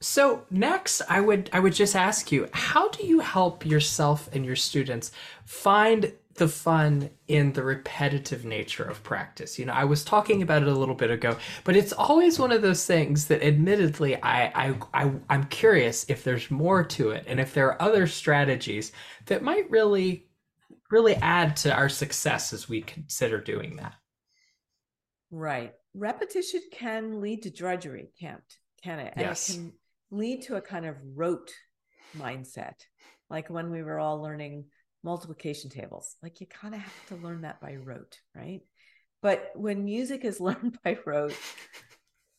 So 0.00 0.44
next 0.50 1.02
i 1.08 1.20
would 1.20 1.50
i 1.52 1.60
would 1.60 1.74
just 1.74 1.96
ask 1.96 2.30
you 2.32 2.48
how 2.52 2.88
do 2.88 3.06
you 3.06 3.20
help 3.20 3.64
yourself 3.66 4.28
and 4.32 4.44
your 4.44 4.56
students 4.56 5.10
find 5.44 6.12
the 6.36 6.48
fun 6.48 7.10
in 7.28 7.52
the 7.52 7.62
repetitive 7.62 8.44
nature 8.44 8.84
of 8.84 9.02
practice. 9.02 9.58
You 9.58 9.66
know, 9.66 9.72
I 9.72 9.84
was 9.84 10.04
talking 10.04 10.42
about 10.42 10.62
it 10.62 10.68
a 10.68 10.74
little 10.74 10.94
bit 10.94 11.10
ago, 11.10 11.36
but 11.64 11.76
it's 11.76 11.92
always 11.92 12.38
one 12.38 12.52
of 12.52 12.62
those 12.62 12.84
things 12.84 13.26
that 13.26 13.42
admittedly 13.42 14.22
I, 14.22 14.68
I, 14.68 14.74
I 14.94 15.12
I'm 15.28 15.44
curious 15.44 16.04
if 16.08 16.24
there's 16.24 16.50
more 16.50 16.84
to 16.84 17.10
it 17.10 17.24
and 17.26 17.40
if 17.40 17.54
there 17.54 17.68
are 17.68 17.82
other 17.82 18.06
strategies 18.06 18.92
that 19.26 19.42
might 19.42 19.70
really 19.70 20.25
really 20.90 21.14
add 21.16 21.56
to 21.56 21.74
our 21.74 21.88
success 21.88 22.52
as 22.52 22.68
we 22.68 22.82
consider 22.82 23.40
doing 23.40 23.76
that. 23.76 23.94
Right. 25.30 25.72
Repetition 25.94 26.60
can 26.72 27.20
lead 27.20 27.42
to 27.42 27.50
drudgery, 27.50 28.10
can't 28.20 28.42
can 28.82 29.00
it? 29.00 29.14
And 29.16 29.26
yes. 29.26 29.48
it 29.48 29.54
can 29.54 29.72
lead 30.10 30.42
to 30.42 30.56
a 30.56 30.60
kind 30.60 30.86
of 30.86 30.96
rote 31.14 31.52
mindset. 32.16 32.74
Like 33.28 33.50
when 33.50 33.70
we 33.70 33.82
were 33.82 33.98
all 33.98 34.22
learning 34.22 34.66
multiplication 35.06 35.70
tables. 35.70 36.16
Like 36.22 36.40
you 36.40 36.46
kind 36.46 36.74
of 36.74 36.80
have 36.80 37.06
to 37.08 37.16
learn 37.16 37.42
that 37.42 37.60
by 37.60 37.76
rote, 37.76 38.18
right? 38.34 38.60
But 39.22 39.52
when 39.54 39.84
music 39.84 40.24
is 40.24 40.40
learned 40.48 40.78
by 40.84 40.98
rote, 41.06 41.36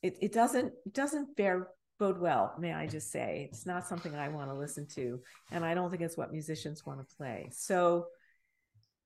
it, 0.03 0.17
it 0.21 0.33
doesn't 0.33 0.73
it 0.85 0.93
doesn't 0.93 1.35
bear 1.35 1.69
bode 1.97 2.19
well, 2.19 2.53
may 2.59 2.73
I 2.73 2.85
just 2.85 3.11
say. 3.11 3.49
It's 3.51 3.65
not 3.65 3.87
something 3.87 4.13
I 4.13 4.27
want 4.27 4.51
to 4.51 4.57
listen 4.57 4.85
to. 4.95 5.19
And 5.51 5.65
I 5.65 5.73
don't 5.73 5.89
think 5.89 6.03
it's 6.03 6.17
what 6.17 6.31
musicians 6.31 6.85
want 6.85 6.99
to 6.99 7.15
play. 7.15 7.49
So 7.51 8.05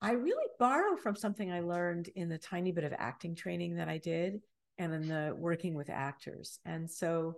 I 0.01 0.11
really 0.11 0.47
borrow 0.57 0.95
from 0.95 1.15
something 1.15 1.51
I 1.51 1.59
learned 1.59 2.09
in 2.15 2.27
the 2.27 2.37
tiny 2.37 2.71
bit 2.71 2.83
of 2.83 2.93
acting 2.97 3.35
training 3.35 3.75
that 3.75 3.87
I 3.87 3.99
did 3.99 4.41
and 4.79 4.93
in 4.93 5.07
the 5.07 5.35
working 5.37 5.75
with 5.75 5.89
actors. 5.89 6.59
And 6.65 6.89
so, 6.89 7.35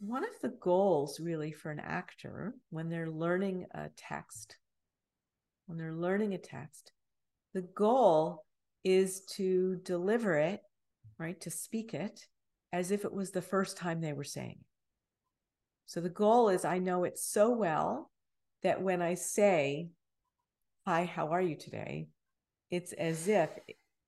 one 0.00 0.24
of 0.24 0.30
the 0.40 0.56
goals 0.60 1.20
really 1.20 1.52
for 1.52 1.70
an 1.70 1.78
actor 1.78 2.54
when 2.70 2.88
they're 2.88 3.10
learning 3.10 3.66
a 3.72 3.88
text, 3.96 4.56
when 5.66 5.78
they're 5.78 5.94
learning 5.94 6.34
a 6.34 6.38
text, 6.38 6.92
the 7.54 7.62
goal 7.62 8.44
is 8.82 9.20
to 9.36 9.76
deliver 9.84 10.36
it, 10.36 10.60
right, 11.18 11.40
to 11.42 11.50
speak 11.50 11.94
it 11.94 12.26
as 12.72 12.90
if 12.90 13.04
it 13.04 13.12
was 13.12 13.30
the 13.30 13.42
first 13.42 13.76
time 13.76 14.00
they 14.00 14.12
were 14.12 14.24
saying 14.24 14.56
it. 14.58 14.66
So 15.86 16.00
the 16.00 16.08
goal 16.08 16.48
is 16.48 16.64
I 16.64 16.78
know 16.78 17.04
it 17.04 17.18
so 17.18 17.50
well 17.50 18.10
that 18.62 18.82
when 18.82 19.02
I 19.02 19.14
say 19.14 19.90
hi, 20.86 21.04
how 21.04 21.28
are 21.28 21.40
you 21.40 21.54
today? 21.54 22.08
It's 22.70 22.92
as 22.92 23.28
if 23.28 23.50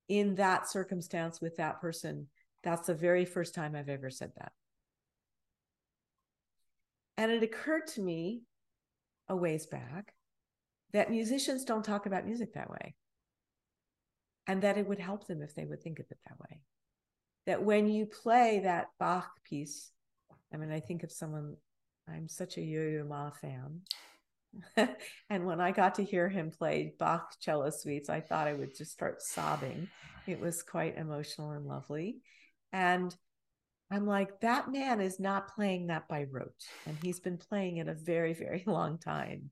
in 0.08 0.34
that 0.36 0.68
circumstance 0.68 1.40
with 1.40 1.56
that 1.56 1.80
person, 1.80 2.26
that's 2.62 2.86
the 2.86 2.94
very 2.94 3.24
first 3.24 3.54
time 3.54 3.76
I've 3.76 3.88
ever 3.88 4.10
said 4.10 4.32
that. 4.36 4.52
And 7.16 7.30
it 7.30 7.42
occurred 7.42 7.86
to 7.88 8.00
me 8.00 8.42
a 9.28 9.36
ways 9.36 9.66
back 9.66 10.14
that 10.92 11.10
musicians 11.10 11.64
don't 11.64 11.84
talk 11.84 12.06
about 12.06 12.26
music 12.26 12.54
that 12.54 12.70
way. 12.70 12.94
And 14.46 14.62
that 14.62 14.76
it 14.76 14.86
would 14.86 14.98
help 14.98 15.26
them 15.26 15.42
if 15.42 15.54
they 15.54 15.64
would 15.64 15.82
think 15.82 16.00
of 16.00 16.06
it 16.10 16.18
that 16.28 16.38
way. 16.38 16.60
That 17.46 17.62
when 17.62 17.88
you 17.88 18.06
play 18.06 18.60
that 18.64 18.88
Bach 18.98 19.30
piece, 19.44 19.90
I 20.52 20.56
mean, 20.56 20.70
I 20.70 20.80
think 20.80 21.02
of 21.02 21.12
someone, 21.12 21.56
I'm 22.08 22.28
such 22.28 22.58
a 22.58 22.62
Yo 22.62 22.82
Yo 22.82 23.04
Ma 23.04 23.30
fan. 23.30 23.80
and 25.30 25.46
when 25.46 25.60
I 25.60 25.72
got 25.72 25.96
to 25.96 26.04
hear 26.04 26.28
him 26.28 26.50
play 26.50 26.94
Bach 26.98 27.34
cello 27.40 27.70
suites, 27.70 28.08
I 28.08 28.20
thought 28.20 28.48
I 28.48 28.54
would 28.54 28.76
just 28.76 28.92
start 28.92 29.22
sobbing. 29.22 29.88
It 30.26 30.40
was 30.40 30.62
quite 30.62 30.96
emotional 30.96 31.50
and 31.50 31.66
lovely. 31.66 32.18
And 32.72 33.14
I'm 33.90 34.06
like, 34.06 34.40
that 34.40 34.72
man 34.72 35.00
is 35.00 35.20
not 35.20 35.54
playing 35.54 35.88
that 35.88 36.08
by 36.08 36.26
rote. 36.30 36.64
And 36.86 36.96
he's 37.02 37.20
been 37.20 37.38
playing 37.38 37.76
it 37.76 37.88
a 37.88 37.94
very, 37.94 38.32
very 38.34 38.64
long 38.66 38.98
time. 38.98 39.50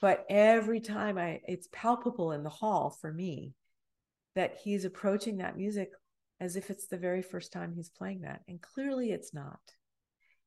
but 0.00 0.24
every 0.28 0.80
time 0.80 1.18
I, 1.18 1.40
it's 1.46 1.68
palpable 1.72 2.32
in 2.32 2.42
the 2.42 2.50
hall 2.50 2.90
for 3.00 3.12
me 3.12 3.54
that 4.34 4.58
he's 4.62 4.84
approaching 4.84 5.38
that 5.38 5.56
music 5.56 5.90
as 6.40 6.56
if 6.56 6.70
it's 6.70 6.86
the 6.86 6.96
very 6.96 7.22
first 7.22 7.52
time 7.52 7.72
he's 7.74 7.90
playing 7.90 8.22
that. 8.22 8.40
And 8.48 8.60
clearly 8.60 9.12
it's 9.12 9.34
not. 9.34 9.60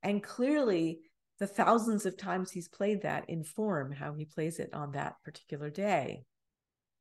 And 0.01 0.23
clearly 0.23 0.99
the 1.39 1.47
thousands 1.47 2.05
of 2.05 2.17
times 2.17 2.51
he's 2.51 2.67
played 2.67 3.01
that 3.01 3.29
inform 3.29 3.91
how 3.91 4.13
he 4.13 4.25
plays 4.25 4.59
it 4.59 4.73
on 4.73 4.91
that 4.91 5.15
particular 5.23 5.69
day. 5.69 6.25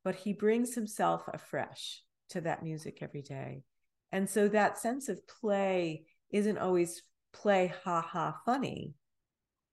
But 0.03 0.15
he 0.15 0.33
brings 0.33 0.75
himself 0.75 1.23
afresh 1.31 2.01
to 2.29 2.41
that 2.41 2.63
music 2.63 2.99
every 3.01 3.21
day. 3.21 3.63
And 4.11 4.29
so 4.29 4.47
that 4.49 4.77
sense 4.77 5.07
of 5.09 5.25
play 5.27 6.03
isn't 6.29 6.57
always 6.57 7.03
play, 7.31 7.73
ha 7.83 8.01
ha, 8.01 8.39
funny. 8.45 8.93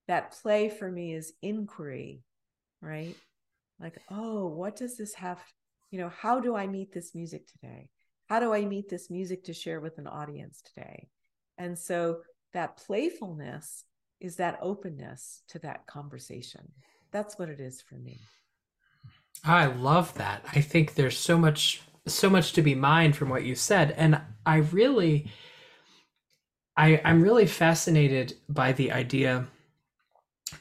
That 0.09 0.33
play 0.33 0.68
for 0.68 0.90
me 0.90 1.14
is 1.14 1.33
inquiry, 1.42 2.23
right? 2.81 3.16
Like, 3.79 3.99
oh, 4.11 4.46
what 4.46 4.77
does 4.77 4.96
this 4.96 5.14
have? 5.14 5.40
You 5.90 5.99
know, 5.99 6.11
how 6.11 6.40
do 6.40 6.55
I 6.55 6.66
meet 6.66 6.92
this 6.92 7.14
music 7.14 7.46
today? 7.49 7.88
How 8.29 8.40
do 8.40 8.53
I 8.53 8.64
meet 8.64 8.88
this 8.88 9.11
music 9.11 9.44
to 9.44 9.53
share 9.53 9.81
with 9.81 9.99
an 9.99 10.07
audience 10.07 10.62
today? 10.62 11.09
And 11.59 11.79
so 11.79 12.20
that 12.53 12.77
playfulness 12.77 13.85
is 14.20 14.37
that 14.37 14.59
openness 14.61 15.42
to 15.48 15.59
that 15.61 15.87
conversation. 15.87 16.72
That's 17.11 17.38
what 17.38 17.48
it 17.48 17.61
is 17.61 17.80
for 17.80 17.96
me. 17.96 18.20
I 19.44 19.66
love 19.66 20.14
that. 20.14 20.44
I 20.54 20.61
think 20.61 20.94
there's 20.94 21.16
so 21.16 21.38
much 21.38 21.83
so 22.06 22.30
much 22.30 22.54
to 22.54 22.62
be 22.62 22.74
mined 22.74 23.14
from 23.14 23.28
what 23.28 23.44
you 23.44 23.54
said 23.54 23.92
and 23.92 24.20
I 24.46 24.56
really 24.56 25.30
I 26.76 27.00
I'm 27.04 27.22
really 27.22 27.46
fascinated 27.46 28.35
by 28.48 28.72
the 28.72 28.90
idea 28.90 29.46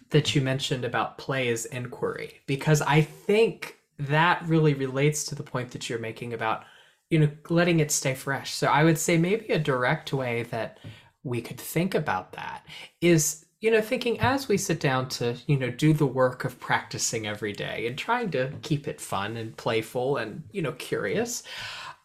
that 0.09 0.35
you 0.35 0.41
mentioned 0.41 0.83
about 0.83 1.17
play 1.17 1.47
as 1.47 1.65
inquiry 1.65 2.41
because 2.45 2.81
I 2.81 3.01
think 3.01 3.77
that 3.97 4.43
really 4.47 4.73
relates 4.73 5.23
to 5.25 5.35
the 5.35 5.43
point 5.43 5.71
that 5.71 5.89
you're 5.89 5.97
making 5.99 6.33
about 6.33 6.65
you 7.09 7.19
know 7.19 7.29
letting 7.49 7.79
it 7.79 7.91
stay 7.91 8.13
fresh. 8.13 8.53
So 8.53 8.67
I 8.67 8.83
would 8.83 8.97
say 8.97 9.17
maybe 9.17 9.47
a 9.47 9.59
direct 9.59 10.13
way 10.13 10.43
that 10.43 10.77
we 11.23 11.41
could 11.41 11.59
think 11.59 11.95
about 11.95 12.33
that 12.33 12.65
is 13.01 13.45
you 13.61 13.69
know 13.69 13.81
thinking 13.81 14.19
as 14.19 14.47
we 14.47 14.57
sit 14.57 14.79
down 14.79 15.07
to 15.09 15.35
you 15.47 15.57
know 15.57 15.69
do 15.69 15.93
the 15.93 16.05
work 16.05 16.45
of 16.45 16.59
practicing 16.59 17.27
every 17.27 17.53
day 17.53 17.87
and 17.87 17.97
trying 17.97 18.31
to 18.31 18.51
keep 18.61 18.87
it 18.87 19.01
fun 19.01 19.37
and 19.37 19.55
playful 19.57 20.17
and 20.17 20.43
you 20.51 20.61
know 20.61 20.71
curious 20.73 21.43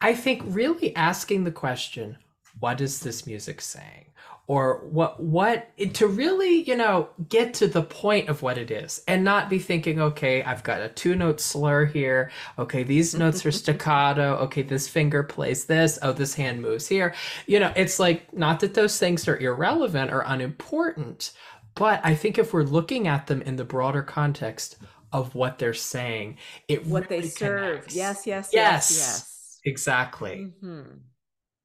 i 0.01 0.15
think 0.15 0.43
really 0.47 0.95
asking 0.97 1.45
the 1.45 1.51
question 1.51 2.17
what 2.61 2.81
is 2.81 3.01
this 3.01 3.27
music 3.27 3.61
saying 3.61 4.07
or 4.47 4.81
what 4.91 5.21
what 5.23 5.69
to 5.95 6.07
really 6.07 6.63
you 6.69 6.77
know 6.77 7.09
get 7.29 7.55
to 7.55 7.67
the 7.67 7.83
point 7.83 8.29
of 8.29 8.43
what 8.43 8.59
it 8.59 8.71
is 8.71 9.03
and 9.09 9.25
not 9.25 9.49
be 9.49 9.59
thinking 9.59 10.01
okay 10.01 10.43
i've 10.43 10.63
got 10.63 10.83
a 10.83 10.89
two 10.91 11.15
note 11.15 11.41
slur 11.41 11.85
here. 11.87 12.31
Okay 12.59 12.83
these 12.83 13.15
notes 13.15 13.45
are 13.47 13.53
staccato. 13.63 14.37
Okay 14.37 14.63
this 14.63 14.89
finger 14.89 15.23
plays 15.23 15.65
this. 15.65 15.99
Oh 16.03 16.13
this 16.13 16.35
hand 16.35 16.61
moves 16.61 16.87
here. 16.87 17.15
You 17.47 17.61
know 17.61 17.73
it's 17.75 17.99
like 17.99 18.33
not 18.37 18.61
that 18.61 18.75
those 18.75 18.99
things 18.99 19.27
are 19.29 19.39
irrelevant 19.39 20.13
or 20.13 20.21
unimportant 20.27 21.33
but 21.75 22.01
i 22.05 22.15
think 22.15 22.39
if 22.39 22.53
we're 22.53 22.63
looking 22.63 23.09
at 23.09 23.27
them 23.27 23.43
in 23.43 23.57
the 23.57 23.65
broader 23.65 24.03
context 24.03 24.77
of 25.13 25.35
what 25.35 25.59
they're 25.59 25.75
saying 25.75 26.37
it 26.69 26.87
what 26.87 27.09
really 27.11 27.23
they 27.23 27.29
serve. 27.29 27.71
connects. 27.79 27.95
yes 27.97 28.27
yes 28.27 28.51
yes 28.53 28.91
yes. 28.91 28.91
yes. 28.99 29.61
Exactly. 29.67 30.53
Mhm. 30.63 30.99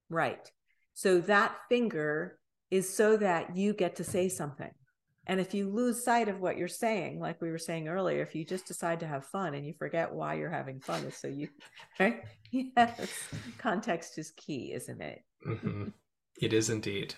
right. 0.09 0.49
So 0.93 1.19
that 1.21 1.53
finger 1.67 2.38
is 2.71 2.93
so 2.93 3.17
that 3.17 3.55
you 3.55 3.73
get 3.73 3.95
to 3.95 4.03
say 4.03 4.29
something. 4.29 4.71
And 5.25 5.39
if 5.39 5.53
you 5.53 5.69
lose 5.69 6.03
sight 6.03 6.27
of 6.27 6.39
what 6.39 6.57
you're 6.57 6.67
saying 6.67 7.19
like 7.19 7.39
we 7.39 7.51
were 7.51 7.59
saying 7.59 7.87
earlier 7.87 8.23
if 8.23 8.33
you 8.33 8.43
just 8.43 8.65
decide 8.65 8.99
to 9.01 9.07
have 9.07 9.25
fun 9.25 9.53
and 9.53 9.65
you 9.65 9.73
forget 9.77 10.11
why 10.11 10.33
you're 10.33 10.49
having 10.49 10.79
fun 10.79 11.03
it's 11.05 11.17
so 11.17 11.27
you 11.27 11.49
right? 11.99 12.23
Yes 12.51 13.09
context 13.59 14.17
is 14.17 14.31
key 14.31 14.73
isn't 14.73 15.01
it? 15.01 15.23
Mhm. 15.45 15.93
it 16.41 16.51
is 16.51 16.69
indeed. 16.71 17.13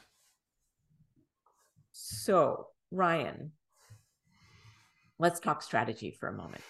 So 1.93 2.67
ryan 2.91 3.53
let's 5.17 5.39
talk 5.39 5.61
strategy 5.61 6.11
for 6.11 6.27
a 6.27 6.33
moment. 6.33 6.63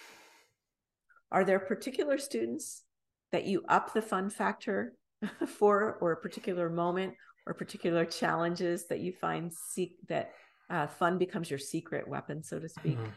Are 1.31 1.45
there 1.45 1.59
particular 1.59 2.17
students 2.17 2.83
that 3.31 3.45
you 3.45 3.63
up 3.67 3.93
the 3.93 4.01
fun 4.01 4.29
factor 4.29 4.93
for 5.47 5.97
or 6.01 6.11
a 6.11 6.17
particular 6.21 6.69
moment 6.69 7.15
or 7.47 7.53
particular 7.53 8.05
challenges 8.05 8.87
that 8.87 8.99
you 8.99 9.11
find 9.13 9.53
seek 9.53 9.97
that 10.07 10.31
uh, 10.69 10.87
fun 10.87 11.17
becomes 11.17 11.49
your 11.49 11.59
secret 11.59 12.07
weapon 12.07 12.43
so 12.43 12.59
to 12.59 12.69
speak 12.69 12.97
Mhm. 12.97 13.11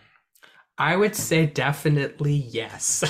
I 0.79 0.97
would 0.97 1.15
say 1.15 1.47
definitely 1.47 2.33
yes. 2.35 3.05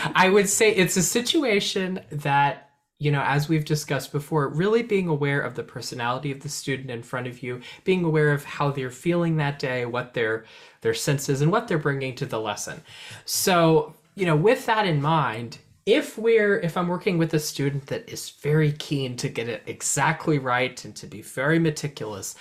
I 0.14 0.28
would 0.28 0.48
say 0.48 0.72
it's 0.74 0.96
a 0.96 1.02
situation 1.02 2.00
that, 2.10 2.70
you 2.98 3.12
know, 3.12 3.22
as 3.22 3.48
we've 3.48 3.64
discussed 3.64 4.10
before, 4.10 4.48
really 4.48 4.82
being 4.82 5.06
aware 5.08 5.40
of 5.40 5.54
the 5.54 5.62
personality 5.62 6.32
of 6.32 6.40
the 6.40 6.48
student 6.48 6.90
in 6.90 7.02
front 7.04 7.28
of 7.28 7.42
you, 7.42 7.60
being 7.84 8.02
aware 8.04 8.32
of 8.32 8.44
how 8.44 8.70
they're 8.72 8.90
feeling 8.90 9.36
that 9.36 9.58
day, 9.58 9.86
what 9.86 10.14
their 10.14 10.46
their 10.80 10.94
senses 10.94 11.42
and 11.42 11.52
what 11.52 11.68
they're 11.68 11.78
bringing 11.78 12.14
to 12.16 12.26
the 12.26 12.40
lesson. 12.40 12.82
So, 13.24 13.94
you 14.16 14.26
know, 14.26 14.36
with 14.36 14.66
that 14.66 14.86
in 14.86 15.00
mind, 15.00 15.58
if 15.86 16.18
we're 16.18 16.58
if 16.58 16.76
I'm 16.76 16.88
working 16.88 17.16
with 17.16 17.32
a 17.32 17.38
student 17.38 17.86
that 17.86 18.08
is 18.08 18.30
very 18.30 18.72
keen 18.72 19.16
to 19.18 19.28
get 19.28 19.48
it 19.48 19.62
exactly 19.66 20.38
right 20.38 20.84
and 20.84 20.94
to 20.96 21.06
be 21.06 21.22
very 21.22 21.58
meticulous, 21.60 22.34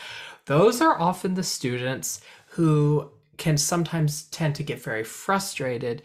those 0.46 0.82
are 0.82 1.00
often 1.00 1.36
the 1.36 1.44
students 1.44 2.22
who 2.48 3.12
can 3.38 3.58
sometimes 3.58 4.24
tend 4.24 4.56
to 4.56 4.64
get 4.64 4.82
very 4.82 5.04
frustrated 5.04 6.02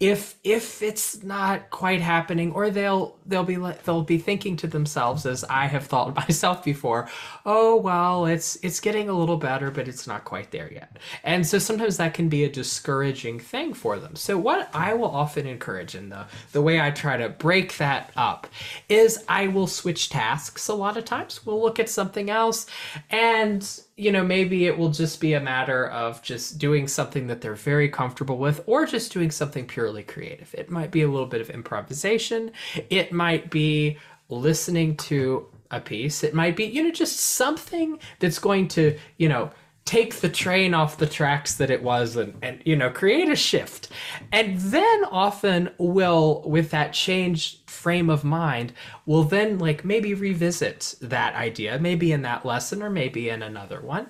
if 0.00 0.36
if 0.42 0.82
it's 0.82 1.22
not 1.22 1.70
quite 1.70 2.00
happening 2.00 2.50
or 2.52 2.70
they'll 2.70 3.16
they'll 3.24 3.44
be 3.44 3.56
like 3.56 3.84
they'll 3.84 4.02
be 4.02 4.18
thinking 4.18 4.56
to 4.56 4.66
themselves 4.66 5.24
as 5.26 5.44
I 5.44 5.66
have 5.66 5.86
thought 5.86 6.16
myself 6.28 6.64
before 6.64 7.08
oh 7.46 7.76
well 7.76 8.26
it's 8.26 8.56
it's 8.62 8.80
getting 8.80 9.08
a 9.08 9.12
little 9.12 9.36
better 9.36 9.70
but 9.70 9.86
it's 9.86 10.06
not 10.06 10.24
quite 10.24 10.50
there 10.50 10.72
yet. 10.72 10.98
And 11.22 11.46
so 11.46 11.58
sometimes 11.58 11.98
that 11.98 12.14
can 12.14 12.28
be 12.28 12.44
a 12.44 12.50
discouraging 12.50 13.38
thing 13.38 13.74
for 13.74 13.98
them. 13.98 14.16
So 14.16 14.36
what 14.36 14.68
I 14.74 14.94
will 14.94 15.10
often 15.10 15.46
encourage 15.46 15.94
in 15.94 16.08
the 16.08 16.26
the 16.52 16.62
way 16.62 16.80
I 16.80 16.90
try 16.90 17.16
to 17.16 17.28
break 17.28 17.76
that 17.76 18.10
up 18.16 18.48
is 18.88 19.24
I 19.28 19.48
will 19.48 19.68
switch 19.68 20.10
tasks 20.10 20.68
a 20.68 20.74
lot 20.74 20.96
of 20.96 21.04
times. 21.04 21.46
We'll 21.46 21.62
look 21.62 21.78
at 21.78 21.88
something 21.88 22.28
else 22.28 22.66
and 23.10 23.68
you 23.96 24.10
know, 24.10 24.24
maybe 24.24 24.66
it 24.66 24.76
will 24.76 24.90
just 24.90 25.20
be 25.20 25.34
a 25.34 25.40
matter 25.40 25.86
of 25.88 26.22
just 26.22 26.58
doing 26.58 26.88
something 26.88 27.26
that 27.26 27.40
they're 27.40 27.54
very 27.54 27.88
comfortable 27.88 28.38
with 28.38 28.62
or 28.66 28.86
just 28.86 29.12
doing 29.12 29.30
something 29.30 29.66
purely 29.66 30.02
creative. 30.02 30.54
It 30.56 30.70
might 30.70 30.90
be 30.90 31.02
a 31.02 31.08
little 31.08 31.26
bit 31.26 31.40
of 31.40 31.50
improvisation. 31.50 32.52
It 32.88 33.12
might 33.12 33.50
be 33.50 33.98
listening 34.28 34.96
to 34.96 35.46
a 35.70 35.80
piece. 35.80 36.24
It 36.24 36.34
might 36.34 36.56
be, 36.56 36.64
you 36.64 36.84
know, 36.84 36.90
just 36.90 37.18
something 37.18 37.98
that's 38.18 38.38
going 38.38 38.68
to, 38.68 38.98
you 39.18 39.28
know, 39.28 39.50
take 39.84 40.16
the 40.16 40.28
train 40.28 40.74
off 40.74 40.98
the 40.98 41.06
tracks 41.06 41.54
that 41.54 41.70
it 41.70 41.82
was 41.82 42.16
and, 42.16 42.34
and 42.42 42.62
you 42.64 42.76
know 42.76 42.88
create 42.88 43.28
a 43.28 43.36
shift 43.36 43.88
and 44.30 44.58
then 44.58 45.04
often 45.06 45.68
will 45.78 46.42
with 46.46 46.70
that 46.70 46.92
changed 46.92 47.68
frame 47.68 48.08
of 48.08 48.22
mind 48.22 48.72
will 49.06 49.24
then 49.24 49.58
like 49.58 49.84
maybe 49.84 50.14
revisit 50.14 50.94
that 51.00 51.34
idea 51.34 51.78
maybe 51.78 52.12
in 52.12 52.22
that 52.22 52.46
lesson 52.46 52.82
or 52.82 52.90
maybe 52.90 53.28
in 53.28 53.42
another 53.42 53.80
one 53.80 54.06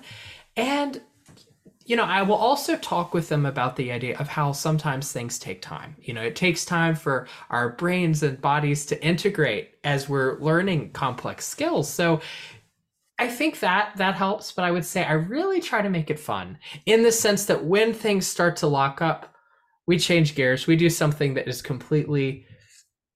and 0.55 1.01
you 1.85 1.97
know, 1.97 2.03
I 2.03 2.21
will 2.21 2.35
also 2.35 2.77
talk 2.77 3.13
with 3.13 3.27
them 3.27 3.45
about 3.45 3.75
the 3.75 3.91
idea 3.91 4.17
of 4.17 4.29
how 4.29 4.53
sometimes 4.53 5.11
things 5.11 5.37
take 5.37 5.61
time. 5.61 5.95
You 6.01 6.13
know, 6.13 6.21
it 6.21 6.35
takes 6.35 6.63
time 6.63 6.95
for 6.95 7.27
our 7.49 7.69
brains 7.69 8.23
and 8.23 8.39
bodies 8.39 8.85
to 8.87 9.03
integrate 9.03 9.71
as 9.83 10.07
we're 10.07 10.39
learning 10.39 10.91
complex 10.91 11.45
skills. 11.45 11.89
So 11.89 12.21
I 13.19 13.27
think 13.27 13.59
that 13.59 13.95
that 13.97 14.15
helps, 14.15 14.51
but 14.51 14.65
I 14.65 14.71
would 14.71 14.85
say 14.85 15.03
I 15.03 15.13
really 15.13 15.61
try 15.61 15.81
to 15.81 15.89
make 15.89 16.09
it 16.09 16.19
fun 16.19 16.57
in 16.85 17.03
the 17.03 17.11
sense 17.11 17.45
that 17.45 17.63
when 17.63 17.93
things 17.93 18.25
start 18.25 18.55
to 18.57 18.67
lock 18.67 19.01
up, 19.01 19.35
we 19.85 19.99
change 19.99 20.35
gears. 20.35 20.65
We 20.65 20.75
do 20.75 20.89
something 20.89 21.33
that 21.35 21.47
is 21.47 21.61
completely 21.61 22.45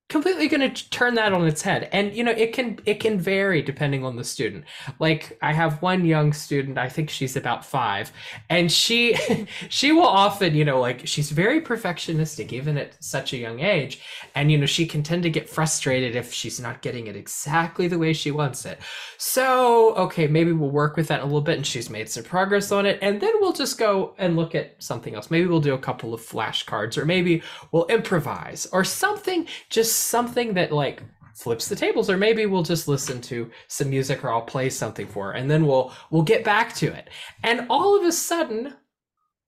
completely 0.10 0.48
going 0.48 0.74
to 0.74 0.90
turn 0.90 1.16
that 1.16 1.34
on 1.34 1.46
its 1.46 1.62
head. 1.62 1.90
And 1.92 2.14
you 2.14 2.24
know 2.24 2.32
it 2.32 2.54
can 2.54 2.80
it 2.86 3.00
can 3.00 3.20
vary 3.20 3.62
depending 3.62 4.06
on 4.06 4.16
the 4.16 4.24
student. 4.24 4.64
Like 5.00 5.38
i 5.42 5.52
have 5.52 5.82
one 5.82 6.06
young 6.06 6.34
student 6.34 6.78
i 6.78 6.88
think 6.90 7.10
she's 7.10 7.36
about 7.36 7.66
five 7.66 8.12
and 8.50 8.72
she 8.72 9.16
she 9.70 9.92
will 9.92 10.08
often 10.08 10.56
you 10.56 10.64
know 10.64 10.80
like 10.80 11.06
she's 11.06 11.32
very 11.32 11.62
perfectionistic 11.62 12.54
even 12.54 12.78
at 12.78 13.02
such 13.04 13.34
a 13.34 13.38
young 13.38 13.60
age 13.60 14.02
and 14.36 14.52
you 14.52 14.58
know 14.58 14.66
she 14.66 14.86
can 14.86 15.04
tend 15.04 15.24
to 15.24 15.30
get 15.30 15.50
frustrated 15.50 16.16
if 16.16 16.34
she's 16.34 16.60
not 16.60 16.82
getting 16.82 17.08
it 17.08 17.16
exactly 17.16 17.88
the 17.88 18.00
way 18.00 18.14
she 18.14 18.32
wants 18.32 18.66
it. 18.66 18.80
So 19.18 19.96
okay 19.96 20.28
maybe 20.28 20.54
we'll 20.54 20.72
work 20.72 20.96
with 20.96 21.08
that 21.10 21.22
a 21.22 21.26
little 21.26 21.42
bit 21.42 21.58
and 21.58 21.68
she's 21.68 21.90
made 21.90 22.10
some 22.10 22.24
progress 22.24 22.72
on 22.72 22.86
it 22.86 23.00
and 23.02 23.20
then 23.20 23.34
we'll 23.42 23.54
just 23.54 23.78
go 23.78 24.16
and 24.18 24.38
look 24.38 24.56
at 24.56 24.82
something 24.82 25.16
else. 25.16 25.30
Maybe 25.30 25.48
we'll 25.48 25.60
do 25.60 25.74
a 25.74 25.80
couple 25.80 26.14
of 26.14 26.22
flashcards 26.22 26.98
or 26.98 27.06
maybe 27.06 27.44
we'll 27.72 27.86
improvise 27.88 28.68
or 28.72 28.84
something 28.84 29.48
just 29.70 29.97
something 29.98 30.54
that 30.54 30.72
like 30.72 31.04
flips 31.36 31.68
the 31.68 31.76
tables 31.76 32.10
or 32.10 32.18
maybe 32.18 32.46
we'll 32.46 32.64
just 32.64 32.88
listen 32.88 33.22
to 33.22 33.50
some 33.68 33.90
music 33.90 34.24
or 34.24 34.32
I'll 34.32 34.42
play 34.42 34.70
something 34.70 35.08
for 35.08 35.28
her 35.28 35.32
and 35.34 35.50
then 35.50 35.68
we'll 35.68 35.94
we'll 36.10 36.24
get 36.24 36.44
back 36.44 36.74
to 36.76 36.88
it. 36.88 37.10
And 37.44 37.68
all 37.70 37.98
of 37.98 38.04
a 38.04 38.12
sudden 38.12 38.74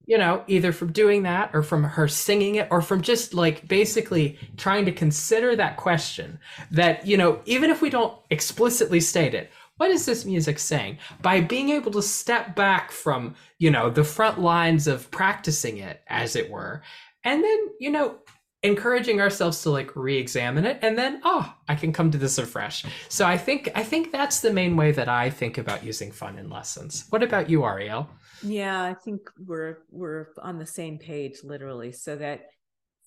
you 0.09 0.17
know, 0.17 0.43
either 0.47 0.71
from 0.71 0.91
doing 0.91 1.21
that 1.21 1.51
or 1.53 1.61
from 1.61 1.83
her 1.83 2.07
singing 2.07 2.55
it 2.55 2.67
or 2.71 2.81
from 2.81 2.99
just 2.99 3.35
like 3.35 3.67
basically 3.67 4.39
trying 4.57 4.83
to 4.85 4.91
consider 4.91 5.55
that 5.55 5.77
question 5.77 6.39
that, 6.71 7.05
you 7.05 7.15
know, 7.15 7.39
even 7.45 7.69
if 7.69 7.79
we 7.79 7.91
don't 7.91 8.17
explicitly 8.31 8.99
state 8.99 9.35
it, 9.35 9.51
what 9.77 9.91
is 9.91 10.07
this 10.07 10.25
music 10.25 10.57
saying? 10.57 10.97
By 11.21 11.41
being 11.41 11.69
able 11.69 11.91
to 11.91 12.01
step 12.01 12.55
back 12.55 12.91
from, 12.91 13.35
you 13.59 13.69
know, 13.69 13.91
the 13.91 14.03
front 14.03 14.41
lines 14.41 14.87
of 14.87 15.11
practicing 15.11 15.77
it, 15.77 16.01
as 16.07 16.35
it 16.35 16.49
were, 16.49 16.81
and 17.23 17.43
then, 17.43 17.59
you 17.79 17.91
know, 17.91 18.17
encouraging 18.61 19.21
ourselves 19.21 19.61
to 19.61 19.69
like 19.69 19.95
re-examine 19.95 20.65
it 20.65 20.77
and 20.81 20.97
then 20.97 21.21
oh 21.23 21.53
i 21.69 21.75
can 21.75 21.93
come 21.93 22.11
to 22.11 22.17
this 22.17 22.37
afresh 22.37 22.85
so 23.07 23.25
i 23.25 23.37
think 23.37 23.69
i 23.73 23.81
think 23.81 24.11
that's 24.11 24.41
the 24.41 24.51
main 24.51 24.75
way 24.75 24.91
that 24.91 25.07
i 25.07 25.29
think 25.29 25.57
about 25.57 25.81
using 25.81 26.11
fun 26.11 26.37
in 26.37 26.49
lessons 26.49 27.05
what 27.09 27.23
about 27.23 27.49
you 27.49 27.63
ariel 27.63 28.09
yeah, 28.41 28.83
I 28.83 28.93
think 28.93 29.29
we're 29.45 29.79
we're 29.89 30.27
on 30.41 30.59
the 30.59 30.65
same 30.65 30.97
page 30.97 31.43
literally 31.43 31.91
so 31.91 32.15
that 32.17 32.47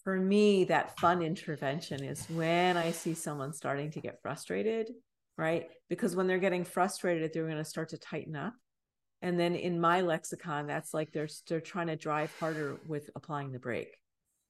for 0.05 0.17
me 0.17 0.65
that 0.65 0.99
fun 0.99 1.23
intervention 1.23 2.03
is 2.03 2.27
when 2.29 2.77
I 2.77 2.91
see 2.91 3.15
someone 3.15 3.53
starting 3.53 3.91
to 3.93 4.01
get 4.01 4.21
frustrated, 4.21 4.91
right? 5.38 5.69
Because 5.88 6.17
when 6.17 6.27
they're 6.27 6.38
getting 6.38 6.65
frustrated 6.65 7.33
they're 7.33 7.47
going 7.47 7.57
to 7.57 7.65
start 7.65 7.91
to 7.91 7.99
tighten 7.99 8.37
up. 8.37 8.55
And 9.23 9.38
then 9.38 9.55
in 9.55 9.81
my 9.81 10.01
lexicon 10.01 10.67
that's 10.67 10.93
like 10.93 11.12
they're 11.12 11.29
they're 11.49 11.61
trying 11.61 11.87
to 11.87 11.97
drive 11.97 12.35
harder 12.38 12.77
with 12.87 13.09
applying 13.15 13.53
the 13.53 13.59
brake. 13.59 13.97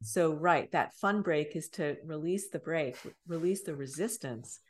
So 0.03 0.33
right, 0.33 0.71
that 0.73 0.95
fun 0.95 1.23
break 1.23 1.57
is 1.57 1.69
to 1.71 1.97
release 2.05 2.51
the 2.51 2.59
brake, 2.59 2.97
release 3.27 3.63
the 3.63 3.75
resistance. 3.75 4.61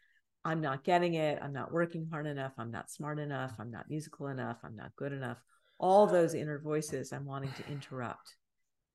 I'm 0.45 0.61
not 0.61 0.85
getting 0.85 1.15
it. 1.15 1.39
I'm 1.41 1.53
not 1.53 1.73
working 1.73 2.09
hard 2.11 2.27
enough. 2.27 2.53
I'm 2.59 2.71
not 2.71 2.91
smart 2.91 3.19
enough. 3.19 3.53
I'm 3.59 3.71
not 3.71 3.89
musical 3.89 4.29
enough. 4.29 4.59
I'm 4.65 4.77
not 4.77 4.95
good 4.97 5.13
enough 5.13 5.39
all 5.83 6.07
those 6.07 6.33
inner 6.33 6.61
voices 6.61 7.13
I'm 7.13 7.27
wanting 7.27 7.53
to 7.57 7.71
interrupt. 7.71 8.37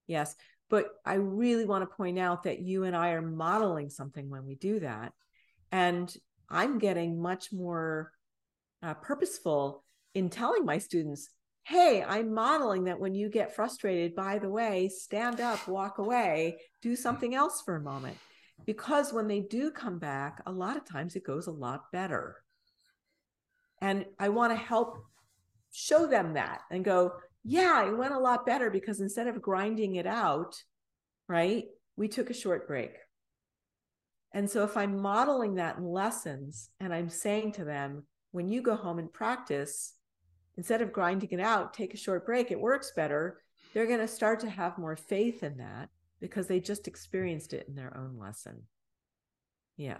Yes. 0.08 0.34
But 0.70 0.88
I 1.06 1.16
really 1.16 1.66
want 1.66 1.84
to 1.84 1.96
point 1.96 2.18
out 2.18 2.44
that 2.44 2.60
you 2.60 2.86
and 2.86 2.96
I 2.96 3.10
are 3.10 3.22
modeling 3.22 3.90
something 3.90 4.30
when 4.30 4.46
we 4.46 4.56
do 4.56 4.80
that. 4.80 5.12
And 5.72 6.12
I'm 6.50 6.80
getting 6.80 7.22
much 7.22 7.52
more 7.52 8.12
uh, 8.82 8.94
purposeful 8.96 9.84
in 10.14 10.30
telling 10.30 10.66
my 10.66 10.78
students, 10.78 11.30
hey, 11.68 12.02
I'm 12.02 12.34
modeling 12.34 12.86
that 12.86 12.98
when 12.98 13.14
you 13.14 13.30
get 13.30 13.54
frustrated, 13.54 14.16
by 14.16 14.40
the 14.40 14.50
way, 14.50 14.88
stand 14.88 15.42
up, 15.42 15.68
walk 15.68 15.98
away, 15.98 16.60
do 16.82 16.96
something 16.96 17.36
else 17.36 17.62
for 17.62 17.76
a 17.76 17.82
moment. 17.82 18.16
Because 18.66 19.12
when 19.12 19.28
they 19.28 19.42
do 19.42 19.70
come 19.70 20.00
back, 20.00 20.42
a 20.46 20.52
lot 20.52 20.78
of 20.78 20.86
times 20.86 21.18
it 21.18 21.26
goes 21.26 21.48
a 21.48 21.52
lot 21.52 21.92
better. 21.92 22.38
And 23.82 24.06
I 24.18 24.30
want 24.30 24.54
to 24.54 24.58
help 24.58 24.98
show 25.74 26.08
them 26.08 26.36
that 26.36 26.62
and 26.72 26.86
go, 26.86 27.12
yeah, 27.44 27.86
it 27.86 27.98
went 27.98 28.14
a 28.14 28.20
lot 28.20 28.46
better 28.46 28.70
because 28.70 29.02
instead 29.02 29.28
of 29.28 29.42
grinding 29.42 29.96
it 29.96 30.08
out, 30.08 30.56
right, 31.28 31.66
we 31.98 32.08
took 32.08 32.30
a 32.30 32.34
short 32.34 32.66
break. 32.66 32.94
And 34.34 34.50
so 34.50 34.64
if 34.64 34.78
I'm 34.78 35.02
modeling 35.02 35.56
that 35.56 35.80
in 35.80 35.84
lessons 35.86 36.70
and 36.80 36.94
I'm 36.94 37.10
saying 37.10 37.52
to 37.54 37.66
them, 37.66 38.04
when 38.32 38.48
you 38.48 38.62
go 38.62 38.76
home 38.76 39.00
and 39.00 39.12
practice, 39.12 39.97
instead 40.58 40.82
of 40.82 40.92
grinding 40.92 41.30
it 41.32 41.40
out, 41.40 41.74
take 41.74 41.94
a 41.94 41.98
short 41.98 42.26
break, 42.26 42.52
it 42.52 42.60
works 42.60 42.92
better. 42.96 43.40
They're 43.74 43.88
going 43.88 44.00
to 44.00 44.08
start 44.08 44.40
to 44.42 44.50
have 44.50 44.78
more 44.78 44.96
faith 44.96 45.44
in 45.44 45.58
that 45.58 45.90
because 46.20 46.48
they 46.48 46.60
just 46.60 46.88
experienced 46.88 47.54
it 47.54 47.68
in 47.68 47.76
their 47.76 47.96
own 47.96 48.18
lesson. 48.18 48.64
Yeah. 49.78 49.98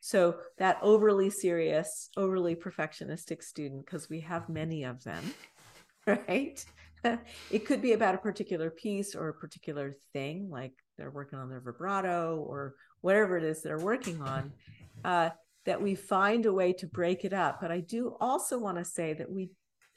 So 0.00 0.36
that 0.58 0.78
overly 0.82 1.30
serious, 1.30 2.10
overly 2.16 2.54
perfectionistic 2.54 3.42
student, 3.42 3.86
because 3.86 4.10
we 4.10 4.20
have 4.20 4.48
many 4.48 4.84
of 4.84 5.02
them, 5.04 5.22
right? 6.06 6.64
it 7.50 7.66
could 7.66 7.82
be 7.82 7.92
about 7.92 8.14
a 8.14 8.18
particular 8.18 8.70
piece 8.70 9.14
or 9.14 9.28
a 9.28 9.34
particular 9.34 9.94
thing, 10.12 10.50
like 10.50 10.72
they're 10.98 11.10
working 11.10 11.38
on 11.38 11.48
their 11.48 11.60
vibrato 11.60 12.36
or 12.36 12.74
whatever 13.00 13.36
it 13.36 13.44
is 13.44 13.62
they're 13.62 13.78
working 13.78 14.20
on, 14.22 14.52
uh, 15.04 15.30
that 15.64 15.80
we 15.80 15.94
find 15.94 16.46
a 16.46 16.52
way 16.52 16.72
to 16.72 16.86
break 16.86 17.24
it 17.24 17.32
up. 17.32 17.60
But 17.60 17.70
I 17.70 17.80
do 17.80 18.16
also 18.20 18.58
want 18.58 18.78
to 18.78 18.84
say 18.84 19.12
that 19.14 19.30
we, 19.30 19.50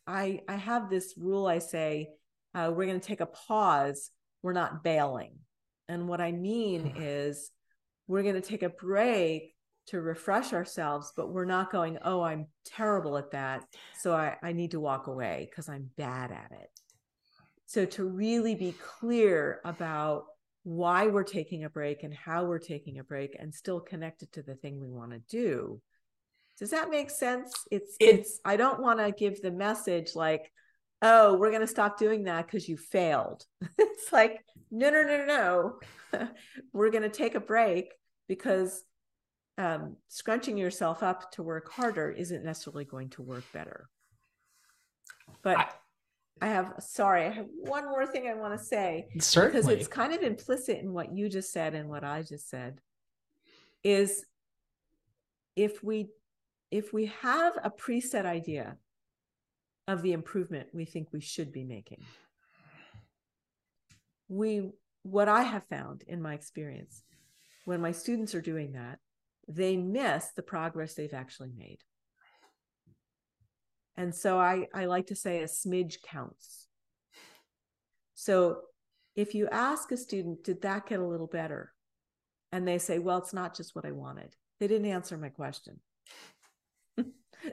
I, 0.09 0.41
I 0.47 0.55
have 0.55 0.89
this 0.89 1.13
rule. 1.17 1.45
I 1.45 1.59
say 1.59 2.09
uh, 2.55 2.71
we're 2.75 2.87
going 2.87 2.99
to 2.99 3.07
take 3.07 3.21
a 3.21 3.27
pause. 3.27 4.09
We're 4.41 4.53
not 4.53 4.83
bailing, 4.83 5.35
and 5.87 6.07
what 6.07 6.21
I 6.21 6.31
mean 6.31 6.91
hmm. 6.91 7.01
is 7.01 7.51
we're 8.07 8.23
going 8.23 8.35
to 8.35 8.41
take 8.41 8.63
a 8.63 8.69
break 8.69 9.53
to 9.87 10.01
refresh 10.01 10.53
ourselves, 10.53 11.13
but 11.15 11.31
we're 11.31 11.45
not 11.45 11.71
going, 11.71 11.97
oh, 12.03 12.21
I'm 12.21 12.47
terrible 12.65 13.17
at 13.17 13.31
that. 13.31 13.63
So 13.97 14.13
I, 14.13 14.35
I 14.41 14.51
need 14.51 14.71
to 14.71 14.79
walk 14.79 15.07
away 15.07 15.47
because 15.49 15.67
I'm 15.67 15.89
bad 15.97 16.31
at 16.31 16.51
it. 16.51 16.69
So 17.65 17.85
to 17.85 18.05
really 18.05 18.55
be 18.55 18.73
clear 18.99 19.61
about 19.65 20.25
why 20.63 21.07
we're 21.07 21.23
taking 21.23 21.63
a 21.63 21.69
break 21.69 22.03
and 22.03 22.13
how 22.13 22.45
we're 22.45 22.59
taking 22.59 22.99
a 22.99 23.03
break 23.03 23.35
and 23.39 23.53
still 23.53 23.79
connected 23.79 24.31
to 24.33 24.43
the 24.43 24.55
thing 24.55 24.79
we 24.79 24.89
want 24.89 25.11
to 25.11 25.19
do. 25.27 25.81
Does 26.59 26.71
that 26.71 26.89
make 26.89 27.09
sense? 27.09 27.53
It's 27.71 27.95
it's 27.99 28.39
I 28.43 28.57
don't 28.57 28.81
want 28.81 28.99
to 28.99 29.11
give 29.11 29.41
the 29.41 29.51
message 29.51 30.13
like, 30.13 30.51
oh, 31.01 31.37
we're 31.37 31.51
going 31.51 31.61
to 31.61 31.67
stop 31.67 31.97
doing 31.97 32.25
that 32.25 32.45
because 32.45 32.67
you 32.67 32.75
failed. 32.75 33.45
it's 33.77 34.11
like, 34.11 34.43
no, 34.69 34.89
no, 34.89 35.03
no, 35.03 35.25
no. 36.13 36.27
we're 36.73 36.91
going 36.91 37.03
to 37.03 37.09
take 37.09 37.35
a 37.35 37.39
break 37.39 37.93
because 38.27 38.83
um, 39.57 39.95
scrunching 40.09 40.57
yourself 40.57 41.01
up 41.01 41.31
to 41.33 41.43
work 41.43 41.71
harder 41.71 42.11
isn't 42.11 42.43
necessarily 42.43 42.85
going 42.85 43.09
to 43.11 43.21
work 43.21 43.43
better. 43.53 43.87
But 45.41 45.57
I, 45.57 45.67
I 46.41 46.47
have, 46.47 46.73
sorry, 46.79 47.25
I 47.25 47.29
have 47.29 47.47
one 47.61 47.85
more 47.85 48.05
thing 48.05 48.27
I 48.27 48.33
want 48.33 48.57
to 48.57 48.63
say. 48.63 49.07
Certainly. 49.19 49.61
Because 49.61 49.69
it's 49.69 49.87
kind 49.87 50.13
of 50.13 50.21
implicit 50.21 50.79
in 50.79 50.93
what 50.93 51.13
you 51.13 51.29
just 51.29 51.51
said 51.51 51.73
and 51.73 51.89
what 51.89 52.03
I 52.03 52.23
just 52.23 52.49
said 52.49 52.81
is 53.83 54.25
if 55.55 55.83
we 55.83 56.09
if 56.71 56.93
we 56.93 57.07
have 57.21 57.53
a 57.63 57.69
preset 57.69 58.25
idea 58.25 58.77
of 59.87 60.01
the 60.01 60.13
improvement 60.13 60.67
we 60.73 60.85
think 60.85 61.07
we 61.11 61.21
should 61.21 61.51
be 61.51 61.63
making 61.63 62.03
we 64.27 64.69
what 65.03 65.27
i 65.27 65.43
have 65.43 65.63
found 65.69 66.03
in 66.07 66.21
my 66.21 66.33
experience 66.33 67.03
when 67.65 67.81
my 67.81 67.91
students 67.91 68.35
are 68.35 68.41
doing 68.41 68.73
that 68.73 68.99
they 69.49 69.75
miss 69.75 70.27
the 70.35 70.43
progress 70.43 70.93
they've 70.93 71.13
actually 71.13 71.51
made. 71.57 71.79
And 73.97 74.13
so 74.13 74.39
I, 74.39 74.67
I 74.73 74.85
like 74.85 75.07
to 75.07 75.15
say 75.15 75.41
a 75.41 75.45
smidge 75.45 76.01
counts. 76.03 76.67
So 78.13 78.61
if 79.15 79.33
you 79.33 79.49
ask 79.49 79.91
a 79.91 79.97
student, 79.97 80.43
did 80.43 80.61
that 80.61 80.87
get 80.87 80.99
a 80.99 81.05
little 81.05 81.27
better? 81.27 81.73
And 82.51 82.67
they 82.67 82.77
say, 82.77 82.99
well, 82.99 83.17
it's 83.17 83.33
not 83.33 83.55
just 83.55 83.75
what 83.75 83.85
I 83.85 83.91
wanted. 83.91 84.35
They 84.59 84.67
didn't 84.67 84.87
answer 84.87 85.17
my 85.17 85.29
question. 85.29 85.79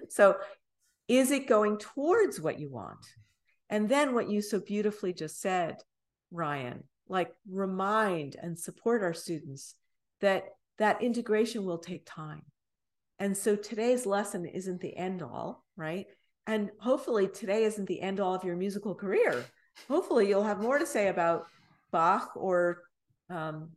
So 0.08 0.36
is 1.08 1.30
it 1.30 1.46
going 1.48 1.78
towards 1.78 2.40
what 2.40 2.58
you 2.58 2.70
want? 2.70 3.04
And 3.70 3.88
then 3.88 4.14
what 4.14 4.30
you 4.30 4.42
so 4.42 4.60
beautifully 4.60 5.12
just 5.12 5.40
said, 5.40 5.76
Ryan, 6.30 6.84
like 7.08 7.32
remind 7.50 8.36
and 8.40 8.58
support 8.58 9.02
our 9.02 9.14
students 9.14 9.74
that 10.20 10.44
that 10.78 11.02
integration 11.02 11.64
will 11.64 11.78
take 11.78 12.02
time. 12.06 12.42
And 13.18 13.36
so 13.36 13.56
today's 13.56 14.04
lesson 14.04 14.44
isn't 14.44 14.80
the 14.80 14.96
end 14.96 15.22
all, 15.22 15.64
right? 15.76 16.06
And 16.46 16.70
hopefully 16.80 17.28
today 17.28 17.64
isn't 17.64 17.86
the 17.86 18.00
end 18.00 18.20
all 18.20 18.34
of 18.34 18.44
your 18.44 18.56
musical 18.56 18.94
career. 18.94 19.44
Hopefully 19.88 20.28
you'll 20.28 20.42
have 20.42 20.60
more 20.60 20.78
to 20.78 20.86
say 20.86 21.08
about 21.08 21.46
Bach 21.90 22.32
or 22.36 22.82
um, 23.30 23.70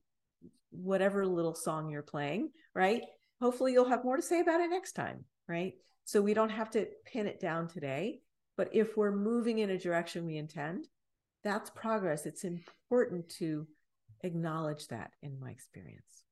whatever 0.72 1.26
little 1.26 1.56
song 1.56 1.90
you're 1.90 2.02
playing, 2.02 2.52
right? 2.76 3.04
Hopefully 3.42 3.74
you'll 3.74 3.90
have 3.90 4.04
more 4.04 4.18
to 4.18 4.22
say 4.22 4.40
about 4.40 4.62
it 4.62 4.70
next 4.70 4.94
time, 4.94 5.24
right? 5.48 5.74
So 6.10 6.24
we 6.24 6.34
don't 6.34 6.50
have 6.50 6.72
to 6.72 6.88
pin 7.06 7.28
it 7.28 7.40
down 7.40 7.68
today. 7.68 8.22
But 8.58 8.70
if 8.74 8.98
we're 8.98 9.16
moving 9.16 9.60
in 9.60 9.70
a 9.70 9.78
direction 9.78 10.26
we 10.26 10.38
intend, 10.38 10.88
that's 11.44 11.70
progress. 11.70 12.26
It's 12.26 12.46
important 12.46 13.30
to 13.38 13.68
acknowledge 14.22 14.88
that 14.88 15.12
in 15.22 15.40
my 15.40 15.52
experience. 15.52 16.24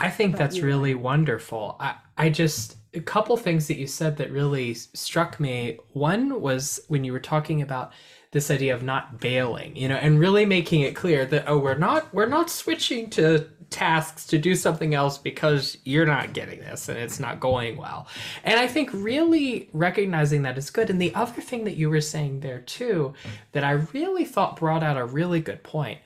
I 0.00 0.10
think 0.10 0.36
that's 0.36 0.56
you? 0.56 0.64
really 0.64 0.94
wonderful. 0.94 1.76
I, 1.80 1.94
I 2.16 2.30
just, 2.30 2.76
a 2.94 3.00
couple 3.00 3.36
things 3.36 3.68
that 3.68 3.76
you 3.76 3.86
said 3.86 4.16
that 4.16 4.30
really 4.30 4.74
struck 4.74 5.38
me. 5.38 5.78
One 5.92 6.40
was 6.40 6.80
when 6.88 7.04
you 7.04 7.12
were 7.12 7.20
talking 7.20 7.62
about 7.62 7.92
this 8.32 8.50
idea 8.50 8.74
of 8.74 8.82
not 8.82 9.20
bailing, 9.20 9.74
you 9.76 9.88
know, 9.88 9.96
and 9.96 10.18
really 10.18 10.46
making 10.46 10.82
it 10.82 10.94
clear 10.94 11.26
that, 11.26 11.44
oh, 11.46 11.58
we're 11.58 11.78
not, 11.78 12.12
we're 12.14 12.26
not 12.26 12.48
switching 12.48 13.10
to 13.10 13.46
tasks 13.70 14.26
to 14.26 14.38
do 14.38 14.54
something 14.54 14.94
else 14.94 15.16
because 15.16 15.78
you're 15.84 16.06
not 16.06 16.32
getting 16.32 16.60
this 16.60 16.88
and 16.88 16.98
it's 16.98 17.20
not 17.20 17.40
going 17.40 17.76
well. 17.76 18.08
And 18.44 18.58
I 18.58 18.66
think 18.66 18.90
really 18.92 19.68
recognizing 19.72 20.42
that 20.42 20.58
is 20.58 20.70
good. 20.70 20.90
And 20.90 21.00
the 21.00 21.14
other 21.14 21.40
thing 21.40 21.64
that 21.64 21.76
you 21.76 21.88
were 21.88 22.00
saying 22.00 22.40
there 22.40 22.60
too, 22.60 23.14
that 23.52 23.64
I 23.64 23.72
really 23.92 24.24
thought 24.24 24.56
brought 24.56 24.82
out 24.82 24.96
a 24.96 25.04
really 25.04 25.40
good 25.40 25.62
point 25.62 26.00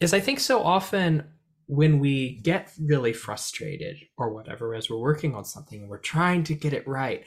is 0.00 0.12
I 0.12 0.20
think 0.20 0.40
so 0.40 0.62
often 0.62 1.24
when 1.66 1.98
we 1.98 2.40
get 2.42 2.72
really 2.80 3.12
frustrated 3.12 3.96
or 4.16 4.32
whatever 4.32 4.74
as 4.74 4.90
we're 4.90 4.98
working 4.98 5.34
on 5.34 5.44
something 5.44 5.80
and 5.80 5.90
we're 5.90 5.98
trying 5.98 6.44
to 6.44 6.54
get 6.54 6.72
it 6.72 6.86
right 6.86 7.24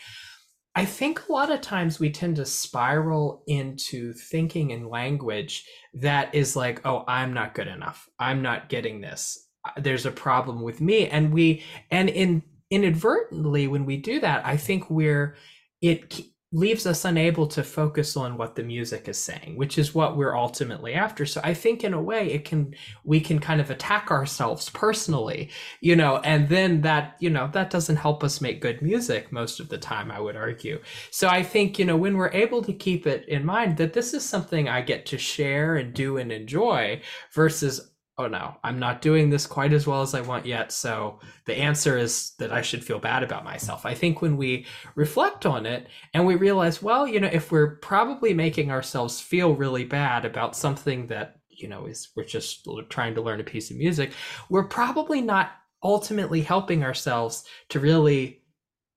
I 0.78 0.86
think 0.86 1.28
a 1.28 1.32
lot 1.34 1.52
of 1.52 1.62
times 1.62 2.00
we 2.00 2.12
tend 2.12 2.36
to 2.36 2.46
spiral 2.46 3.42
into 3.48 4.14
thinking 4.14 4.70
in 4.70 4.90
language 4.90 5.66
that 5.96 6.36
is 6.36 6.56
like, 6.56 6.86
oh, 6.86 7.04
I'm 7.08 7.34
not 7.34 7.56
good 7.56 7.68
enough. 7.68 8.08
I'm 8.20 8.44
not 8.44 8.70
getting 8.70 9.02
this. 9.02 9.44
There's 9.76 10.06
a 10.06 10.12
problem 10.12 10.62
with 10.62 10.80
me. 10.80 11.08
And 11.08 11.34
we, 11.34 11.64
and 11.90 12.10
in 12.10 12.44
inadvertently, 12.70 13.68
when 13.68 13.86
we 13.88 13.98
do 13.98 14.20
that, 14.20 14.46
I 14.46 14.56
think 14.56 14.88
we're, 14.88 15.36
it 15.82 16.22
leaves 16.58 16.88
us 16.88 17.06
unable 17.06 17.46
to 17.46 17.64
focus 17.64 18.18
on 18.18 18.36
what 18.36 18.56
the 18.56 18.64
music 18.64 19.08
is 19.08 19.18
saying 19.18 19.56
which 19.56 19.78
is 19.78 19.94
what 19.94 20.18
we're 20.18 20.36
ultimately 20.36 20.96
after. 20.96 21.24
So 21.24 21.40
i 21.44 21.54
think 21.54 21.84
in 21.84 21.94
a 21.94 22.02
way 22.02 22.32
it 22.32 22.46
can 22.46 22.74
we 23.04 23.20
can 23.20 23.38
kind 23.38 23.62
of 23.62 23.70
attack 23.70 24.10
ourselves 24.10 24.70
personally 24.72 25.52
you 25.82 25.96
know 25.96 26.18
and 26.32 26.50
then 26.50 26.82
that 26.82 27.16
you 27.20 27.30
know 27.30 27.48
that 27.54 27.70
doesn't 27.70 27.98
help 27.98 28.24
us 28.24 28.42
make 28.42 28.60
good 28.60 28.82
music 28.82 29.32
most 29.32 29.60
of 29.60 29.70
the 29.70 29.78
time 29.78 30.10
i 30.10 30.20
would 30.20 30.36
argue. 30.36 30.82
So 31.12 31.28
i 31.28 31.44
think 31.44 31.78
you 31.78 31.86
know 31.86 31.98
when 31.98 32.18
we're 32.18 32.32
able 32.46 32.64
to 32.64 32.74
keep 32.74 33.06
it 33.06 33.30
in 33.30 33.46
mind 33.46 33.78
that 33.78 33.94
this 33.94 34.16
is 34.16 34.24
something 34.26 34.68
i 34.68 34.82
get 34.82 35.06
to 35.08 35.18
share 35.20 35.76
and 35.76 35.94
do 35.94 36.18
and 36.18 36.32
enjoy 36.32 37.02
versus 37.34 37.92
oh 38.20 38.28
no, 38.28 38.56
I'm 38.64 38.80
not 38.80 39.02
doing 39.02 39.30
this 39.30 39.46
quite 39.46 39.74
as 39.74 39.86
well 39.86 40.02
as 40.02 40.16
I 40.16 40.22
want 40.22 40.46
yet. 40.46 40.72
So 40.72 41.20
the 41.46 41.56
answer 41.56 41.98
is 41.98 42.32
that 42.40 42.52
I 42.52 42.62
should 42.64 42.84
feel 42.84 43.00
bad 43.00 43.22
about 43.22 43.44
myself. 43.44 43.86
I 43.86 43.94
think 43.94 44.22
when 44.22 44.38
we 44.38 44.66
reflect 44.96 45.46
on 45.46 45.68
it 45.68 45.88
and 46.14 46.26
we 46.26 46.36
realize, 46.36 46.82
well, 46.82 47.08
you 47.08 47.20
know, 47.20 47.30
if 47.32 47.52
we're 47.52 47.76
probably 47.78 48.34
making 48.34 48.72
ourselves 48.72 49.22
feel 49.22 49.54
really 49.54 49.86
bad 49.86 50.26
about 50.26 50.56
something 50.56 51.08
that, 51.08 51.36
you 51.50 51.68
know, 51.68 51.86
is 51.86 52.10
we're 52.16 52.26
just 52.26 52.68
trying 52.90 53.14
to 53.16 53.22
learn 53.22 53.40
a 53.40 53.44
piece 53.44 53.70
of 53.70 53.78
music, 53.78 54.12
we're 54.50 54.68
probably 54.68 55.22
not 55.22 55.52
ultimately 55.84 56.42
helping 56.42 56.84
ourselves 56.84 57.44
to 57.70 57.80
really 57.80 58.42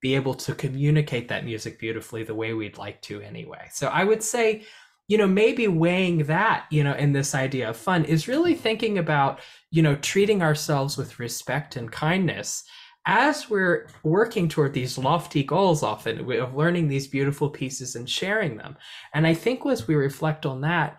be 0.01 0.15
able 0.15 0.33
to 0.33 0.55
communicate 0.55 1.29
that 1.29 1.45
music 1.45 1.79
beautifully 1.79 2.23
the 2.23 2.35
way 2.35 2.55
we'd 2.55 2.79
like 2.79 3.03
to 3.03 3.21
anyway. 3.21 3.69
So 3.71 3.89
I 3.89 4.05
would 4.05 4.23
say 4.23 4.65
you 5.11 5.19
know 5.19 5.27
maybe 5.27 5.67
weighing 5.67 6.19
that 6.27 6.67
you 6.71 6.85
know 6.85 6.95
in 6.95 7.13
this 7.13 7.35
idea 7.35 7.69
of 7.69 7.77
fun 7.77 8.05
is 8.05 8.29
really 8.29 8.55
thinking 8.55 8.97
about 8.97 9.41
you 9.73 9.83
know 9.83 9.97
treating 9.97 10.41
ourselves 10.41 10.97
with 10.97 11.19
respect 11.19 11.77
and 11.77 11.91
kindness. 11.91 12.63
As 13.07 13.51
we're 13.51 13.89
working 14.05 14.49
toward 14.49 14.73
these 14.73 14.99
lofty 14.99 15.43
goals 15.43 15.83
often 15.83 16.31
of 16.31 16.55
learning 16.55 16.87
these 16.87 17.09
beautiful 17.09 17.49
pieces 17.51 17.97
and 17.97 18.09
sharing 18.09 18.57
them. 18.57 18.77
And 19.13 19.27
i 19.27 19.35
think 19.35 19.67
as 19.67 19.89
we 19.89 19.97
reflect 19.97 20.47
on 20.47 20.61
that 20.61 20.99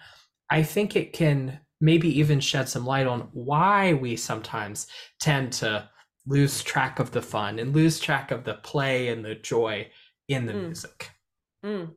i 0.49 0.61
think 0.61 0.95
it 0.95 1.13
can 1.13 1.59
maybe 1.79 2.09
even 2.19 2.39
shed 2.41 2.67
some 2.67 2.85
light 2.85 3.07
on 3.07 3.29
why 3.31 3.93
we 3.93 4.15
sometimes 4.17 4.87
tend 5.21 5.53
to 5.53 5.89
lose 6.27 6.61
track 6.61 6.99
of 6.99 7.11
the 7.11 7.21
fun 7.21 7.59
and 7.59 7.73
lose 7.73 7.97
track 7.99 8.29
of 8.29 8.43
the 8.43 8.55
play 8.55 9.07
and 9.07 9.23
the 9.23 9.35
joy 9.35 9.89
in 10.27 10.45
the 10.45 10.53
mm. 10.53 10.65
music. 10.65 11.09
Mm 11.65 11.95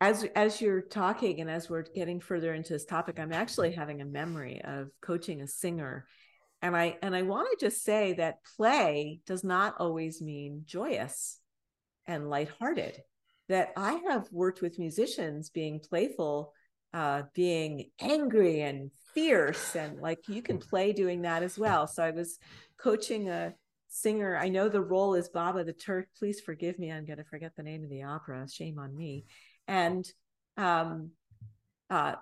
as 0.00 0.24
as 0.34 0.60
you're 0.60 0.80
talking 0.80 1.40
and 1.40 1.50
as 1.50 1.68
we're 1.68 1.82
getting 1.82 2.20
further 2.20 2.54
into 2.54 2.72
this 2.72 2.86
topic 2.86 3.18
i'm 3.18 3.32
actually 3.32 3.72
having 3.72 4.00
a 4.00 4.06
memory 4.06 4.60
of 4.64 4.88
coaching 5.00 5.42
a 5.42 5.46
singer. 5.46 6.06
And 6.62 6.76
i 6.76 6.96
and 7.02 7.14
i 7.14 7.22
want 7.22 7.48
to 7.50 7.66
just 7.66 7.84
say 7.84 8.14
that 8.14 8.44
play 8.56 9.20
does 9.26 9.44
not 9.44 9.76
always 9.78 10.20
mean 10.20 10.62
joyous 10.64 11.38
and 12.06 12.30
lighthearted. 12.30 12.98
That 13.48 13.72
i 13.76 14.00
have 14.08 14.28
worked 14.32 14.62
with 14.62 14.78
musicians 14.78 15.50
being 15.50 15.80
playful 15.80 16.52
uh 16.92 17.22
being 17.34 17.90
angry 18.00 18.62
and 18.62 18.90
fierce 19.14 19.76
and 19.76 20.00
like 20.00 20.28
you 20.28 20.42
can 20.42 20.58
play 20.58 20.92
doing 20.92 21.22
that 21.22 21.42
as 21.42 21.58
well. 21.58 21.86
So 21.86 22.02
i 22.02 22.10
was 22.10 22.38
coaching 22.78 23.28
a 23.28 23.54
singer. 23.88 24.36
I 24.36 24.48
know 24.48 24.68
the 24.68 24.80
role 24.80 25.14
is 25.14 25.28
baba 25.28 25.64
the 25.64 25.72
turk. 25.72 26.06
Please 26.16 26.40
forgive 26.40 26.78
me. 26.78 26.92
I'm 26.92 27.04
going 27.04 27.18
to 27.18 27.24
forget 27.24 27.52
the 27.56 27.64
name 27.64 27.82
of 27.82 27.90
the 27.90 28.04
opera. 28.04 28.46
Shame 28.48 28.78
on 28.78 28.96
me 28.96 29.24
and 29.70 30.04
um, 30.56 31.12
uh, 31.88 32.16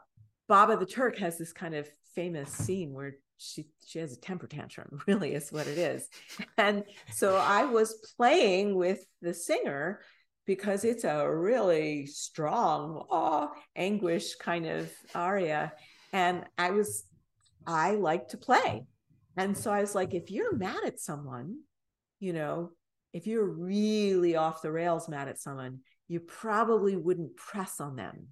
Baba 0.48 0.76
the 0.76 0.86
Turk 0.86 1.18
has 1.18 1.38
this 1.38 1.52
kind 1.52 1.74
of 1.74 1.88
famous 2.14 2.52
scene 2.52 2.92
where 2.92 3.14
she 3.38 3.66
she 3.86 3.98
has 3.98 4.12
a 4.12 4.20
temper 4.20 4.46
tantrum, 4.46 5.00
really 5.08 5.34
is 5.34 5.50
what 5.50 5.66
it 5.66 5.78
is. 5.78 6.08
And 6.58 6.84
so 7.10 7.36
I 7.36 7.64
was 7.64 7.94
playing 8.16 8.76
with 8.76 9.04
the 9.22 9.32
singer 9.32 10.00
because 10.46 10.84
it's 10.84 11.04
a 11.04 11.28
really 11.30 12.06
strong, 12.06 13.04
oh, 13.10 13.50
anguish 13.76 14.34
kind 14.36 14.66
of 14.66 14.90
aria. 15.14 15.72
And 16.12 16.44
I 16.56 16.70
was, 16.70 17.04
I 17.66 17.92
like 17.92 18.28
to 18.28 18.38
play. 18.38 18.86
And 19.36 19.56
so 19.56 19.70
I 19.70 19.80
was 19.80 19.94
like, 19.94 20.14
if 20.14 20.30
you're 20.30 20.56
mad 20.56 20.84
at 20.86 21.00
someone, 21.00 21.58
you 22.18 22.32
know, 22.32 22.70
if 23.12 23.26
you're 23.26 23.44
really 23.44 24.36
off 24.36 24.62
the 24.62 24.72
rails 24.72 25.08
mad 25.08 25.28
at 25.28 25.38
someone, 25.38 25.80
you 26.08 26.20
probably 26.20 26.96
wouldn't 26.96 27.36
press 27.36 27.80
on 27.80 27.96
them. 27.96 28.28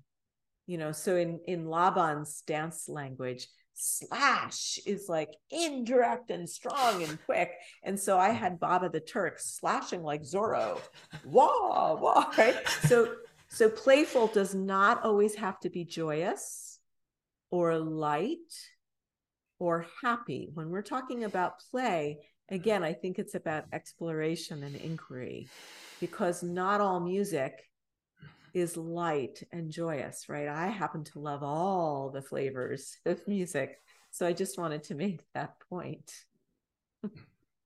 You 0.67 0.79
know, 0.79 0.93
so 0.93 1.17
in 1.17 1.41
in 1.47 1.67
Laban's 1.67 2.43
dance 2.47 2.89
language, 2.89 3.47
slash 3.75 4.79
is 4.87 5.09
like 5.09 5.31
indirect 5.51 6.31
and 6.31 6.49
strong 6.49 7.03
and 7.03 7.19
quick. 7.27 7.53
And 7.85 8.01
so 8.01 8.19
I 8.19 8.31
had 8.31 8.59
Baba 8.59 8.89
the 8.89 9.01
Turk 9.01 9.39
slashing 9.39 10.03
like 10.03 10.23
Zorro. 10.23 10.81
Wah, 11.25 11.95
wah, 11.95 12.33
right? 12.37 12.57
So 12.89 13.15
so 13.49 13.69
playful 13.69 14.27
does 14.29 14.55
not 14.55 15.05
always 15.05 15.37
have 15.37 15.61
to 15.61 15.71
be 15.71 15.85
joyous 15.85 16.81
or 17.51 17.79
light 17.79 18.39
or 19.59 19.87
happy. 20.03 20.51
When 20.55 20.71
we're 20.71 20.83
talking 20.83 21.25
about 21.25 21.61
play, 21.71 22.19
again, 22.51 22.83
I 22.83 22.93
think 22.93 23.19
it's 23.19 23.35
about 23.35 23.65
exploration 23.73 24.63
and 24.63 24.77
inquiry 24.77 25.49
because 26.01 26.43
not 26.43 26.81
all 26.81 27.01
music 27.01 27.63
is 28.55 28.77
light 28.77 29.43
and 29.53 29.71
joyous, 29.71 30.29
right? 30.29 30.49
I 30.49 30.69
happen 30.69 31.05
to 31.05 31.19
love 31.19 31.43
all 31.43 32.11
the 32.11 32.23
flavors 32.23 32.97
of 33.07 33.27
music. 33.29 33.79
So 34.11 34.27
I 34.27 34.33
just 34.33 34.59
wanted 34.59 34.85
to 34.85 34.95
make 34.95 35.21
that 35.35 35.55
point. 35.69 36.11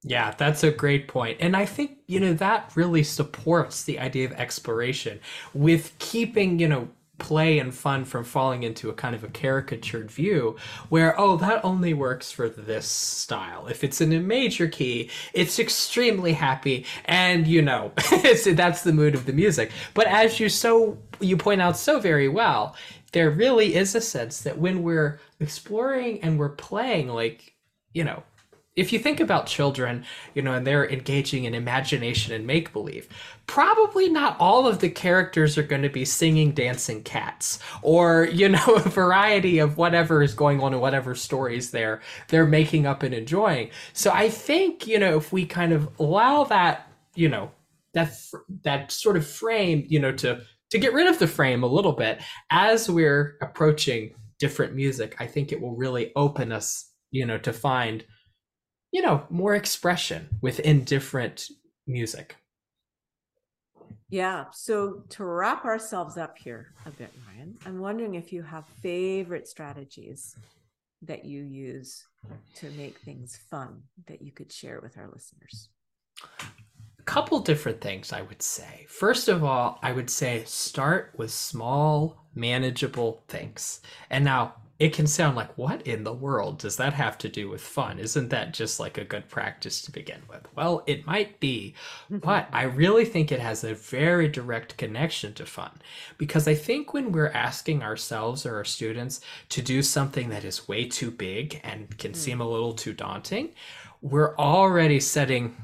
Yeah, 0.02 0.32
that's 0.36 0.64
a 0.64 0.70
great 0.70 1.08
point. 1.08 1.36
And 1.40 1.54
I 1.54 1.66
think, 1.66 1.98
you 2.06 2.20
know, 2.20 2.32
that 2.34 2.72
really 2.74 3.02
supports 3.02 3.84
the 3.84 3.98
idea 3.98 4.26
of 4.26 4.32
exploration 4.32 5.20
with 5.52 5.92
keeping, 5.98 6.58
you 6.58 6.68
know, 6.68 6.88
play 7.20 7.58
and 7.58 7.74
fun 7.74 8.04
from 8.04 8.24
falling 8.24 8.62
into 8.64 8.90
a 8.90 8.94
kind 8.94 9.14
of 9.14 9.22
a 9.22 9.28
caricatured 9.28 10.10
view 10.10 10.56
where 10.88 11.18
oh 11.20 11.36
that 11.36 11.64
only 11.64 11.94
works 11.94 12.32
for 12.32 12.48
this 12.48 12.86
style. 12.86 13.66
If 13.68 13.84
it's 13.84 14.00
in 14.00 14.12
a 14.12 14.20
major 14.20 14.66
key 14.66 15.10
it's 15.32 15.58
extremely 15.58 16.32
happy 16.32 16.86
and 17.04 17.46
you 17.46 17.62
know 17.62 17.92
that's 18.22 18.82
the 18.82 18.92
mood 18.92 19.14
of 19.14 19.26
the 19.26 19.32
music. 19.32 19.70
But 19.94 20.06
as 20.06 20.40
you 20.40 20.48
so 20.48 20.98
you 21.20 21.36
point 21.36 21.60
out 21.60 21.76
so 21.76 22.00
very 22.00 22.28
well 22.28 22.74
there 23.12 23.30
really 23.30 23.74
is 23.74 23.94
a 23.94 24.00
sense 24.00 24.42
that 24.42 24.58
when 24.58 24.82
we're 24.82 25.18
exploring 25.40 26.20
and 26.22 26.38
we're 26.38 26.48
playing 26.48 27.08
like 27.08 27.54
you 27.92 28.04
know 28.04 28.22
if 28.76 28.92
you 28.92 28.98
think 29.00 29.18
about 29.18 29.46
children, 29.46 30.04
you 30.34 30.42
know, 30.42 30.54
and 30.54 30.66
they're 30.66 30.88
engaging 30.88 31.44
in 31.44 31.54
imagination 31.54 32.32
and 32.32 32.46
make 32.46 32.72
believe, 32.72 33.08
probably 33.46 34.08
not 34.08 34.36
all 34.38 34.66
of 34.66 34.78
the 34.78 34.88
characters 34.88 35.58
are 35.58 35.64
going 35.64 35.82
to 35.82 35.88
be 35.88 36.04
singing 36.04 36.52
dancing 36.52 37.02
cats 37.02 37.58
or, 37.82 38.24
you 38.32 38.48
know, 38.48 38.74
a 38.76 38.88
variety 38.88 39.58
of 39.58 39.76
whatever 39.76 40.22
is 40.22 40.34
going 40.34 40.60
on 40.60 40.72
in 40.72 40.80
whatever 40.80 41.14
stories 41.14 41.70
they're 41.70 42.00
they're 42.28 42.46
making 42.46 42.86
up 42.86 43.02
and 43.02 43.12
enjoying. 43.12 43.70
So 43.92 44.12
I 44.12 44.30
think, 44.30 44.86
you 44.86 44.98
know, 44.98 45.16
if 45.16 45.32
we 45.32 45.46
kind 45.46 45.72
of 45.72 45.88
allow 45.98 46.44
that, 46.44 46.90
you 47.14 47.28
know, 47.28 47.50
that 47.94 48.12
that 48.62 48.92
sort 48.92 49.16
of 49.16 49.26
frame, 49.26 49.84
you 49.88 49.98
know, 49.98 50.12
to 50.12 50.42
to 50.70 50.78
get 50.78 50.92
rid 50.92 51.08
of 51.08 51.18
the 51.18 51.26
frame 51.26 51.64
a 51.64 51.66
little 51.66 51.92
bit 51.92 52.22
as 52.50 52.88
we're 52.88 53.36
approaching 53.42 54.14
different 54.38 54.74
music, 54.74 55.16
I 55.18 55.26
think 55.26 55.50
it 55.50 55.60
will 55.60 55.74
really 55.74 56.12
open 56.14 56.52
us, 56.52 56.88
you 57.10 57.26
know, 57.26 57.38
to 57.38 57.52
find 57.52 58.04
you 58.92 59.02
know, 59.02 59.24
more 59.30 59.54
expression 59.54 60.28
within 60.40 60.84
different 60.84 61.48
music. 61.86 62.36
Yeah. 64.08 64.46
So 64.52 65.04
to 65.10 65.24
wrap 65.24 65.64
ourselves 65.64 66.16
up 66.16 66.36
here 66.36 66.74
a 66.84 66.90
bit, 66.90 67.12
Ryan, 67.28 67.56
I'm 67.64 67.80
wondering 67.80 68.16
if 68.16 68.32
you 68.32 68.42
have 68.42 68.66
favorite 68.82 69.46
strategies 69.46 70.34
that 71.02 71.24
you 71.24 71.42
use 71.42 72.04
to 72.56 72.70
make 72.70 72.98
things 72.98 73.38
fun 73.50 73.82
that 74.06 74.20
you 74.20 74.32
could 74.32 74.52
share 74.52 74.80
with 74.80 74.98
our 74.98 75.08
listeners. 75.12 75.68
A 76.98 77.02
couple 77.04 77.38
different 77.38 77.80
things 77.80 78.12
I 78.12 78.22
would 78.22 78.42
say. 78.42 78.86
First 78.88 79.28
of 79.28 79.44
all, 79.44 79.78
I 79.82 79.92
would 79.92 80.10
say 80.10 80.42
start 80.44 81.12
with 81.16 81.30
small, 81.30 82.26
manageable 82.34 83.22
things. 83.28 83.80
And 84.10 84.24
now 84.24 84.54
it 84.80 84.94
can 84.94 85.06
sound 85.06 85.36
like 85.36 85.56
what 85.58 85.86
in 85.86 86.04
the 86.04 86.12
world 86.12 86.58
does 86.58 86.76
that 86.76 86.94
have 86.94 87.18
to 87.18 87.28
do 87.28 87.50
with 87.50 87.60
fun? 87.60 87.98
Isn't 87.98 88.30
that 88.30 88.54
just 88.54 88.80
like 88.80 88.96
a 88.96 89.04
good 89.04 89.28
practice 89.28 89.82
to 89.82 89.92
begin 89.92 90.22
with? 90.28 90.48
Well 90.56 90.82
it 90.86 91.06
might 91.06 91.38
be 91.38 91.74
but 92.08 92.48
i 92.52 92.62
really 92.62 93.04
think 93.04 93.30
it 93.30 93.40
has 93.40 93.62
a 93.62 93.74
very 93.74 94.26
direct 94.26 94.76
connection 94.76 95.34
to 95.34 95.46
fun. 95.46 95.70
Because 96.18 96.48
i 96.48 96.54
think 96.54 96.92
when 96.92 97.12
we're 97.12 97.28
asking 97.28 97.82
ourselves 97.82 98.46
or 98.46 98.56
our 98.56 98.64
students 98.64 99.20
to 99.50 99.62
do 99.62 99.82
something 99.82 100.30
that 100.30 100.44
is 100.44 100.66
way 100.66 100.86
too 100.86 101.10
big 101.10 101.60
and 101.62 101.96
can 101.98 102.12
mm. 102.12 102.16
seem 102.16 102.40
a 102.40 102.48
little 102.48 102.72
too 102.72 102.94
daunting 102.94 103.50
we're 104.02 104.34
already 104.36 104.98
setting 104.98 105.54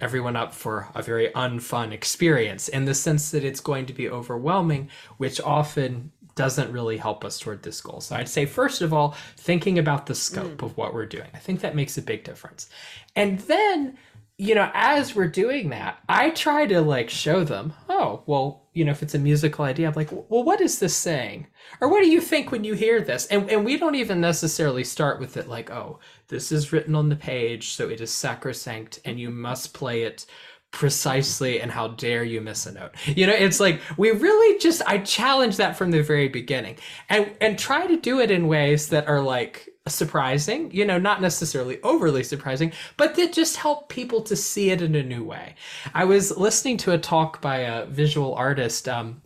everyone 0.00 0.36
up 0.36 0.52
for 0.52 0.88
a 0.94 1.02
very 1.02 1.28
unfun 1.30 1.92
experience 1.92 2.68
in 2.68 2.84
the 2.84 2.94
sense 2.94 3.30
that 3.30 3.44
it's 3.44 3.60
going 3.60 3.86
to 3.86 3.92
be 3.92 4.08
overwhelming, 4.08 4.88
which 5.16 5.40
often 5.40 6.12
doesn't 6.36 6.70
really 6.70 6.98
help 6.98 7.24
us 7.24 7.38
toward 7.38 7.62
this 7.62 7.80
goal. 7.80 8.00
So 8.00 8.14
I'd 8.14 8.28
say, 8.28 8.46
first 8.46 8.82
of 8.82 8.92
all, 8.92 9.16
thinking 9.36 9.78
about 9.78 10.06
the 10.06 10.14
scope 10.14 10.58
mm. 10.58 10.66
of 10.66 10.76
what 10.76 10.94
we're 10.94 11.06
doing. 11.06 11.28
I 11.34 11.38
think 11.38 11.60
that 11.60 11.74
makes 11.74 11.98
a 11.98 12.02
big 12.02 12.22
difference. 12.22 12.68
And 13.16 13.40
then 13.40 13.98
you 14.38 14.54
know, 14.54 14.70
as 14.74 15.14
we're 15.14 15.28
doing 15.28 15.70
that, 15.70 15.98
I 16.08 16.30
try 16.30 16.66
to 16.66 16.82
like 16.82 17.08
show 17.08 17.42
them, 17.42 17.72
oh, 17.88 18.22
well, 18.26 18.66
you 18.74 18.84
know, 18.84 18.90
if 18.90 19.02
it's 19.02 19.14
a 19.14 19.18
musical 19.18 19.64
idea, 19.64 19.88
I'm 19.88 19.94
like, 19.94 20.12
well, 20.12 20.44
what 20.44 20.60
is 20.60 20.78
this 20.78 20.94
saying? 20.94 21.46
Or 21.80 21.88
what 21.88 22.02
do 22.02 22.10
you 22.10 22.20
think 22.20 22.52
when 22.52 22.62
you 22.62 22.74
hear 22.74 23.00
this? 23.00 23.26
And, 23.28 23.50
and 23.50 23.64
we 23.64 23.78
don't 23.78 23.94
even 23.94 24.20
necessarily 24.20 24.84
start 24.84 25.20
with 25.20 25.38
it 25.38 25.48
like, 25.48 25.70
oh, 25.70 26.00
this 26.28 26.52
is 26.52 26.70
written 26.70 26.94
on 26.94 27.08
the 27.08 27.16
page, 27.16 27.70
so 27.70 27.88
it 27.88 28.02
is 28.02 28.12
sacrosanct 28.12 29.00
and 29.06 29.18
you 29.18 29.30
must 29.30 29.72
play 29.72 30.02
it 30.02 30.26
precisely 30.72 31.60
and 31.60 31.70
how 31.70 31.88
dare 31.88 32.22
you 32.22 32.40
miss 32.40 32.66
a 32.66 32.72
note 32.72 32.90
you 33.06 33.26
know 33.26 33.32
it's 33.32 33.60
like 33.60 33.80
we 33.96 34.10
really 34.10 34.58
just 34.58 34.82
i 34.86 34.98
challenge 34.98 35.56
that 35.56 35.76
from 35.76 35.90
the 35.90 36.02
very 36.02 36.28
beginning 36.28 36.76
and 37.08 37.30
and 37.40 37.58
try 37.58 37.86
to 37.86 37.96
do 37.96 38.20
it 38.20 38.30
in 38.30 38.46
ways 38.46 38.88
that 38.88 39.08
are 39.08 39.20
like 39.20 39.70
surprising, 39.88 40.70
you 40.72 40.84
know, 40.84 40.98
not 40.98 41.20
necessarily 41.20 41.80
overly 41.82 42.22
surprising, 42.22 42.72
but 42.96 43.14
that 43.14 43.32
just 43.32 43.56
help 43.56 43.88
people 43.88 44.20
to 44.22 44.36
see 44.36 44.70
it 44.70 44.82
in 44.82 44.94
a 44.94 45.02
new 45.02 45.24
way. 45.24 45.54
I 45.94 46.04
was 46.04 46.36
listening 46.36 46.76
to 46.78 46.92
a 46.92 46.98
talk 46.98 47.40
by 47.40 47.58
a 47.58 47.86
visual 47.86 48.34
artist, 48.34 48.88
um, 48.88 49.22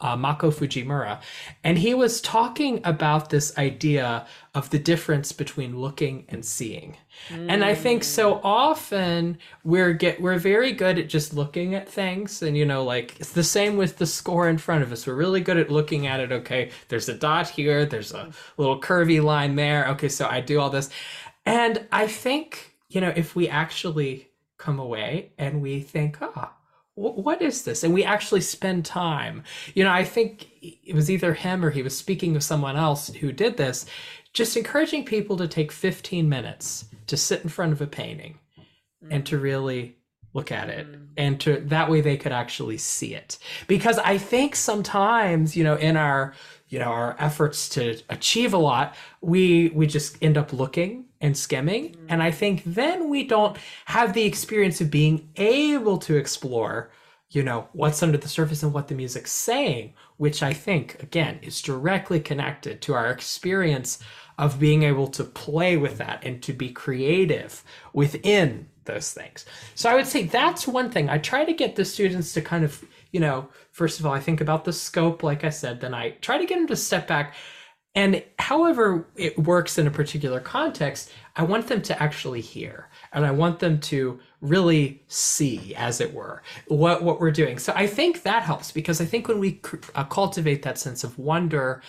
uh, 0.00 0.16
Mako 0.16 0.50
Fujimura, 0.50 1.20
and 1.62 1.78
he 1.78 1.94
was 1.94 2.20
talking 2.20 2.80
about 2.84 3.30
this 3.30 3.56
idea 3.56 4.26
of 4.54 4.70
the 4.70 4.78
difference 4.78 5.32
between 5.32 5.78
looking 5.78 6.24
and 6.28 6.44
seeing. 6.44 6.96
Mm. 7.28 7.46
And 7.48 7.64
I 7.64 7.74
think 7.74 8.04
so 8.04 8.34
mm. 8.34 8.40
often 8.42 9.38
we're 9.62 9.92
get 9.92 10.20
we're 10.20 10.38
very 10.38 10.72
good 10.72 10.98
at 10.98 11.08
just 11.08 11.34
looking 11.34 11.74
at 11.74 11.88
things, 11.88 12.42
and 12.42 12.56
you 12.56 12.66
know, 12.66 12.84
like 12.84 13.18
it's 13.20 13.32
the 13.32 13.44
same 13.44 13.76
with 13.76 13.98
the 13.98 14.06
score 14.06 14.48
in 14.48 14.58
front 14.58 14.82
of 14.82 14.92
us. 14.92 15.06
We're 15.06 15.14
really 15.14 15.40
good 15.40 15.56
at 15.56 15.70
looking 15.70 16.06
at 16.06 16.20
it. 16.20 16.32
Okay, 16.32 16.70
there's 16.88 17.08
a 17.08 17.14
dot 17.14 17.48
here, 17.48 17.86
there's 17.86 18.12
a 18.12 18.30
little 18.56 18.80
curvy 18.80 19.22
line 19.22 19.56
there. 19.56 19.88
Okay, 19.88 20.08
so 20.08 20.26
I 20.26 20.40
do 20.40 20.60
all 20.60 20.70
this, 20.70 20.90
and 21.46 21.86
I 21.92 22.06
think 22.06 22.74
you 22.88 23.00
know 23.00 23.12
if 23.14 23.36
we 23.36 23.48
actually 23.48 24.28
come 24.58 24.78
away 24.78 25.32
and 25.38 25.60
we 25.60 25.80
think, 25.80 26.18
ah. 26.20 26.30
Oh, 26.36 26.63
what 26.96 27.42
is 27.42 27.62
this? 27.62 27.82
And 27.82 27.92
we 27.92 28.04
actually 28.04 28.40
spend 28.40 28.84
time. 28.84 29.42
You 29.74 29.82
know, 29.84 29.90
I 29.90 30.04
think 30.04 30.48
it 30.62 30.94
was 30.94 31.10
either 31.10 31.34
him 31.34 31.64
or 31.64 31.70
he 31.70 31.82
was 31.82 31.96
speaking 31.96 32.34
with 32.34 32.44
someone 32.44 32.76
else 32.76 33.08
who 33.08 33.32
did 33.32 33.56
this, 33.56 33.84
just 34.32 34.56
encouraging 34.56 35.04
people 35.04 35.36
to 35.38 35.48
take 35.48 35.72
15 35.72 36.28
minutes 36.28 36.86
to 37.06 37.16
sit 37.16 37.42
in 37.42 37.48
front 37.48 37.72
of 37.72 37.80
a 37.80 37.86
painting 37.86 38.38
mm. 39.02 39.08
and 39.10 39.26
to 39.26 39.38
really 39.38 39.96
look 40.34 40.50
at 40.50 40.68
it 40.68 40.90
mm. 40.90 41.06
and 41.16 41.40
to 41.40 41.60
that 41.60 41.88
way 41.88 42.00
they 42.00 42.16
could 42.16 42.32
actually 42.32 42.76
see 42.76 43.14
it 43.14 43.38
because 43.68 43.98
i 43.98 44.18
think 44.18 44.56
sometimes 44.56 45.56
you 45.56 45.62
know 45.62 45.76
in 45.76 45.96
our 45.96 46.34
you 46.74 46.80
know 46.80 46.86
our 46.86 47.14
efforts 47.20 47.68
to 47.68 47.96
achieve 48.10 48.52
a 48.52 48.58
lot 48.58 48.96
we 49.20 49.68
we 49.68 49.86
just 49.86 50.20
end 50.20 50.36
up 50.36 50.52
looking 50.52 51.04
and 51.20 51.36
skimming. 51.36 51.90
Mm-hmm. 51.90 52.06
and 52.08 52.20
i 52.20 52.32
think 52.32 52.64
then 52.66 53.08
we 53.08 53.22
don't 53.24 53.56
have 53.84 54.12
the 54.12 54.24
experience 54.24 54.80
of 54.80 54.90
being 54.90 55.28
able 55.36 55.98
to 55.98 56.16
explore 56.16 56.90
you 57.30 57.44
know 57.44 57.68
what's 57.74 58.02
under 58.02 58.18
the 58.18 58.28
surface 58.28 58.64
and 58.64 58.72
what 58.74 58.88
the 58.88 58.94
music's 58.96 59.30
saying 59.30 59.94
which 60.16 60.42
i 60.42 60.52
think 60.52 61.00
again 61.00 61.38
is 61.42 61.62
directly 61.62 62.18
connected 62.18 62.82
to 62.82 62.92
our 62.92 63.08
experience 63.08 64.00
of 64.36 64.58
being 64.58 64.82
able 64.82 65.06
to 65.06 65.22
play 65.22 65.76
with 65.76 65.98
that 65.98 66.24
and 66.24 66.42
to 66.42 66.52
be 66.52 66.70
creative 66.70 67.62
within 67.92 68.66
those 68.84 69.12
things. 69.12 69.44
So 69.76 69.88
i 69.88 69.94
would 69.94 70.08
say 70.08 70.24
that's 70.24 70.66
one 70.66 70.90
thing. 70.90 71.08
I 71.08 71.18
try 71.18 71.44
to 71.44 71.52
get 71.52 71.76
the 71.76 71.84
students 71.84 72.34
to 72.34 72.42
kind 72.42 72.64
of 72.64 72.84
you 73.14 73.20
know, 73.20 73.48
first 73.70 74.00
of 74.00 74.06
all, 74.06 74.12
I 74.12 74.18
think 74.18 74.40
about 74.40 74.64
the 74.64 74.72
scope, 74.72 75.22
like 75.22 75.44
I 75.44 75.50
said, 75.50 75.80
then 75.80 75.94
I 75.94 76.10
try 76.20 76.36
to 76.36 76.44
get 76.44 76.56
them 76.56 76.66
to 76.66 76.74
step 76.74 77.06
back. 77.06 77.36
And 77.94 78.24
however 78.40 79.06
it 79.14 79.38
works 79.38 79.78
in 79.78 79.86
a 79.86 79.90
particular 79.90 80.40
context, 80.40 81.12
I 81.36 81.44
want 81.44 81.68
them 81.68 81.80
to 81.82 82.02
actually 82.02 82.40
hear 82.40 82.88
and 83.12 83.24
I 83.24 83.30
want 83.30 83.60
them 83.60 83.78
to 83.82 84.18
really 84.40 85.04
see, 85.06 85.76
as 85.76 86.00
it 86.00 86.12
were, 86.12 86.42
what, 86.66 87.04
what 87.04 87.20
we're 87.20 87.30
doing. 87.30 87.60
So 87.60 87.72
I 87.76 87.86
think 87.86 88.24
that 88.24 88.42
helps 88.42 88.72
because 88.72 89.00
I 89.00 89.04
think 89.04 89.28
when 89.28 89.38
we 89.38 89.60
uh, 89.94 90.02
cultivate 90.02 90.64
that 90.64 90.80
sense 90.80 91.04
of 91.04 91.16
wonder 91.16 91.82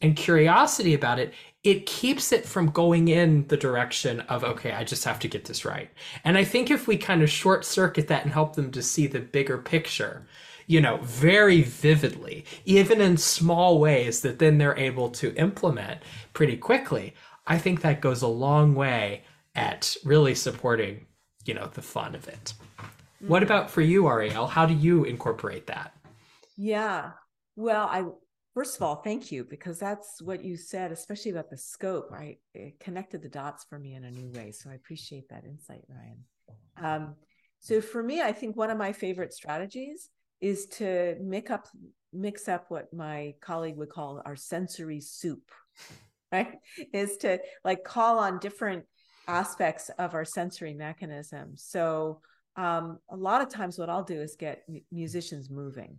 and 0.00 0.14
curiosity 0.14 0.94
about 0.94 1.18
it, 1.18 1.34
it 1.64 1.84
keeps 1.84 2.30
it 2.30 2.46
from 2.46 2.70
going 2.70 3.08
in 3.08 3.44
the 3.48 3.56
direction 3.56 4.20
of, 4.20 4.44
okay, 4.44 4.70
I 4.70 4.84
just 4.84 5.04
have 5.04 5.18
to 5.18 5.28
get 5.28 5.46
this 5.46 5.64
right. 5.64 5.90
And 6.22 6.38
I 6.38 6.44
think 6.44 6.70
if 6.70 6.86
we 6.86 6.96
kind 6.96 7.22
of 7.24 7.28
short 7.28 7.64
circuit 7.64 8.06
that 8.06 8.22
and 8.22 8.32
help 8.32 8.54
them 8.54 8.70
to 8.70 8.82
see 8.82 9.08
the 9.08 9.18
bigger 9.18 9.58
picture, 9.58 10.26
you 10.70 10.80
know, 10.80 10.98
very 10.98 11.62
vividly, 11.62 12.44
even 12.64 13.00
in 13.00 13.16
small 13.16 13.80
ways 13.80 14.20
that 14.20 14.38
then 14.38 14.56
they're 14.56 14.78
able 14.78 15.10
to 15.10 15.34
implement 15.34 16.00
pretty 16.32 16.56
quickly, 16.56 17.12
I 17.44 17.58
think 17.58 17.80
that 17.80 18.00
goes 18.00 18.22
a 18.22 18.28
long 18.28 18.76
way 18.76 19.24
at 19.56 19.96
really 20.04 20.36
supporting, 20.36 21.06
you 21.44 21.54
know, 21.54 21.66
the 21.74 21.82
fun 21.82 22.14
of 22.14 22.28
it. 22.28 22.54
Mm-hmm. 22.78 23.26
What 23.26 23.42
about 23.42 23.68
for 23.68 23.80
you, 23.80 24.06
Ariel? 24.06 24.46
How 24.46 24.64
do 24.64 24.72
you 24.72 25.02
incorporate 25.02 25.66
that? 25.66 25.92
Yeah. 26.56 27.14
Well, 27.56 27.88
I 27.90 28.04
first 28.54 28.76
of 28.76 28.82
all, 28.82 29.02
thank 29.02 29.32
you 29.32 29.42
because 29.42 29.80
that's 29.80 30.22
what 30.22 30.44
you 30.44 30.56
said, 30.56 30.92
especially 30.92 31.32
about 31.32 31.50
the 31.50 31.58
scope. 31.58 32.12
Right, 32.12 32.38
it 32.54 32.78
connected 32.78 33.22
the 33.22 33.28
dots 33.28 33.64
for 33.68 33.80
me 33.80 33.96
in 33.96 34.04
a 34.04 34.10
new 34.12 34.30
way. 34.38 34.52
So 34.52 34.70
I 34.70 34.74
appreciate 34.74 35.30
that 35.30 35.42
insight, 35.44 35.82
Ryan. 35.88 36.24
Um, 36.80 37.16
so 37.58 37.80
for 37.80 38.04
me, 38.04 38.22
I 38.22 38.30
think 38.30 38.56
one 38.56 38.70
of 38.70 38.78
my 38.78 38.92
favorite 38.92 39.34
strategies 39.34 40.10
is 40.40 40.66
to 40.66 41.16
mix 41.20 41.50
up 41.50 41.66
mix 42.12 42.48
up 42.48 42.66
what 42.68 42.92
my 42.92 43.34
colleague 43.40 43.76
would 43.76 43.88
call 43.88 44.20
our 44.24 44.36
sensory 44.36 45.00
soup 45.00 45.42
right? 46.32 46.58
Is 46.92 47.16
to 47.18 47.40
like 47.64 47.84
call 47.84 48.18
on 48.18 48.38
different 48.38 48.84
aspects 49.26 49.90
of 49.98 50.14
our 50.14 50.24
sensory 50.24 50.74
mechanism. 50.74 51.52
So 51.56 52.20
um, 52.56 52.98
a 53.10 53.16
lot 53.16 53.42
of 53.42 53.48
times 53.48 53.78
what 53.78 53.88
i'll 53.88 54.02
do 54.02 54.20
is 54.20 54.36
get 54.36 54.62
musicians 54.90 55.50
moving 55.50 55.98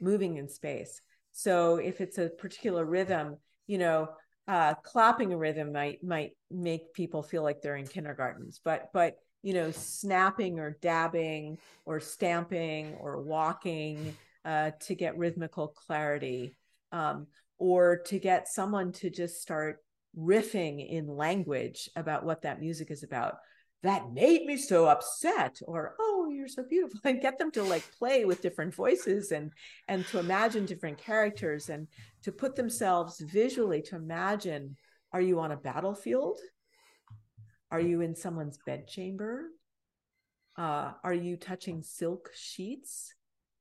moving 0.00 0.36
in 0.36 0.48
space. 0.48 1.00
So 1.32 1.76
if 1.76 2.00
it's 2.00 2.18
a 2.18 2.28
particular 2.28 2.84
rhythm 2.84 3.36
you 3.66 3.78
know 3.78 4.08
uh, 4.48 4.74
clapping 4.82 5.32
a 5.32 5.36
rhythm 5.36 5.72
might 5.72 6.02
might 6.02 6.32
make 6.50 6.94
people 6.94 7.22
feel 7.22 7.42
like 7.42 7.60
they're 7.60 7.76
in 7.76 7.86
kindergartens 7.86 8.60
but 8.64 8.88
but 8.94 9.16
you 9.42 9.54
know, 9.54 9.70
snapping 9.70 10.58
or 10.58 10.76
dabbing 10.80 11.58
or 11.84 12.00
stamping 12.00 12.94
or 13.00 13.22
walking 13.22 14.16
uh, 14.44 14.72
to 14.80 14.94
get 14.94 15.18
rhythmical 15.18 15.68
clarity, 15.68 16.56
um, 16.92 17.26
or 17.58 17.98
to 17.98 18.18
get 18.18 18.48
someone 18.48 18.92
to 18.92 19.10
just 19.10 19.40
start 19.42 19.78
riffing 20.18 20.88
in 20.88 21.06
language 21.06 21.90
about 21.96 22.24
what 22.24 22.42
that 22.42 22.60
music 22.60 22.90
is 22.90 23.02
about. 23.02 23.36
That 23.82 24.12
made 24.12 24.44
me 24.44 24.56
so 24.56 24.86
upset, 24.86 25.60
or 25.66 25.94
oh, 26.00 26.30
you're 26.34 26.48
so 26.48 26.64
beautiful, 26.68 26.98
and 27.04 27.20
get 27.20 27.38
them 27.38 27.50
to 27.52 27.62
like 27.62 27.84
play 27.98 28.24
with 28.24 28.42
different 28.42 28.74
voices 28.74 29.30
and 29.30 29.52
and 29.86 30.06
to 30.08 30.18
imagine 30.18 30.66
different 30.66 30.98
characters 30.98 31.68
and 31.68 31.86
to 32.22 32.32
put 32.32 32.56
themselves 32.56 33.20
visually 33.20 33.82
to 33.82 33.96
imagine: 33.96 34.76
Are 35.12 35.20
you 35.20 35.38
on 35.38 35.52
a 35.52 35.56
battlefield? 35.56 36.40
Are 37.70 37.80
you 37.80 38.00
in 38.00 38.14
someone's 38.14 38.58
bedchamber? 38.64 39.48
Uh, 40.56 40.92
are 41.04 41.14
you 41.14 41.36
touching 41.36 41.82
silk 41.82 42.30
sheets? 42.34 43.14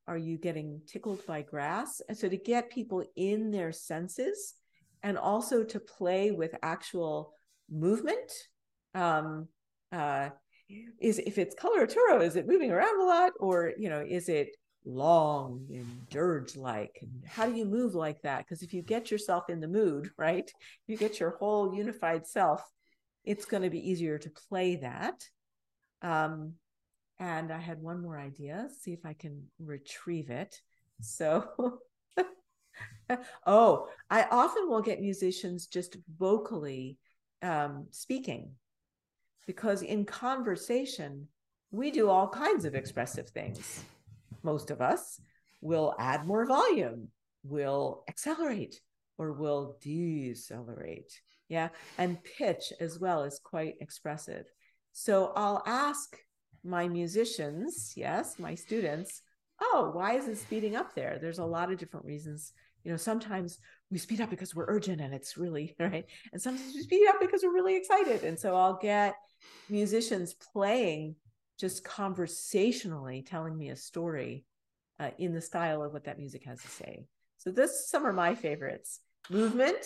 Are 0.08 0.18
you 0.18 0.38
getting 0.38 0.82
tickled 0.88 1.26
by 1.26 1.42
grass? 1.42 2.02
And 2.08 2.18
so 2.18 2.30
to 2.30 2.38
get 2.38 2.72
people 2.72 3.04
in 3.16 3.52
their 3.52 3.72
senses 3.72 4.56
and 5.04 5.18
also 5.18 5.64
to 5.64 5.80
play 5.80 6.32
with 6.32 6.56
actual 6.64 7.34
movement. 7.70 8.32
Um, 8.96 9.48
uh, 9.92 10.30
is 11.00 11.20
if 11.20 11.38
it's 11.38 11.56
coloratura, 11.56 12.22
is 12.22 12.36
it 12.36 12.48
moving 12.48 12.72
around 12.72 13.00
a 13.00 13.06
lot, 13.06 13.32
or 13.40 13.74
you 13.78 13.90
know, 13.90 14.04
is 14.06 14.28
it 14.28 14.50
long 14.86 15.66
and 15.70 16.10
dirge 16.10 16.58
like? 16.58 17.00
How 17.26 17.46
do 17.46 17.56
you 17.56 17.66
move 17.66 17.96
like 17.96 18.22
that? 18.24 18.40
Because 18.40 18.62
if 18.64 18.74
you 18.74 18.82
get 18.82 19.10
yourself 19.10 19.50
in 19.50 19.62
the 19.62 19.68
mood, 19.68 20.10
right, 20.18 20.52
you 20.88 20.98
get 20.98 21.20
your 21.20 21.38
whole 21.38 21.74
unified 21.74 22.28
self 22.28 22.62
it's 23.28 23.46
going 23.46 23.64
to 23.64 23.70
be 23.70 23.90
easier 23.92 24.18
to 24.18 24.30
play 24.30 24.78
that. 24.78 25.22
Um, 26.02 26.54
and 27.20 27.52
I 27.52 27.60
had 27.60 27.82
one 27.82 28.02
more 28.02 28.18
idea, 28.18 28.70
see 28.80 28.94
if 28.94 29.06
I 29.06 29.14
can 29.14 29.44
retrieve 29.60 30.30
it. 30.30 30.62
So, 31.02 31.80
oh, 33.46 33.88
I 34.10 34.24
often 34.32 34.70
will 34.70 34.82
get 34.82 35.02
musicians 35.02 35.68
just 35.68 35.98
vocally 36.18 36.98
um, 37.42 37.88
speaking 37.92 38.52
because 39.46 39.82
in 39.82 40.06
conversation, 40.06 41.28
we 41.72 41.92
do 41.92 42.10
all 42.10 42.30
kinds 42.30 42.64
of 42.64 42.76
expressive 42.76 43.28
things. 43.28 43.84
Most 44.42 44.72
of 44.72 44.80
us 44.80 45.20
will 45.60 45.96
add 46.00 46.26
more 46.26 46.46
volume, 46.46 47.10
will 47.44 48.06
accelerate, 48.08 48.80
or 49.18 49.34
will 49.34 49.78
decelerate. 49.82 51.20
Yeah. 51.50 51.70
And 51.98 52.24
pitch 52.24 52.74
as 52.80 53.00
well 53.00 53.24
is 53.24 53.40
quite 53.44 53.76
expressive. 53.80 54.46
So 54.92 55.32
I'll 55.36 55.64
ask 55.66 56.18
my 56.64 56.88
musicians, 56.88 57.94
yes, 57.96 58.38
my 58.40 58.56
students, 58.56 59.22
oh, 59.62 59.92
why 59.94 60.16
is 60.16 60.28
it 60.28 60.38
speeding 60.38 60.76
up 60.76 60.94
there? 60.94 61.20
There's 61.22 61.40
a 61.40 61.46
lot 61.46 61.72
of 61.72 61.78
different 61.78 62.06
reasons. 62.06 62.52
You 62.84 62.92
know, 62.92 62.98
sometimes 62.98 63.60
we 63.90 63.98
speed 63.98 64.22
up 64.22 64.30
because 64.30 64.56
we're 64.56 64.68
urgent 64.68 65.02
and 65.02 65.14
it's 65.14 65.38
really 65.38 65.76
right. 65.80 66.06
And 66.32 66.42
sometimes 66.42 66.74
we 66.74 66.82
speed 66.82 67.08
up 67.08 67.20
because 67.20 67.44
we're 67.44 67.54
really 67.54 67.76
excited. 67.76 68.24
And 68.24 68.38
so 68.38 68.56
I'll 68.56 68.78
get 68.78 69.16
musicians 69.70 70.34
playing 70.34 71.16
just 71.60 71.84
conversationally 71.84 73.24
telling 73.24 73.58
me 73.58 73.70
a 73.70 73.76
story 73.76 74.46
uh, 75.00 75.12
in 75.18 75.34
the 75.34 75.42
style 75.42 75.84
of 75.84 75.94
what 75.94 76.06
that 76.06 76.20
music 76.20 76.44
has 76.46 76.62
to 76.62 76.68
say. 76.68 77.06
So 77.38 77.52
this 77.52 77.90
some 77.90 78.06
are 78.06 78.14
my 78.14 78.36
favorites. 78.36 79.00
Movement, 79.30 79.78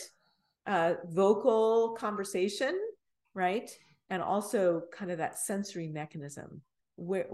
uh, 0.67 0.95
vocal 1.05 1.95
conversation, 1.99 2.77
right? 3.33 3.69
And 4.09 4.21
also 4.21 4.83
kind 4.93 5.11
of 5.11 5.17
that 5.19 5.39
sensory 5.39 5.87
mechanism 5.87 6.61
where 6.95 7.27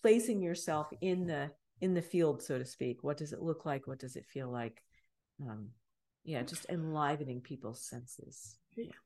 placing 0.00 0.42
yourself 0.42 0.88
in 1.00 1.26
the 1.26 1.50
in 1.80 1.94
the 1.94 2.02
field, 2.02 2.42
so 2.42 2.58
to 2.58 2.64
speak. 2.64 3.02
What 3.02 3.16
does 3.16 3.32
it 3.32 3.42
look 3.42 3.66
like? 3.66 3.86
What 3.86 3.98
does 3.98 4.16
it 4.16 4.26
feel 4.26 4.50
like? 4.50 4.82
Um, 5.42 5.68
yeah, 6.24 6.42
just 6.42 6.66
enlivening 6.68 7.40
people's 7.40 7.82
senses. 7.82 8.56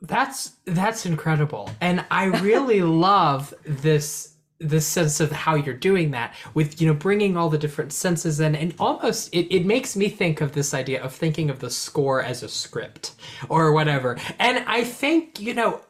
That's 0.01 0.53
that's 0.65 1.07
incredible. 1.07 1.71
And 1.81 2.05
I 2.11 2.25
really 2.25 2.83
love 3.11 3.53
this 3.65 4.38
this 4.61 4.87
sense 4.87 5.21
of 5.21 5.31
how 5.31 5.55
you're 5.55 5.75
doing 5.75 6.11
that 6.11 6.35
with 6.53 6.81
you 6.81 6.89
know 6.89 6.95
bringing 6.95 7.37
all 7.37 7.49
the 7.49 7.59
different 7.59 7.93
senses 7.93 8.41
in 8.41 8.57
and 8.57 8.75
almost 8.79 9.33
it, 9.33 9.55
it 9.55 9.65
makes 9.65 9.95
me 9.95 10.09
think 10.09 10.41
of 10.41 10.53
this 10.53 10.75
idea 10.75 11.01
of 11.03 11.15
thinking 11.15 11.49
of 11.49 11.61
the 11.61 11.71
score 11.71 12.23
as 12.23 12.43
a 12.43 12.49
script 12.49 13.13
or 13.49 13.73
whatever 13.73 14.19
and 14.39 14.65
i 14.67 14.83
think 14.83 15.41
you 15.41 15.55
know 15.55 15.81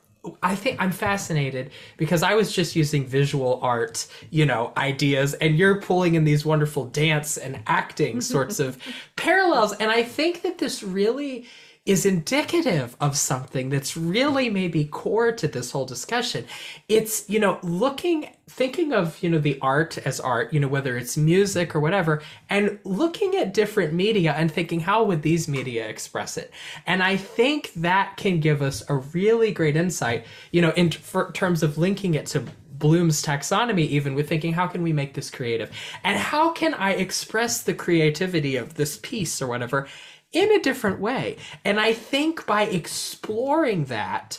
I 0.42 0.56
think 0.56 0.80
I'm 0.80 0.90
fascinated 0.90 1.70
because 1.96 2.22
I 2.22 2.34
was 2.34 2.52
just 2.52 2.74
using 2.76 3.06
visual 3.06 3.60
art, 3.62 4.06
you 4.30 4.44
know, 4.44 4.72
ideas, 4.76 5.34
and 5.34 5.56
you're 5.56 5.80
pulling 5.80 6.16
in 6.16 6.24
these 6.24 6.44
wonderful 6.44 6.86
dance 6.86 7.36
and 7.36 7.60
acting 7.66 8.20
sorts 8.34 8.58
of 8.58 8.78
parallels. 9.16 9.72
And 9.74 9.90
I 9.90 10.02
think 10.02 10.42
that 10.42 10.58
this 10.58 10.82
really 10.82 11.46
is 11.88 12.04
indicative 12.04 12.94
of 13.00 13.16
something 13.16 13.70
that's 13.70 13.96
really 13.96 14.50
maybe 14.50 14.84
core 14.84 15.32
to 15.32 15.48
this 15.48 15.70
whole 15.70 15.86
discussion. 15.86 16.44
It's, 16.86 17.28
you 17.30 17.40
know, 17.40 17.58
looking, 17.62 18.28
thinking 18.46 18.92
of, 18.92 19.20
you 19.22 19.30
know, 19.30 19.38
the 19.38 19.58
art 19.62 19.96
as 19.96 20.20
art, 20.20 20.52
you 20.52 20.60
know, 20.60 20.68
whether 20.68 20.98
it's 20.98 21.16
music 21.16 21.74
or 21.74 21.80
whatever, 21.80 22.20
and 22.50 22.78
looking 22.84 23.34
at 23.36 23.54
different 23.54 23.94
media 23.94 24.34
and 24.36 24.52
thinking, 24.52 24.80
how 24.80 25.02
would 25.04 25.22
these 25.22 25.48
media 25.48 25.88
express 25.88 26.36
it? 26.36 26.52
And 26.86 27.02
I 27.02 27.16
think 27.16 27.72
that 27.76 28.18
can 28.18 28.38
give 28.38 28.60
us 28.60 28.84
a 28.90 28.96
really 28.96 29.50
great 29.50 29.74
insight, 29.74 30.26
you 30.52 30.60
know, 30.60 30.72
in 30.72 30.90
for, 30.90 31.32
terms 31.32 31.62
of 31.62 31.78
linking 31.78 32.14
it 32.14 32.26
to 32.26 32.44
Bloom's 32.78 33.24
taxonomy, 33.24 33.88
even 33.88 34.14
with 34.14 34.28
thinking, 34.28 34.52
how 34.52 34.66
can 34.66 34.82
we 34.82 34.92
make 34.92 35.14
this 35.14 35.30
creative? 35.30 35.70
And 36.04 36.18
how 36.18 36.50
can 36.52 36.74
I 36.74 36.92
express 36.92 37.62
the 37.62 37.74
creativity 37.74 38.56
of 38.56 38.74
this 38.74 38.98
piece 39.02 39.40
or 39.42 39.48
whatever 39.48 39.88
in 40.32 40.52
a 40.52 40.62
different 40.62 41.00
way. 41.00 41.36
And 41.64 41.80
I 41.80 41.92
think 41.92 42.46
by 42.46 42.62
exploring 42.64 43.86
that, 43.86 44.38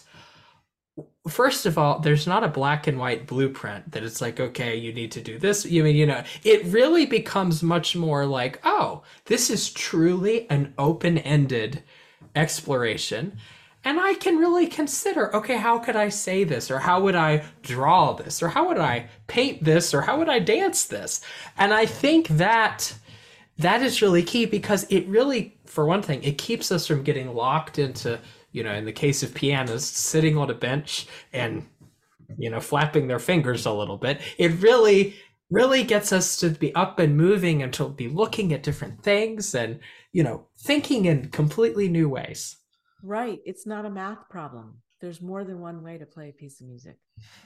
first 1.28 1.66
of 1.66 1.78
all, 1.78 2.00
there's 2.00 2.28
not 2.28 2.44
a 2.44 2.50
black 2.50 2.88
and 2.88 3.00
white 3.00 3.28
blueprint 3.28 3.92
that 3.92 4.04
it's 4.04 4.22
like, 4.22 4.40
okay, 4.40 4.76
you 4.76 4.94
need 4.94 5.12
to 5.14 5.22
do 5.22 5.38
this. 5.38 5.66
You 5.66 5.84
mean, 5.84 5.96
you 5.96 6.06
know, 6.06 6.24
it 6.44 6.66
really 6.66 7.06
becomes 7.06 7.64
much 7.64 7.96
more 7.96 8.26
like, 8.26 8.60
oh, 8.64 9.04
this 9.26 9.50
is 9.50 9.72
truly 9.72 10.50
an 10.50 10.74
open 10.78 11.18
ended 11.20 11.84
exploration. 12.36 13.38
And 13.84 14.00
I 14.00 14.14
can 14.16 14.38
really 14.38 14.68
consider, 14.68 15.34
okay, 15.36 15.56
how 15.56 15.80
could 15.80 15.96
I 15.96 16.10
say 16.10 16.44
this? 16.44 16.70
Or 16.70 16.80
how 16.80 17.02
would 17.02 17.16
I 17.16 17.46
draw 17.62 18.14
this? 18.14 18.44
Or 18.44 18.50
how 18.50 18.68
would 18.68 18.78
I 18.78 19.08
paint 19.28 19.64
this? 19.64 19.94
Or 19.94 20.02
how 20.02 20.20
would 20.20 20.28
I 20.28 20.40
dance 20.40 20.86
this? 20.86 21.22
And 21.58 21.74
I 21.74 21.86
think 21.86 22.28
that 22.28 22.94
that 23.58 23.82
is 23.82 24.02
really 24.02 24.24
key 24.24 24.46
because 24.46 24.86
it 24.90 25.08
really 25.08 25.58
for 25.70 25.86
one 25.86 26.02
thing, 26.02 26.24
it 26.24 26.38
keeps 26.38 26.72
us 26.72 26.88
from 26.88 27.04
getting 27.04 27.34
locked 27.34 27.80
into, 27.80 28.20
you 28.52 28.64
know, 28.64 28.74
in 28.74 28.86
the 28.86 28.92
case 28.92 29.22
of 29.24 29.34
pianists, 29.34 30.00
sitting 30.00 30.38
on 30.38 30.50
a 30.50 30.54
bench 30.54 31.08
and, 31.32 31.66
you 32.38 32.50
know, 32.50 32.60
flapping 32.60 33.08
their 33.08 33.20
fingers 33.20 33.66
a 33.66 33.72
little 33.72 33.98
bit. 33.98 34.20
It 34.38 34.52
really, 34.62 35.16
really 35.52 35.84
gets 35.84 36.12
us 36.12 36.38
to 36.38 36.50
be 36.50 36.74
up 36.74 36.98
and 36.98 37.16
moving 37.16 37.62
and 37.62 37.72
to 37.74 37.88
be 37.88 38.08
looking 38.08 38.52
at 38.52 38.64
different 38.64 39.04
things 39.04 39.54
and, 39.54 39.80
you 40.12 40.24
know, 40.24 40.48
thinking 40.58 41.06
in 41.06 41.30
completely 41.30 41.88
new 41.88 42.10
ways. 42.10 42.58
Right. 43.04 43.40
It's 43.46 43.68
not 43.68 43.86
a 43.86 43.90
math 43.90 44.28
problem. 44.30 44.82
There's 45.02 45.22
more 45.22 45.44
than 45.44 45.62
one 45.62 45.84
way 45.84 45.98
to 45.98 46.06
play 46.06 46.30
a 46.30 46.34
piece 46.34 46.60
of 46.60 46.68
music. 46.68 46.98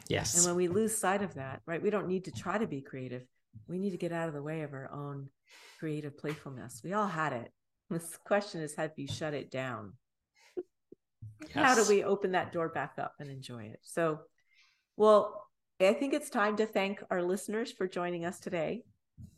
Yes. 0.08 0.36
And 0.36 0.46
when 0.46 0.56
we 0.56 0.68
lose 0.68 0.98
sight 0.98 1.22
of 1.22 1.34
that, 1.36 1.62
right, 1.66 1.84
we 1.84 1.90
don't 1.90 2.08
need 2.08 2.26
to 2.26 2.32
try 2.32 2.58
to 2.58 2.66
be 2.66 2.82
creative. 2.82 3.24
We 3.68 3.78
need 3.78 3.92
to 3.92 3.98
get 3.98 4.12
out 4.12 4.28
of 4.28 4.34
the 4.34 4.42
way 4.42 4.62
of 4.62 4.74
our 4.74 4.90
own 4.92 5.30
creative 5.78 6.18
playfulness. 6.18 6.82
We 6.84 6.94
all 6.94 7.08
had 7.08 7.34
it 7.34 7.52
this 7.94 8.18
question 8.26 8.62
is 8.62 8.76
have 8.76 8.92
you 8.98 9.08
shut 9.08 9.34
it 9.34 9.52
down? 9.52 9.94
Yes. 11.42 11.52
How 11.54 11.76
do 11.76 11.88
we 11.88 12.04
open 12.04 12.32
that 12.32 12.54
door 12.54 12.70
back 12.70 12.94
up 12.98 13.14
and 13.20 13.30
enjoy 13.30 13.64
it? 13.64 13.80
So, 13.84 14.20
well, 14.96 15.46
I 15.82 15.94
think 15.94 16.14
it's 16.14 16.30
time 16.30 16.56
to 16.58 16.66
thank 16.66 17.04
our 17.10 17.22
listeners 17.22 17.72
for 17.72 17.88
joining 17.88 18.26
us 18.26 18.40
today. 18.40 18.84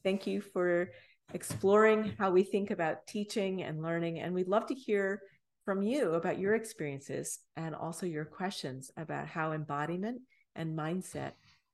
Thank 0.03 0.27
you 0.27 0.41
for 0.41 0.91
exploring 1.33 2.13
how 2.19 2.31
we 2.31 2.43
think 2.43 2.71
about 2.71 3.07
teaching 3.07 3.63
and 3.63 3.81
learning. 3.81 4.19
And 4.19 4.33
we'd 4.33 4.47
love 4.47 4.67
to 4.67 4.75
hear 4.75 5.21
from 5.63 5.81
you 5.81 6.13
about 6.13 6.39
your 6.39 6.53
experiences 6.53 7.39
and 7.57 7.73
also 7.73 8.05
your 8.05 8.25
questions 8.25 8.91
about 8.97 9.27
how 9.27 9.53
embodiment 9.53 10.21
and 10.55 10.77
mindset 10.77 11.31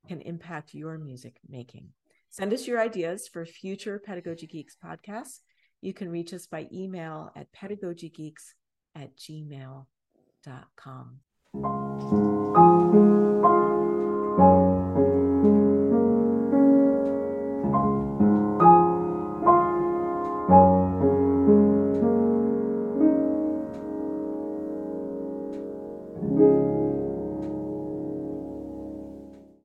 can 0.07 0.21
impact 0.21 0.73
your 0.73 0.97
music 0.97 1.37
making. 1.49 1.89
Send 2.29 2.53
us 2.53 2.65
your 2.65 2.79
ideas 2.79 3.27
for 3.27 3.45
future 3.45 4.01
Pedagogy 4.03 4.47
Geeks 4.47 4.77
podcasts 4.83 5.39
you 5.81 5.93
can 5.93 6.09
reach 6.09 6.33
us 6.33 6.47
by 6.47 6.67
email 6.71 7.31
at 7.35 7.51
pedagogygeeks 7.53 8.53
at 8.95 9.15
gmail.com. 9.17 9.87